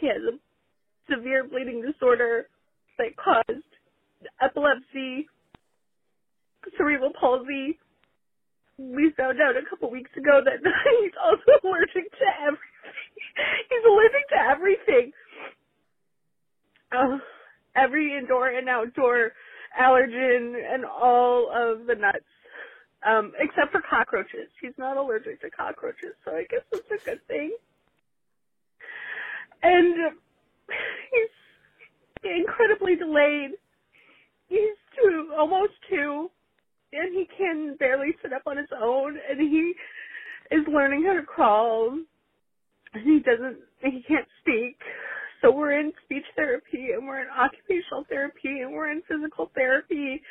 He 0.00 0.06
has 0.06 0.22
a 0.26 0.38
severe 1.10 1.44
bleeding 1.44 1.82
disorder 1.82 2.48
that 2.98 3.16
caused 3.16 3.64
epilepsy, 4.40 5.26
cerebral 6.76 7.12
palsy. 7.18 7.78
We 8.78 9.12
found 9.16 9.38
out 9.40 9.56
a 9.56 9.68
couple 9.68 9.90
weeks 9.90 10.10
ago 10.16 10.40
that 10.44 10.58
he's 11.00 11.16
also 11.22 11.52
allergic 11.62 12.10
to 12.10 12.28
everything. 12.42 12.70
He's 13.70 13.84
allergic 13.86 14.28
to 14.30 14.36
everything. 14.36 15.12
Oh 16.92 17.18
every 17.76 18.16
indoor 18.16 18.48
and 18.48 18.68
outdoor 18.68 19.32
allergen 19.80 20.54
and 20.72 20.84
all 20.84 21.50
of 21.54 21.86
the 21.86 21.94
nuts. 21.94 22.24
Um, 23.06 23.32
except 23.38 23.70
for 23.70 23.82
cockroaches. 23.82 24.48
He's 24.62 24.72
not 24.78 24.96
allergic 24.96 25.42
to 25.42 25.50
cockroaches, 25.50 26.16
so 26.24 26.30
I 26.30 26.46
guess 26.48 26.62
that's 26.72 26.90
a 26.90 27.04
good 27.04 27.20
thing. 27.28 27.54
And 29.62 30.16
he's 30.68 32.30
incredibly 32.38 32.96
delayed 32.96 33.52
he's 34.48 34.76
two, 34.96 35.30
almost 35.36 35.72
two, 35.88 36.30
and 36.92 37.14
he 37.14 37.26
can 37.36 37.76
barely 37.78 38.14
sit 38.22 38.32
up 38.32 38.42
on 38.46 38.56
his 38.56 38.68
own, 38.80 39.18
and 39.28 39.40
he 39.40 39.74
is 40.50 40.62
learning 40.72 41.04
how 41.04 41.14
to 41.14 41.22
crawl. 41.22 41.98
And 42.92 43.02
he 43.02 43.18
doesn't, 43.18 43.58
he 43.82 44.04
can't 44.06 44.28
speak. 44.40 44.76
So 45.42 45.50
we're 45.50 45.78
in 45.78 45.92
speech 46.04 46.24
therapy, 46.36 46.92
and 46.96 47.06
we're 47.06 47.20
in 47.20 47.28
occupational 47.28 48.04
therapy, 48.08 48.60
and 48.60 48.72
we're 48.72 48.90
in 48.90 49.02
physical 49.08 49.50
therapy, 49.54 50.22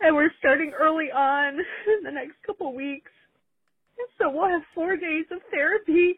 and 0.00 0.14
we're 0.14 0.32
starting 0.38 0.72
early 0.78 1.10
on 1.14 1.54
in 1.54 2.04
the 2.04 2.10
next 2.10 2.34
couple 2.46 2.74
weeks. 2.74 3.10
And 3.98 4.08
so 4.18 4.30
we'll 4.30 4.50
have 4.50 4.62
four 4.74 4.96
days 4.96 5.26
of 5.30 5.38
therapy, 5.50 6.14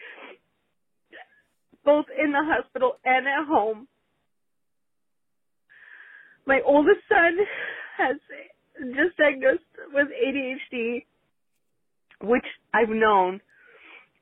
both 1.84 2.06
in 2.18 2.32
the 2.32 2.42
hospital 2.42 2.94
and 3.04 3.26
at 3.26 3.46
home. 3.46 3.86
My 6.46 6.60
oldest 6.64 7.00
son 7.08 7.38
has 7.98 8.16
just 8.94 9.16
diagnosed 9.16 9.62
with 9.92 10.08
ADHD, 10.08 11.04
which 12.22 12.44
I've 12.74 12.88
known 12.88 13.40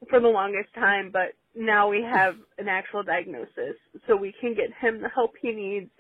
for 0.09 0.21
the 0.21 0.29
longest 0.29 0.73
time, 0.75 1.11
but 1.13 1.33
now 1.55 1.89
we 1.89 2.03
have 2.03 2.37
an 2.59 2.69
actual 2.69 3.03
diagnosis, 3.03 3.77
so 4.07 4.17
we 4.17 4.35
can 4.41 4.55
get 4.55 4.71
him 4.81 5.01
the 5.01 5.09
help 5.09 5.33
he 5.41 5.53
needs. 5.53 5.91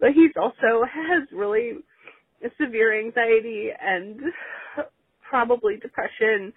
But 0.00 0.10
he's 0.12 0.32
also 0.36 0.84
has 0.84 1.28
really 1.32 1.72
severe 2.60 2.98
anxiety 2.98 3.68
and 3.80 4.20
probably 5.28 5.76
depression, 5.76 6.52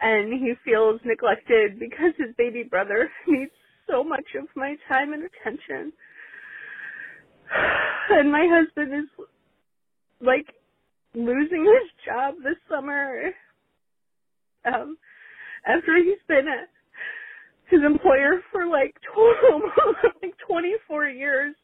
and 0.00 0.32
he 0.32 0.54
feels 0.64 1.00
neglected 1.04 1.78
because 1.78 2.12
his 2.18 2.34
baby 2.36 2.62
brother 2.62 3.10
needs 3.28 3.52
so 3.88 4.02
much 4.04 4.34
of 4.38 4.46
my 4.56 4.76
time 4.88 5.12
and 5.12 5.24
attention. 5.24 5.92
And 8.10 8.32
my 8.32 8.46
husband 8.50 8.94
is 8.94 9.26
like 10.20 10.46
losing 11.14 11.64
his 11.64 11.90
job 12.06 12.36
this 12.44 12.56
summer. 12.70 13.22
Um 14.66 14.96
after 15.66 15.96
he's 15.98 16.22
been 16.28 16.46
at 16.48 16.68
his 17.70 17.80
employer 17.86 18.40
for 18.52 18.66
like 18.66 18.94
total 19.14 19.62
like 20.22 20.34
24 20.48 21.06
years. 21.08 21.54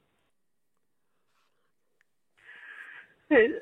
And, 3.30 3.55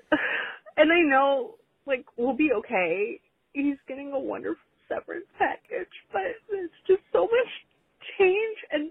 and 0.78 0.92
I 0.92 1.00
know 1.02 1.56
like 1.86 2.06
we'll 2.18 2.36
be 2.36 2.50
okay. 2.58 3.20
He's 3.54 3.76
getting 3.88 4.12
a 4.12 4.18
wonderful 4.20 4.60
severance 4.88 5.26
package 5.38 5.92
but 6.12 6.22
it's 6.52 6.74
just 6.86 7.02
so 7.12 7.22
much 7.22 7.52
change 8.18 8.58
and 8.72 8.90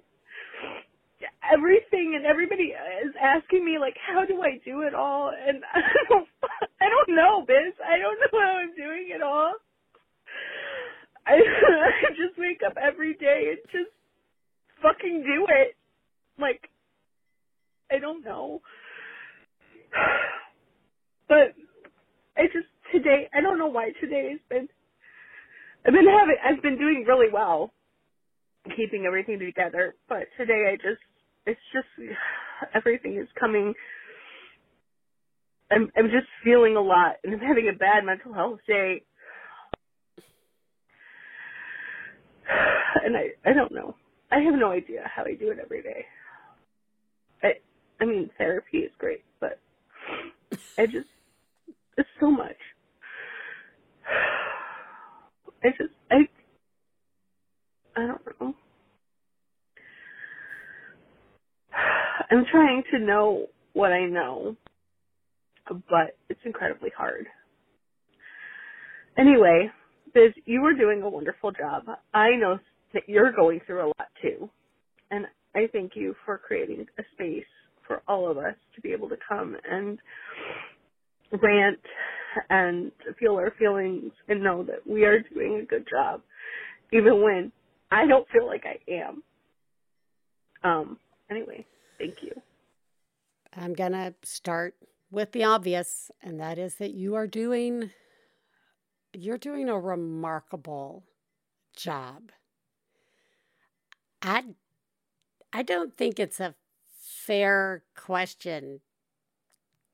everything 1.51 2.13
and 2.15 2.25
everybody 2.25 2.73
is 3.05 3.13
asking 3.21 3.65
me 3.65 3.77
like 3.79 3.95
how 4.07 4.25
do 4.25 4.41
I 4.41 4.59
do 4.65 4.81
it 4.81 4.95
all? 4.95 5.31
And 5.31 5.63
I 5.73 5.81
don't 6.09 6.27
I 6.81 6.89
don't 6.89 7.15
know 7.15 7.45
Biz. 7.47 7.75
I 7.85 7.99
don't 7.99 8.19
know 8.19 8.39
how 8.39 8.57
I'm 8.57 8.75
doing 8.75 9.09
it 9.13 9.21
all. 9.21 9.53
I 11.27 11.33
I 12.05 12.09
just 12.11 12.37
wake 12.37 12.61
up 12.65 12.75
every 12.81 13.15
day 13.15 13.51
and 13.51 13.59
just 13.71 13.91
fucking 14.81 15.23
do 15.25 15.47
it. 15.49 15.75
Like 16.39 16.69
I 17.91 17.99
don't 17.99 18.25
know. 18.25 18.61
But 21.29 21.55
I 22.37 22.43
just 22.53 22.67
today 22.93 23.29
I 23.33 23.41
don't 23.41 23.59
know 23.59 23.67
why 23.67 23.91
today 24.01 24.29
has 24.31 24.41
been 24.49 24.67
I've 25.85 25.93
been 25.93 26.07
having 26.07 26.37
I've 26.45 26.61
been 26.63 26.77
doing 26.77 27.05
really 27.07 27.27
well 27.33 27.71
keeping 28.75 29.05
everything 29.05 29.39
together. 29.39 29.95
But 30.09 30.27
today 30.37 30.71
I 30.73 30.75
just, 30.75 31.01
it's 31.47 31.61
just, 31.73 31.87
everything 32.75 33.17
is 33.21 33.27
coming. 33.39 33.73
I'm, 35.71 35.89
I'm 35.97 36.07
just 36.07 36.27
feeling 36.43 36.77
a 36.77 36.81
lot 36.81 37.15
and 37.23 37.33
I'm 37.33 37.39
having 37.41 37.69
a 37.73 37.77
bad 37.77 38.05
mental 38.05 38.33
health 38.33 38.59
day. 38.67 39.03
And 43.05 43.17
I, 43.17 43.29
I 43.49 43.53
don't 43.53 43.73
know. 43.73 43.95
I 44.31 44.39
have 44.41 44.55
no 44.55 44.71
idea 44.71 45.09
how 45.15 45.23
I 45.23 45.35
do 45.35 45.51
it 45.51 45.59
every 45.63 45.83
day. 45.83 46.05
I, 47.43 47.53
I 48.01 48.05
mean, 48.05 48.29
therapy 48.37 48.79
is 48.79 48.91
great, 48.99 49.23
but 49.41 49.59
I 50.77 50.85
just, 50.87 51.07
it's 51.97 52.09
so 52.19 52.31
much. 52.31 52.57
I 55.63 55.69
just, 55.77 55.93
I, 56.11 56.17
I 57.97 58.07
don't 58.07 58.21
know. 58.41 58.55
I'm 62.31 62.45
trying 62.51 62.83
to 62.91 62.99
know 62.99 63.47
what 63.73 63.91
I 63.91 64.05
know, 64.05 64.55
but 65.67 66.17
it's 66.29 66.39
incredibly 66.45 66.91
hard. 66.95 67.27
Anyway, 69.17 69.69
Biz, 70.13 70.33
you 70.45 70.63
are 70.65 70.73
doing 70.73 71.01
a 71.01 71.09
wonderful 71.09 71.51
job. 71.51 71.83
I 72.13 72.31
know 72.31 72.59
that 72.93 73.03
you're 73.07 73.31
going 73.31 73.61
through 73.65 73.85
a 73.85 73.87
lot 73.87 74.09
too. 74.21 74.49
And 75.11 75.25
I 75.55 75.67
thank 75.71 75.95
you 75.95 76.15
for 76.25 76.37
creating 76.37 76.85
a 76.97 77.03
space 77.13 77.45
for 77.87 78.01
all 78.07 78.29
of 78.29 78.37
us 78.37 78.55
to 78.75 78.81
be 78.81 78.91
able 78.91 79.09
to 79.09 79.17
come 79.27 79.55
and 79.69 79.99
rant 81.31 81.79
and 82.49 82.91
feel 83.19 83.35
our 83.35 83.53
feelings 83.59 84.11
and 84.27 84.43
know 84.43 84.63
that 84.63 84.87
we 84.87 85.03
are 85.05 85.19
doing 85.33 85.59
a 85.61 85.65
good 85.65 85.85
job, 85.89 86.21
even 86.91 87.21
when 87.21 87.51
I 87.91 88.07
don't 88.07 88.27
feel 88.29 88.47
like 88.47 88.63
I 88.65 88.91
am. 88.91 89.23
Um, 90.63 90.97
anyway, 91.29 91.65
thank 91.97 92.21
you. 92.23 92.31
I'm 93.55 93.73
going 93.73 93.91
to 93.91 94.13
start 94.23 94.75
with 95.11 95.31
the 95.31 95.43
obvious, 95.43 96.09
and 96.21 96.39
that 96.39 96.57
is 96.57 96.75
that 96.75 96.93
you 96.93 97.15
are 97.15 97.27
doing 97.27 97.91
you're 99.13 99.37
doing 99.37 99.69
a 99.69 99.79
remarkable 99.79 101.03
job. 101.75 102.31
I 104.21 104.43
I 105.51 105.61
don't 105.61 105.95
think 105.95 106.19
it's 106.19 106.39
a 106.39 106.55
fair 106.99 107.83
question. 107.95 108.81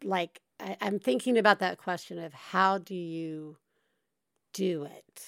Like 0.03 0.41
I, 0.59 0.77
I'm 0.82 0.99
thinking 0.99 1.38
about 1.38 1.59
that 1.59 1.77
question 1.77 2.17
of 2.17 2.34
how 2.34 2.77
do 2.77 2.95
you 2.95 3.57
do 4.53 4.86
it? 4.86 5.21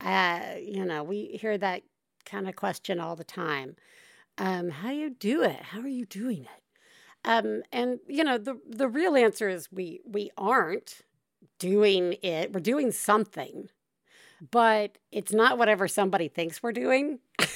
Uh, 0.00 0.58
you 0.60 0.84
know, 0.84 1.02
we 1.02 1.38
hear 1.40 1.56
that 1.58 1.82
kind 2.24 2.48
of 2.48 2.56
question 2.56 3.00
all 3.00 3.16
the 3.16 3.24
time. 3.24 3.76
Um, 4.38 4.70
how 4.70 4.90
do 4.90 4.94
you 4.94 5.10
do 5.10 5.42
it? 5.42 5.60
How 5.60 5.80
are 5.80 5.88
you 5.88 6.06
doing 6.06 6.42
it? 6.42 6.62
Um, 7.24 7.62
and 7.72 7.98
you 8.06 8.24
know, 8.24 8.38
the 8.38 8.58
the 8.68 8.88
real 8.88 9.16
answer 9.16 9.48
is 9.48 9.70
we 9.72 10.00
we 10.06 10.30
aren't 10.38 11.02
doing 11.58 12.14
it. 12.22 12.52
We're 12.52 12.60
doing 12.60 12.92
something, 12.92 13.68
but 14.50 14.98
it's 15.10 15.32
not 15.32 15.58
whatever 15.58 15.88
somebody 15.88 16.28
thinks 16.28 16.62
we're 16.62 16.72
doing. 16.72 17.18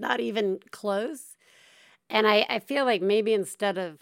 not 0.00 0.20
even 0.20 0.60
close. 0.70 1.36
And 2.10 2.26
I, 2.26 2.46
I 2.48 2.58
feel 2.58 2.84
like 2.84 3.02
maybe 3.02 3.34
instead 3.34 3.76
of, 3.76 3.98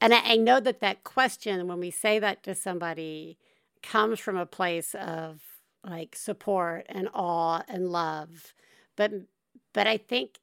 and 0.00 0.12
I, 0.12 0.32
I 0.32 0.36
know 0.36 0.60
that 0.60 0.80
that 0.80 1.04
question, 1.04 1.66
when 1.66 1.80
we 1.80 1.90
say 1.90 2.18
that 2.18 2.42
to 2.42 2.54
somebody, 2.54 3.38
comes 3.82 4.20
from 4.20 4.36
a 4.36 4.46
place 4.46 4.94
of 4.94 5.40
like 5.82 6.16
support 6.16 6.86
and 6.88 7.08
awe 7.14 7.62
and 7.68 7.90
love. 7.90 8.54
But 8.96 9.12
but 9.72 9.86
I 9.86 9.96
think 9.96 10.38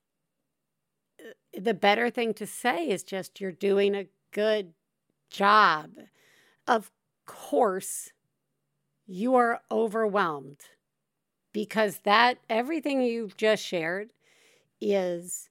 the 1.58 1.74
better 1.74 2.10
thing 2.10 2.34
to 2.36 2.48
say 2.48 2.90
is 2.90 3.04
just 3.04 3.42
you're 3.42 3.52
doing 3.52 3.96
a 3.96 4.08
good 4.32 4.74
job. 5.30 5.92
Of 6.68 6.92
course, 7.26 8.12
you 9.06 9.36
are 9.36 9.62
overwhelmed 9.70 10.62
because 11.54 12.00
that 12.00 12.38
everything 12.50 13.02
you've 13.02 13.38
just 13.38 13.64
shared 13.64 14.12
is 14.80 15.50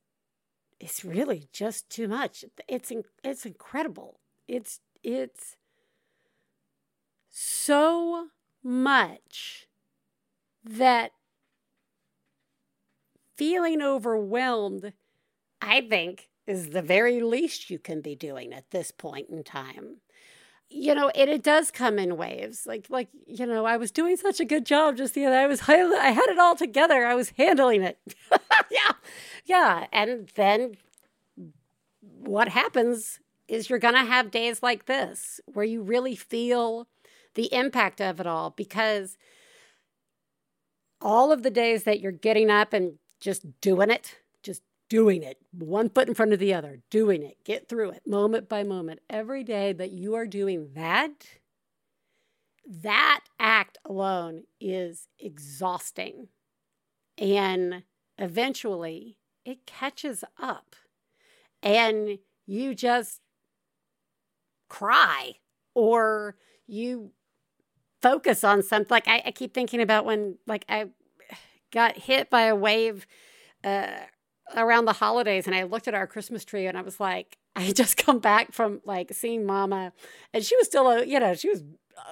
it's 0.80 1.04
really 1.04 1.46
just 1.52 1.90
too 1.90 2.08
much. 2.08 2.44
It's 2.66 2.90
it's 3.22 3.46
incredible. 3.46 4.18
It's 4.48 4.80
it's 5.04 5.56
so 7.28 8.28
much 8.62 9.68
that 10.64 11.12
feeling 13.36 13.80
overwhelmed, 13.80 14.92
I 15.62 15.82
think, 15.82 16.28
is 16.46 16.70
the 16.70 16.82
very 16.82 17.20
least 17.20 17.70
you 17.70 17.78
can 17.78 18.00
be 18.00 18.14
doing 18.14 18.52
at 18.52 18.70
this 18.70 18.90
point 18.90 19.28
in 19.30 19.44
time. 19.44 19.98
You 20.72 20.94
know, 20.94 21.08
and 21.10 21.28
it 21.28 21.42
does 21.42 21.70
come 21.70 21.98
in 21.98 22.16
waves. 22.16 22.64
Like, 22.66 22.86
like 22.88 23.08
you 23.26 23.44
know, 23.44 23.66
I 23.66 23.76
was 23.76 23.90
doing 23.90 24.16
such 24.16 24.38
a 24.38 24.44
good 24.44 24.64
job 24.64 24.96
just 24.96 25.14
the 25.14 25.26
other. 25.26 25.36
I 25.36 25.46
was, 25.46 25.62
I 25.68 26.10
had 26.10 26.28
it 26.28 26.38
all 26.38 26.54
together. 26.54 27.04
I 27.04 27.14
was 27.14 27.30
handling 27.36 27.82
it. 27.82 27.98
yeah, 28.70 28.92
yeah. 29.44 29.86
And 29.92 30.30
then 30.36 30.76
what 32.00 32.48
happens 32.48 33.18
is 33.48 33.68
you're 33.68 33.80
to 33.80 34.04
have 34.04 34.30
days 34.30 34.62
like 34.62 34.86
this 34.86 35.40
where 35.46 35.64
you 35.64 35.82
really 35.82 36.14
feel 36.14 36.86
the 37.34 37.52
impact 37.52 38.00
of 38.00 38.20
it 38.20 38.26
all 38.26 38.50
because 38.50 39.16
all 41.00 41.32
of 41.32 41.42
the 41.42 41.50
days 41.50 41.84
that 41.84 42.00
you're 42.00 42.12
getting 42.12 42.50
up 42.50 42.72
and 42.72 42.94
just 43.18 43.60
doing 43.60 43.90
it, 43.90 44.18
doing 44.90 45.22
it, 45.22 45.38
one 45.52 45.88
foot 45.88 46.08
in 46.08 46.14
front 46.14 46.32
of 46.34 46.38
the 46.38 46.52
other, 46.52 46.80
doing 46.90 47.22
it, 47.22 47.38
get 47.44 47.68
through 47.68 47.90
it 47.90 48.02
moment 48.06 48.48
by 48.48 48.62
moment. 48.62 49.00
Every 49.08 49.42
day 49.42 49.72
that 49.72 49.92
you 49.92 50.14
are 50.16 50.26
doing 50.26 50.70
that, 50.74 51.12
that 52.66 53.20
act 53.38 53.78
alone 53.86 54.42
is 54.60 55.06
exhausting. 55.18 56.28
And 57.16 57.84
eventually 58.18 59.16
it 59.44 59.64
catches 59.64 60.24
up 60.38 60.74
and 61.62 62.18
you 62.46 62.74
just 62.74 63.20
cry 64.68 65.34
or 65.74 66.36
you 66.66 67.12
focus 68.02 68.42
on 68.42 68.62
something. 68.62 68.88
Like 68.90 69.06
I, 69.06 69.22
I 69.26 69.30
keep 69.30 69.54
thinking 69.54 69.80
about 69.80 70.04
when 70.04 70.38
like 70.48 70.64
I 70.68 70.86
got 71.70 71.96
hit 71.96 72.28
by 72.28 72.42
a 72.42 72.56
wave 72.56 73.06
uh, 73.62 74.00
around 74.56 74.84
the 74.84 74.92
holidays 74.92 75.46
and 75.46 75.54
I 75.54 75.64
looked 75.64 75.88
at 75.88 75.94
our 75.94 76.06
Christmas 76.06 76.44
tree 76.44 76.66
and 76.66 76.76
I 76.76 76.82
was 76.82 77.00
like, 77.00 77.36
I 77.56 77.60
had 77.62 77.76
just 77.76 77.96
come 77.96 78.20
back 78.20 78.52
from 78.52 78.80
like 78.84 79.12
seeing 79.12 79.44
mama 79.44 79.92
and 80.32 80.44
she 80.44 80.56
was 80.56 80.66
still, 80.66 80.88
a, 80.88 81.04
you 81.04 81.18
know, 81.18 81.34
she 81.34 81.48
was, 81.48 81.62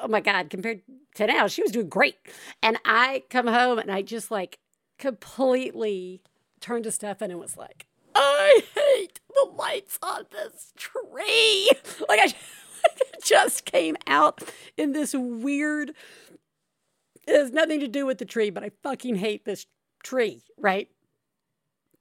oh 0.03 0.09
my 0.09 0.20
God, 0.20 0.51
compared 0.51 0.82
to 1.14 1.26
now, 1.26 1.47
she 1.47 1.62
was 1.62 1.70
doing 1.70 1.89
great. 1.89 2.16
And 2.62 2.78
I 2.84 3.24
come 3.30 3.47
home 3.47 3.78
and 3.78 3.91
I 3.91 4.03
just 4.03 4.30
like 4.30 4.59
completely 4.99 6.22
turned 6.61 6.84
to 6.84 6.91
Stefan 6.91 7.30
and 7.30 7.41
was 7.41 7.57
like, 7.57 7.86
I 8.14 8.62
hate 8.74 9.20
the 9.28 9.49
lights 9.57 9.99
on 10.03 10.24
this 10.30 10.72
tree. 10.76 11.70
Like 12.09 12.20
I 12.20 12.34
just 13.24 13.64
came 13.64 13.97
out 14.07 14.43
in 14.76 14.93
this 14.93 15.14
weird, 15.14 15.91
it 17.26 17.34
has 17.34 17.53
nothing 17.53 17.80
to 17.80 17.89
do 17.89 18.07
with 18.07 18.18
the 18.18 18.24
tree, 18.24 18.51
but 18.51 18.62
I 18.62 18.70
fucking 18.82 19.16
hate 19.16 19.45
this 19.45 19.66
tree, 20.03 20.43
right? 20.57 20.89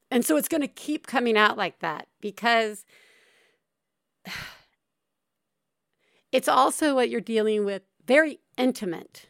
And 0.09 0.25
so 0.25 0.37
it's 0.37 0.47
going 0.47 0.61
to 0.61 0.67
keep 0.67 1.07
coming 1.07 1.37
out 1.37 1.57
like 1.57 1.79
that 1.79 2.07
because 2.21 2.85
it's 6.31 6.47
also 6.47 6.95
what 6.95 7.09
you're 7.09 7.21
dealing 7.21 7.65
with 7.65 7.83
very 8.05 8.39
intimate 8.57 9.27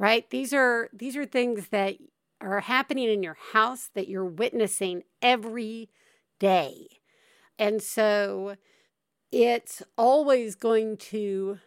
right? 0.00 0.30
These 0.30 0.54
are 0.54 0.88
these 0.94 1.14
are 1.14 1.26
things 1.26 1.68
that 1.68 1.96
are 2.40 2.60
happening 2.60 3.10
in 3.10 3.22
your 3.22 3.36
house 3.52 3.90
that 3.94 4.08
you're 4.08 4.24
witnessing 4.24 5.02
every 5.20 5.90
day. 6.38 6.86
And 7.58 7.82
so 7.82 8.56
it's 9.30 9.82
always 9.98 10.54
going 10.54 10.96
to 10.96 11.58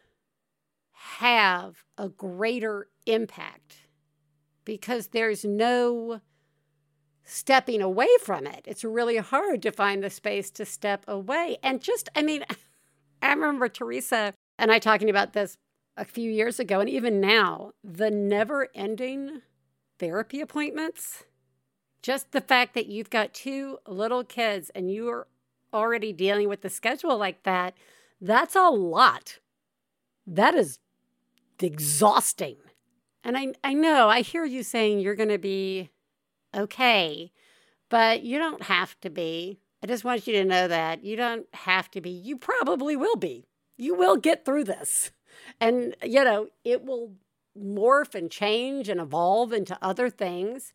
have 0.91 1.83
a 1.95 2.09
greater 2.09 2.87
impact 3.05 3.83
because 4.65 5.07
there's 5.07 5.45
no 5.45 6.19
stepping 7.23 7.81
away 7.81 8.09
from 8.21 8.45
it. 8.45 8.63
It's 8.65 8.83
really 8.83 9.17
hard 9.17 9.61
to 9.63 9.71
find 9.71 10.03
the 10.03 10.09
space 10.09 10.49
to 10.51 10.65
step 10.65 11.05
away. 11.07 11.57
And 11.63 11.81
just, 11.81 12.09
I 12.15 12.21
mean, 12.21 12.43
I 13.21 13.29
remember 13.29 13.69
Theresa 13.69 14.33
and 14.57 14.71
I 14.71 14.79
talking 14.79 15.09
about 15.09 15.33
this 15.33 15.57
a 15.95 16.05
few 16.05 16.29
years 16.29 16.59
ago, 16.59 16.79
and 16.79 16.89
even 16.89 17.21
now, 17.21 17.71
the 17.83 18.09
never 18.09 18.69
ending 18.73 19.41
therapy 19.99 20.41
appointments. 20.41 21.23
Just 22.01 22.31
the 22.31 22.41
fact 22.41 22.73
that 22.73 22.87
you've 22.87 23.09
got 23.09 23.33
two 23.33 23.77
little 23.87 24.23
kids 24.23 24.69
and 24.75 24.91
you 24.91 25.07
are 25.09 25.27
already 25.73 26.11
dealing 26.11 26.49
with 26.49 26.61
the 26.61 26.69
schedule 26.69 27.17
like 27.17 27.43
that, 27.43 27.75
that's 28.19 28.55
a 28.55 28.69
lot. 28.69 29.39
That 30.27 30.55
is 30.55 30.79
exhausting. 31.61 32.57
And 33.23 33.37
I, 33.37 33.53
I 33.63 33.73
know, 33.73 34.09
I 34.09 34.21
hear 34.21 34.43
you 34.43 34.63
saying 34.63 34.99
you're 34.99 35.15
going 35.15 35.29
to 35.29 35.37
be 35.37 35.89
okay, 36.55 37.31
but 37.89 38.23
you 38.23 38.37
don't 38.37 38.63
have 38.63 38.99
to 39.01 39.09
be. 39.09 39.59
I 39.83 39.87
just 39.87 40.03
want 40.03 40.27
you 40.27 40.33
to 40.33 40.45
know 40.45 40.67
that 40.67 41.03
you 41.03 41.15
don't 41.15 41.45
have 41.53 41.91
to 41.91 42.01
be. 42.01 42.09
You 42.09 42.37
probably 42.37 42.95
will 42.95 43.17
be. 43.17 43.47
You 43.77 43.95
will 43.95 44.17
get 44.17 44.45
through 44.45 44.63
this. 44.65 45.11
And, 45.59 45.95
you 46.03 46.23
know, 46.23 46.47
it 46.63 46.83
will 46.83 47.13
morph 47.57 48.15
and 48.15 48.31
change 48.31 48.89
and 48.89 48.99
evolve 48.99 49.53
into 49.53 49.77
other 49.81 50.09
things, 50.09 50.73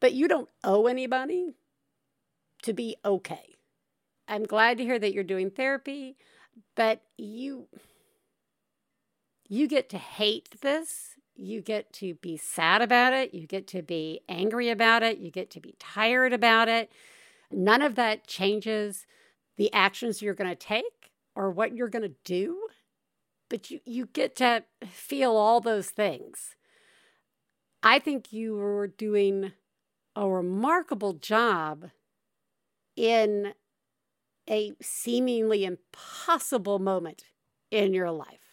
but 0.00 0.12
you 0.12 0.28
don't 0.28 0.48
owe 0.64 0.86
anybody 0.86 1.54
to 2.62 2.72
be 2.72 2.96
okay. 3.04 3.56
I'm 4.28 4.44
glad 4.44 4.78
to 4.78 4.84
hear 4.84 4.98
that 4.98 5.12
you're 5.12 5.24
doing 5.24 5.50
therapy, 5.50 6.16
but 6.74 7.02
you 7.16 7.66
you 9.48 9.66
get 9.66 9.88
to 9.88 9.98
hate 9.98 10.60
this 10.60 11.16
you 11.34 11.60
get 11.60 11.92
to 11.94 12.14
be 12.14 12.36
sad 12.36 12.82
about 12.82 13.12
it. 13.12 13.34
You 13.34 13.46
get 13.46 13.66
to 13.68 13.82
be 13.82 14.20
angry 14.28 14.68
about 14.68 15.02
it. 15.02 15.18
You 15.18 15.30
get 15.30 15.50
to 15.50 15.60
be 15.60 15.74
tired 15.78 16.32
about 16.32 16.68
it. 16.68 16.90
None 17.50 17.82
of 17.82 17.94
that 17.96 18.26
changes 18.26 19.06
the 19.56 19.72
actions 19.72 20.22
you're 20.22 20.34
going 20.34 20.50
to 20.50 20.56
take 20.56 21.10
or 21.34 21.50
what 21.50 21.74
you're 21.74 21.88
going 21.88 22.02
to 22.02 22.14
do. 22.24 22.58
But 23.48 23.70
you, 23.70 23.80
you 23.84 24.06
get 24.06 24.36
to 24.36 24.64
feel 24.86 25.36
all 25.36 25.60
those 25.60 25.90
things. 25.90 26.54
I 27.82 27.98
think 27.98 28.32
you 28.32 28.56
were 28.56 28.86
doing 28.86 29.52
a 30.14 30.28
remarkable 30.28 31.14
job 31.14 31.90
in 32.94 33.54
a 34.48 34.72
seemingly 34.82 35.64
impossible 35.64 36.78
moment 36.78 37.24
in 37.70 37.94
your 37.94 38.10
life 38.10 38.49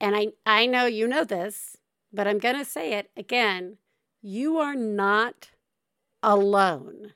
and 0.00 0.16
I, 0.16 0.28
I 0.44 0.66
know 0.66 0.86
you 0.86 1.08
know 1.08 1.24
this, 1.24 1.76
but 2.12 2.26
I'm 2.26 2.38
going 2.38 2.58
to 2.58 2.64
say 2.64 2.94
it 2.94 3.10
again. 3.16 3.78
You 4.22 4.58
are 4.58 4.74
not 4.74 5.50
alone. 6.22 7.12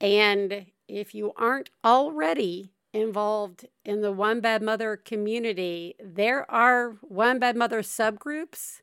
And 0.00 0.66
if 0.88 1.14
you 1.14 1.32
aren't 1.36 1.70
already 1.84 2.72
involved 2.92 3.66
in 3.84 4.02
the 4.02 4.12
One 4.12 4.40
Bad 4.40 4.62
Mother 4.62 4.96
community, 4.96 5.94
there 6.02 6.50
are 6.50 6.96
One 7.00 7.38
Bad 7.38 7.56
Mother 7.56 7.82
subgroups 7.82 8.80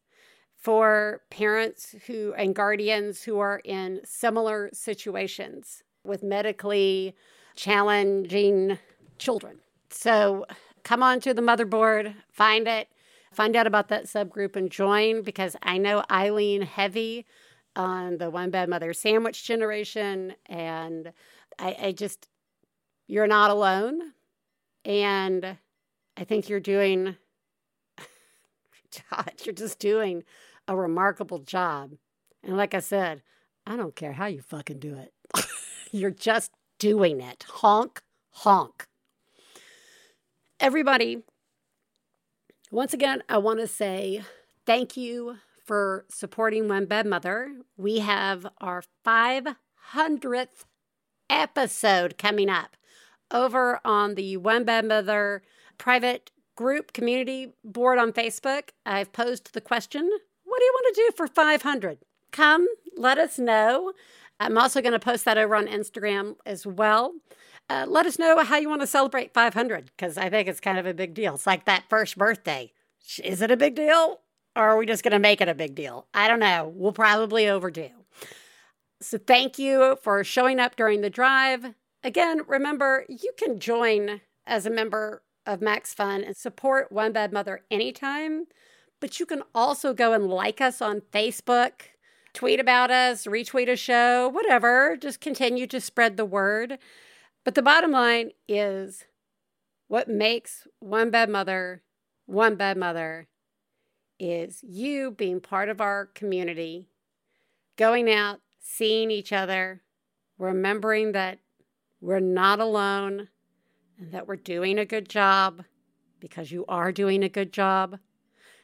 for 0.55 1.21
parents 1.29 1.95
who 2.07 2.33
and 2.33 2.55
guardians 2.55 3.23
who 3.23 3.39
are 3.39 3.61
in 3.63 4.01
similar 4.03 4.69
situations 4.73 5.83
with 6.03 6.23
medically 6.23 7.15
challenging 7.55 8.77
children. 9.17 9.59
So 9.89 10.45
come 10.83 11.03
on 11.03 11.19
to 11.21 11.33
the 11.33 11.41
motherboard, 11.41 12.15
find 12.31 12.67
it, 12.67 12.89
find 13.33 13.55
out 13.55 13.67
about 13.67 13.87
that 13.89 14.05
subgroup 14.05 14.55
and 14.55 14.71
join 14.71 15.21
because 15.21 15.55
I 15.61 15.77
know 15.77 16.03
I 16.09 16.29
lean 16.29 16.61
heavy 16.63 17.25
on 17.75 18.17
the 18.17 18.29
one 18.29 18.49
bad 18.49 18.69
mother 18.69 18.93
sandwich 18.93 19.45
generation. 19.45 20.33
And 20.47 21.13
I, 21.57 21.75
I 21.81 21.91
just, 21.91 22.27
you're 23.07 23.27
not 23.27 23.51
alone. 23.51 24.13
And 24.83 25.57
I 26.17 26.23
think 26.23 26.49
you're 26.49 26.59
doing, 26.59 27.15
God, 29.11 29.31
you're 29.45 29.55
just 29.55 29.79
doing 29.79 30.23
a 30.67 30.75
remarkable 30.75 31.39
job. 31.39 31.93
And 32.43 32.57
like 32.57 32.73
I 32.73 32.79
said, 32.79 33.21
I 33.65 33.75
don't 33.75 33.95
care 33.95 34.13
how 34.13 34.25
you 34.25 34.41
fucking 34.41 34.79
do 34.79 34.95
it. 34.95 35.13
you're 35.91 36.11
just 36.11 36.51
doing 36.79 37.21
it. 37.21 37.45
Honk, 37.47 38.01
honk 38.31 38.88
everybody, 40.59 41.23
once 42.69 42.93
again, 42.93 43.23
I 43.29 43.37
want 43.37 43.59
to 43.59 43.67
say 43.67 44.23
thank 44.65 44.97
you 44.97 45.37
for 45.65 46.05
supporting 46.09 46.67
One 46.67 46.85
Bad 46.85 47.05
Mother. 47.05 47.53
We 47.77 47.99
have 47.99 48.45
our 48.59 48.83
500th 49.05 50.65
episode 51.29 52.17
coming 52.17 52.49
up 52.49 52.75
over 53.31 53.79
on 53.85 54.15
the 54.15 54.35
One 54.37 54.65
Bad 54.65 54.85
Mother 54.85 55.43
private 55.77 56.31
group 56.55 56.91
community 56.91 57.53
board 57.63 57.97
on 57.97 58.11
Facebook. 58.11 58.69
I've 58.85 59.13
posed 59.13 59.53
the 59.53 59.61
question 59.61 60.09
what 60.43 60.59
do 60.59 60.65
you 60.65 60.73
want 60.73 60.95
to 60.95 61.01
do 61.01 61.11
for 61.15 61.27
500? 61.27 61.99
Come, 62.31 62.67
let 62.97 63.17
us 63.17 63.39
know. 63.39 63.93
I'm 64.39 64.57
also 64.57 64.81
going 64.81 64.93
to 64.93 64.99
post 64.99 65.25
that 65.25 65.37
over 65.37 65.55
on 65.55 65.67
Instagram 65.67 66.35
as 66.45 66.65
well. 66.65 67.13
Uh, 67.69 67.85
let 67.87 68.07
us 68.07 68.17
know 68.17 68.43
how 68.43 68.57
you 68.57 68.67
want 68.67 68.81
to 68.81 68.87
celebrate 68.87 69.33
500 69.33 69.91
because 69.95 70.17
I 70.17 70.29
think 70.29 70.47
it's 70.47 70.59
kind 70.59 70.79
of 70.79 70.87
a 70.87 70.93
big 70.93 71.13
deal. 71.13 71.35
It's 71.35 71.45
like 71.45 71.65
that 71.65 71.83
first 71.87 72.17
birthday. 72.17 72.73
Is 73.23 73.41
it 73.41 73.51
a 73.51 73.57
big 73.57 73.75
deal 73.75 74.21
or 74.55 74.69
are 74.69 74.77
we 74.77 74.87
just 74.87 75.03
going 75.03 75.11
to 75.11 75.19
make 75.19 75.39
it 75.39 75.47
a 75.47 75.53
big 75.53 75.75
deal? 75.75 76.07
I 76.13 76.27
don't 76.27 76.39
know. 76.39 76.71
We'll 76.75 76.93
probably 76.93 77.47
overdo. 77.47 77.89
So 79.01 79.17
thank 79.17 79.59
you 79.59 79.97
for 80.01 80.23
showing 80.23 80.59
up 80.59 80.75
during 80.75 81.01
the 81.01 81.09
drive. 81.09 81.73
Again, 82.03 82.41
remember, 82.47 83.05
you 83.07 83.31
can 83.37 83.59
join 83.59 84.21
as 84.47 84.65
a 84.65 84.71
member 84.71 85.21
of 85.45 85.61
Max 85.61 85.93
Fun 85.93 86.23
and 86.23 86.35
support 86.35 86.91
One 86.91 87.11
Bad 87.11 87.31
Mother 87.31 87.61
anytime, 87.69 88.45
but 88.99 89.19
you 89.19 89.25
can 89.25 89.43
also 89.53 89.93
go 89.93 90.13
and 90.13 90.27
like 90.27 90.59
us 90.59 90.81
on 90.81 91.01
Facebook, 91.13 91.71
tweet 92.33 92.59
about 92.59 92.91
us, 92.91 93.25
retweet 93.25 93.69
a 93.69 93.75
show, 93.75 94.27
whatever. 94.27 94.97
Just 94.97 95.21
continue 95.21 95.67
to 95.67 95.79
spread 95.79 96.17
the 96.17 96.25
word. 96.25 96.77
But 97.43 97.55
the 97.55 97.61
bottom 97.61 97.91
line 97.91 98.31
is 98.47 99.05
what 99.87 100.07
makes 100.07 100.67
one 100.79 101.09
bad 101.09 101.29
mother 101.29 101.83
one 102.29 102.55
bad 102.55 102.77
mother 102.77 103.27
is 104.19 104.59
you 104.61 105.09
being 105.09 105.41
part 105.41 105.67
of 105.67 105.81
our 105.81 106.05
community, 106.05 106.87
going 107.75 108.11
out 108.11 108.41
seeing 108.59 109.09
each 109.09 109.33
other, 109.33 109.81
remembering 110.37 111.13
that 111.13 111.39
we're 111.99 112.19
not 112.19 112.59
alone 112.59 113.29
and 113.97 114.11
that 114.11 114.27
we're 114.27 114.35
doing 114.35 114.77
a 114.77 114.85
good 114.85 115.09
job 115.09 115.63
because 116.19 116.51
you 116.51 116.65
are 116.67 116.91
doing 116.91 117.23
a 117.23 117.29
good 117.29 117.51
job. 117.51 117.97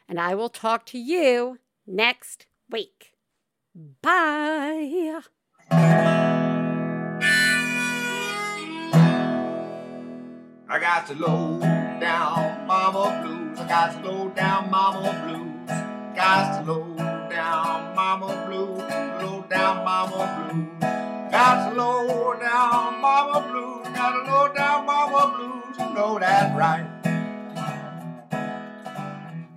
And 0.07 0.19
I 0.19 0.35
will 0.35 0.49
talk 0.49 0.85
to 0.87 0.99
you 0.99 1.57
next 1.87 2.45
week. 2.69 3.13
Bye. 4.03 5.21
I 10.67 10.79
got 10.79 11.05
to 11.07 11.13
low 11.13 11.59
down 11.59 12.65
mama 12.65 13.21
blues. 13.21 13.59
I 13.59 13.67
got 13.67 14.01
to 14.01 14.09
low 14.09 14.29
down 14.29 14.71
mama 14.71 15.13
blues. 15.23 15.69
Got 16.15 16.65
to 16.65 16.71
low 16.71 16.95
down 17.29 17.95
mama 17.95 18.45
blues. 18.47 18.79
Low 19.21 19.45
down 19.47 19.85
mama 19.85 20.49
blues. 20.49 20.81
Got 21.31 21.69
to 21.69 21.75
low 21.75 22.33
down 22.39 22.99
mama 22.99 23.47
blues. 23.47 23.95
Got 23.95 24.11
to 24.11 24.31
low 24.31 24.53
down 24.55 24.85
mama 24.87 25.37
blues. 25.37 25.77
You 25.77 25.93
know 25.93 26.17
that's 26.17 26.57
right. 26.57 26.95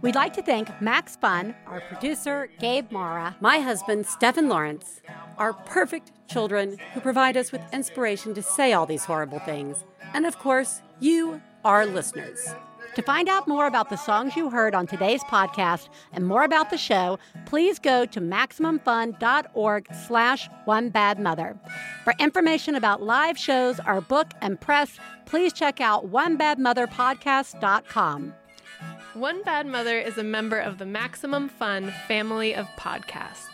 We'd 0.02 0.14
like 0.14 0.35
to 0.35 0.43
thank 0.43 0.68
Max 0.82 1.16
Fun, 1.16 1.55
our 1.66 1.80
producer, 1.80 2.51
Gabe 2.60 2.93
Mara, 2.93 3.35
my 3.40 3.60
husband, 3.60 4.06
Stephen 4.06 4.48
Lawrence, 4.48 5.01
our 5.39 5.55
perfect 5.55 6.12
children 6.28 6.76
who 6.93 7.01
provide 7.01 7.36
us 7.36 7.51
with 7.51 7.62
inspiration 7.72 8.35
to 8.35 8.43
say 8.43 8.74
all 8.74 8.86
these 8.86 9.06
horrible 9.06 9.40
things, 9.40 9.85
and 10.14 10.26
of 10.26 10.39
course, 10.39 10.82
you, 11.01 11.40
our 11.64 11.86
listeners. 11.86 12.48
To 12.94 13.02
find 13.02 13.28
out 13.28 13.47
more 13.47 13.66
about 13.66 13.90
the 13.90 13.97
songs 13.97 14.35
you 14.35 14.48
heard 14.51 14.74
on 14.74 14.89
today's 14.89 15.22
podcast 15.24 15.89
and 16.12 16.26
more 16.26 16.43
about 16.43 16.70
the 16.70 16.78
show, 16.78 17.18
please 17.47 17.78
go 17.78 18.05
to 18.06 18.20
MaximumFun.org 18.20 19.86
slash 20.06 20.48
One 20.64 20.89
Bad 20.89 21.20
Mother. 21.20 21.56
For 22.02 22.14
information 22.18 22.74
about 22.74 23.02
live 23.02 23.39
shows, 23.39 23.78
our 23.78 24.01
book, 24.01 24.32
and 24.40 24.60
press, 24.60 24.98
please 25.26 25.52
check 25.52 25.80
out 25.80 26.10
OneBadMotherPodcast.com. 26.10 28.35
One 29.14 29.43
Bad 29.43 29.66
Mother 29.66 29.98
is 29.98 30.18
a 30.18 30.24
member 30.24 30.59
of 30.59 30.78
the 30.78 30.86
Maximum 30.86 31.48
Fun 31.48 31.93
family 32.09 32.52
of 32.55 32.66
podcasts. 32.76 33.47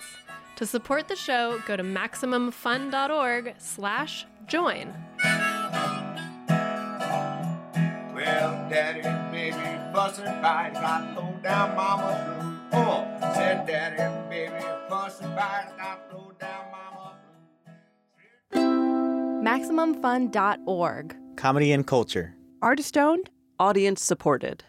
To 0.56 0.64
support 0.64 1.08
the 1.08 1.16
show, 1.16 1.60
go 1.66 1.76
to 1.76 1.82
MaximumFun.org 1.82 3.56
slash 3.58 4.24
join. 4.46 4.94
Well, 8.24 8.68
daddy 8.70 9.00
and 9.02 9.30
baby 9.30 9.56
fussing 9.92 10.24
fight, 10.24 10.72
got 10.72 11.14
low 11.14 11.34
down 11.42 11.76
mama 11.76 12.58
blue. 12.70 12.80
Oh, 12.80 13.06
said 13.34 13.66
daddy 13.66 14.00
and 14.00 14.30
baby 14.30 14.64
fussing 14.88 15.28
fight, 15.34 15.68
got 15.76 16.00
low 16.12 16.32
down 16.40 16.64
mama 16.72 17.14
MaximumFun.org. 19.44 21.16
Comedy 21.36 21.72
and 21.72 21.86
culture. 21.86 22.34
Artist 22.62 22.96
owned, 22.96 23.28
audience 23.58 24.02
supported. 24.02 24.64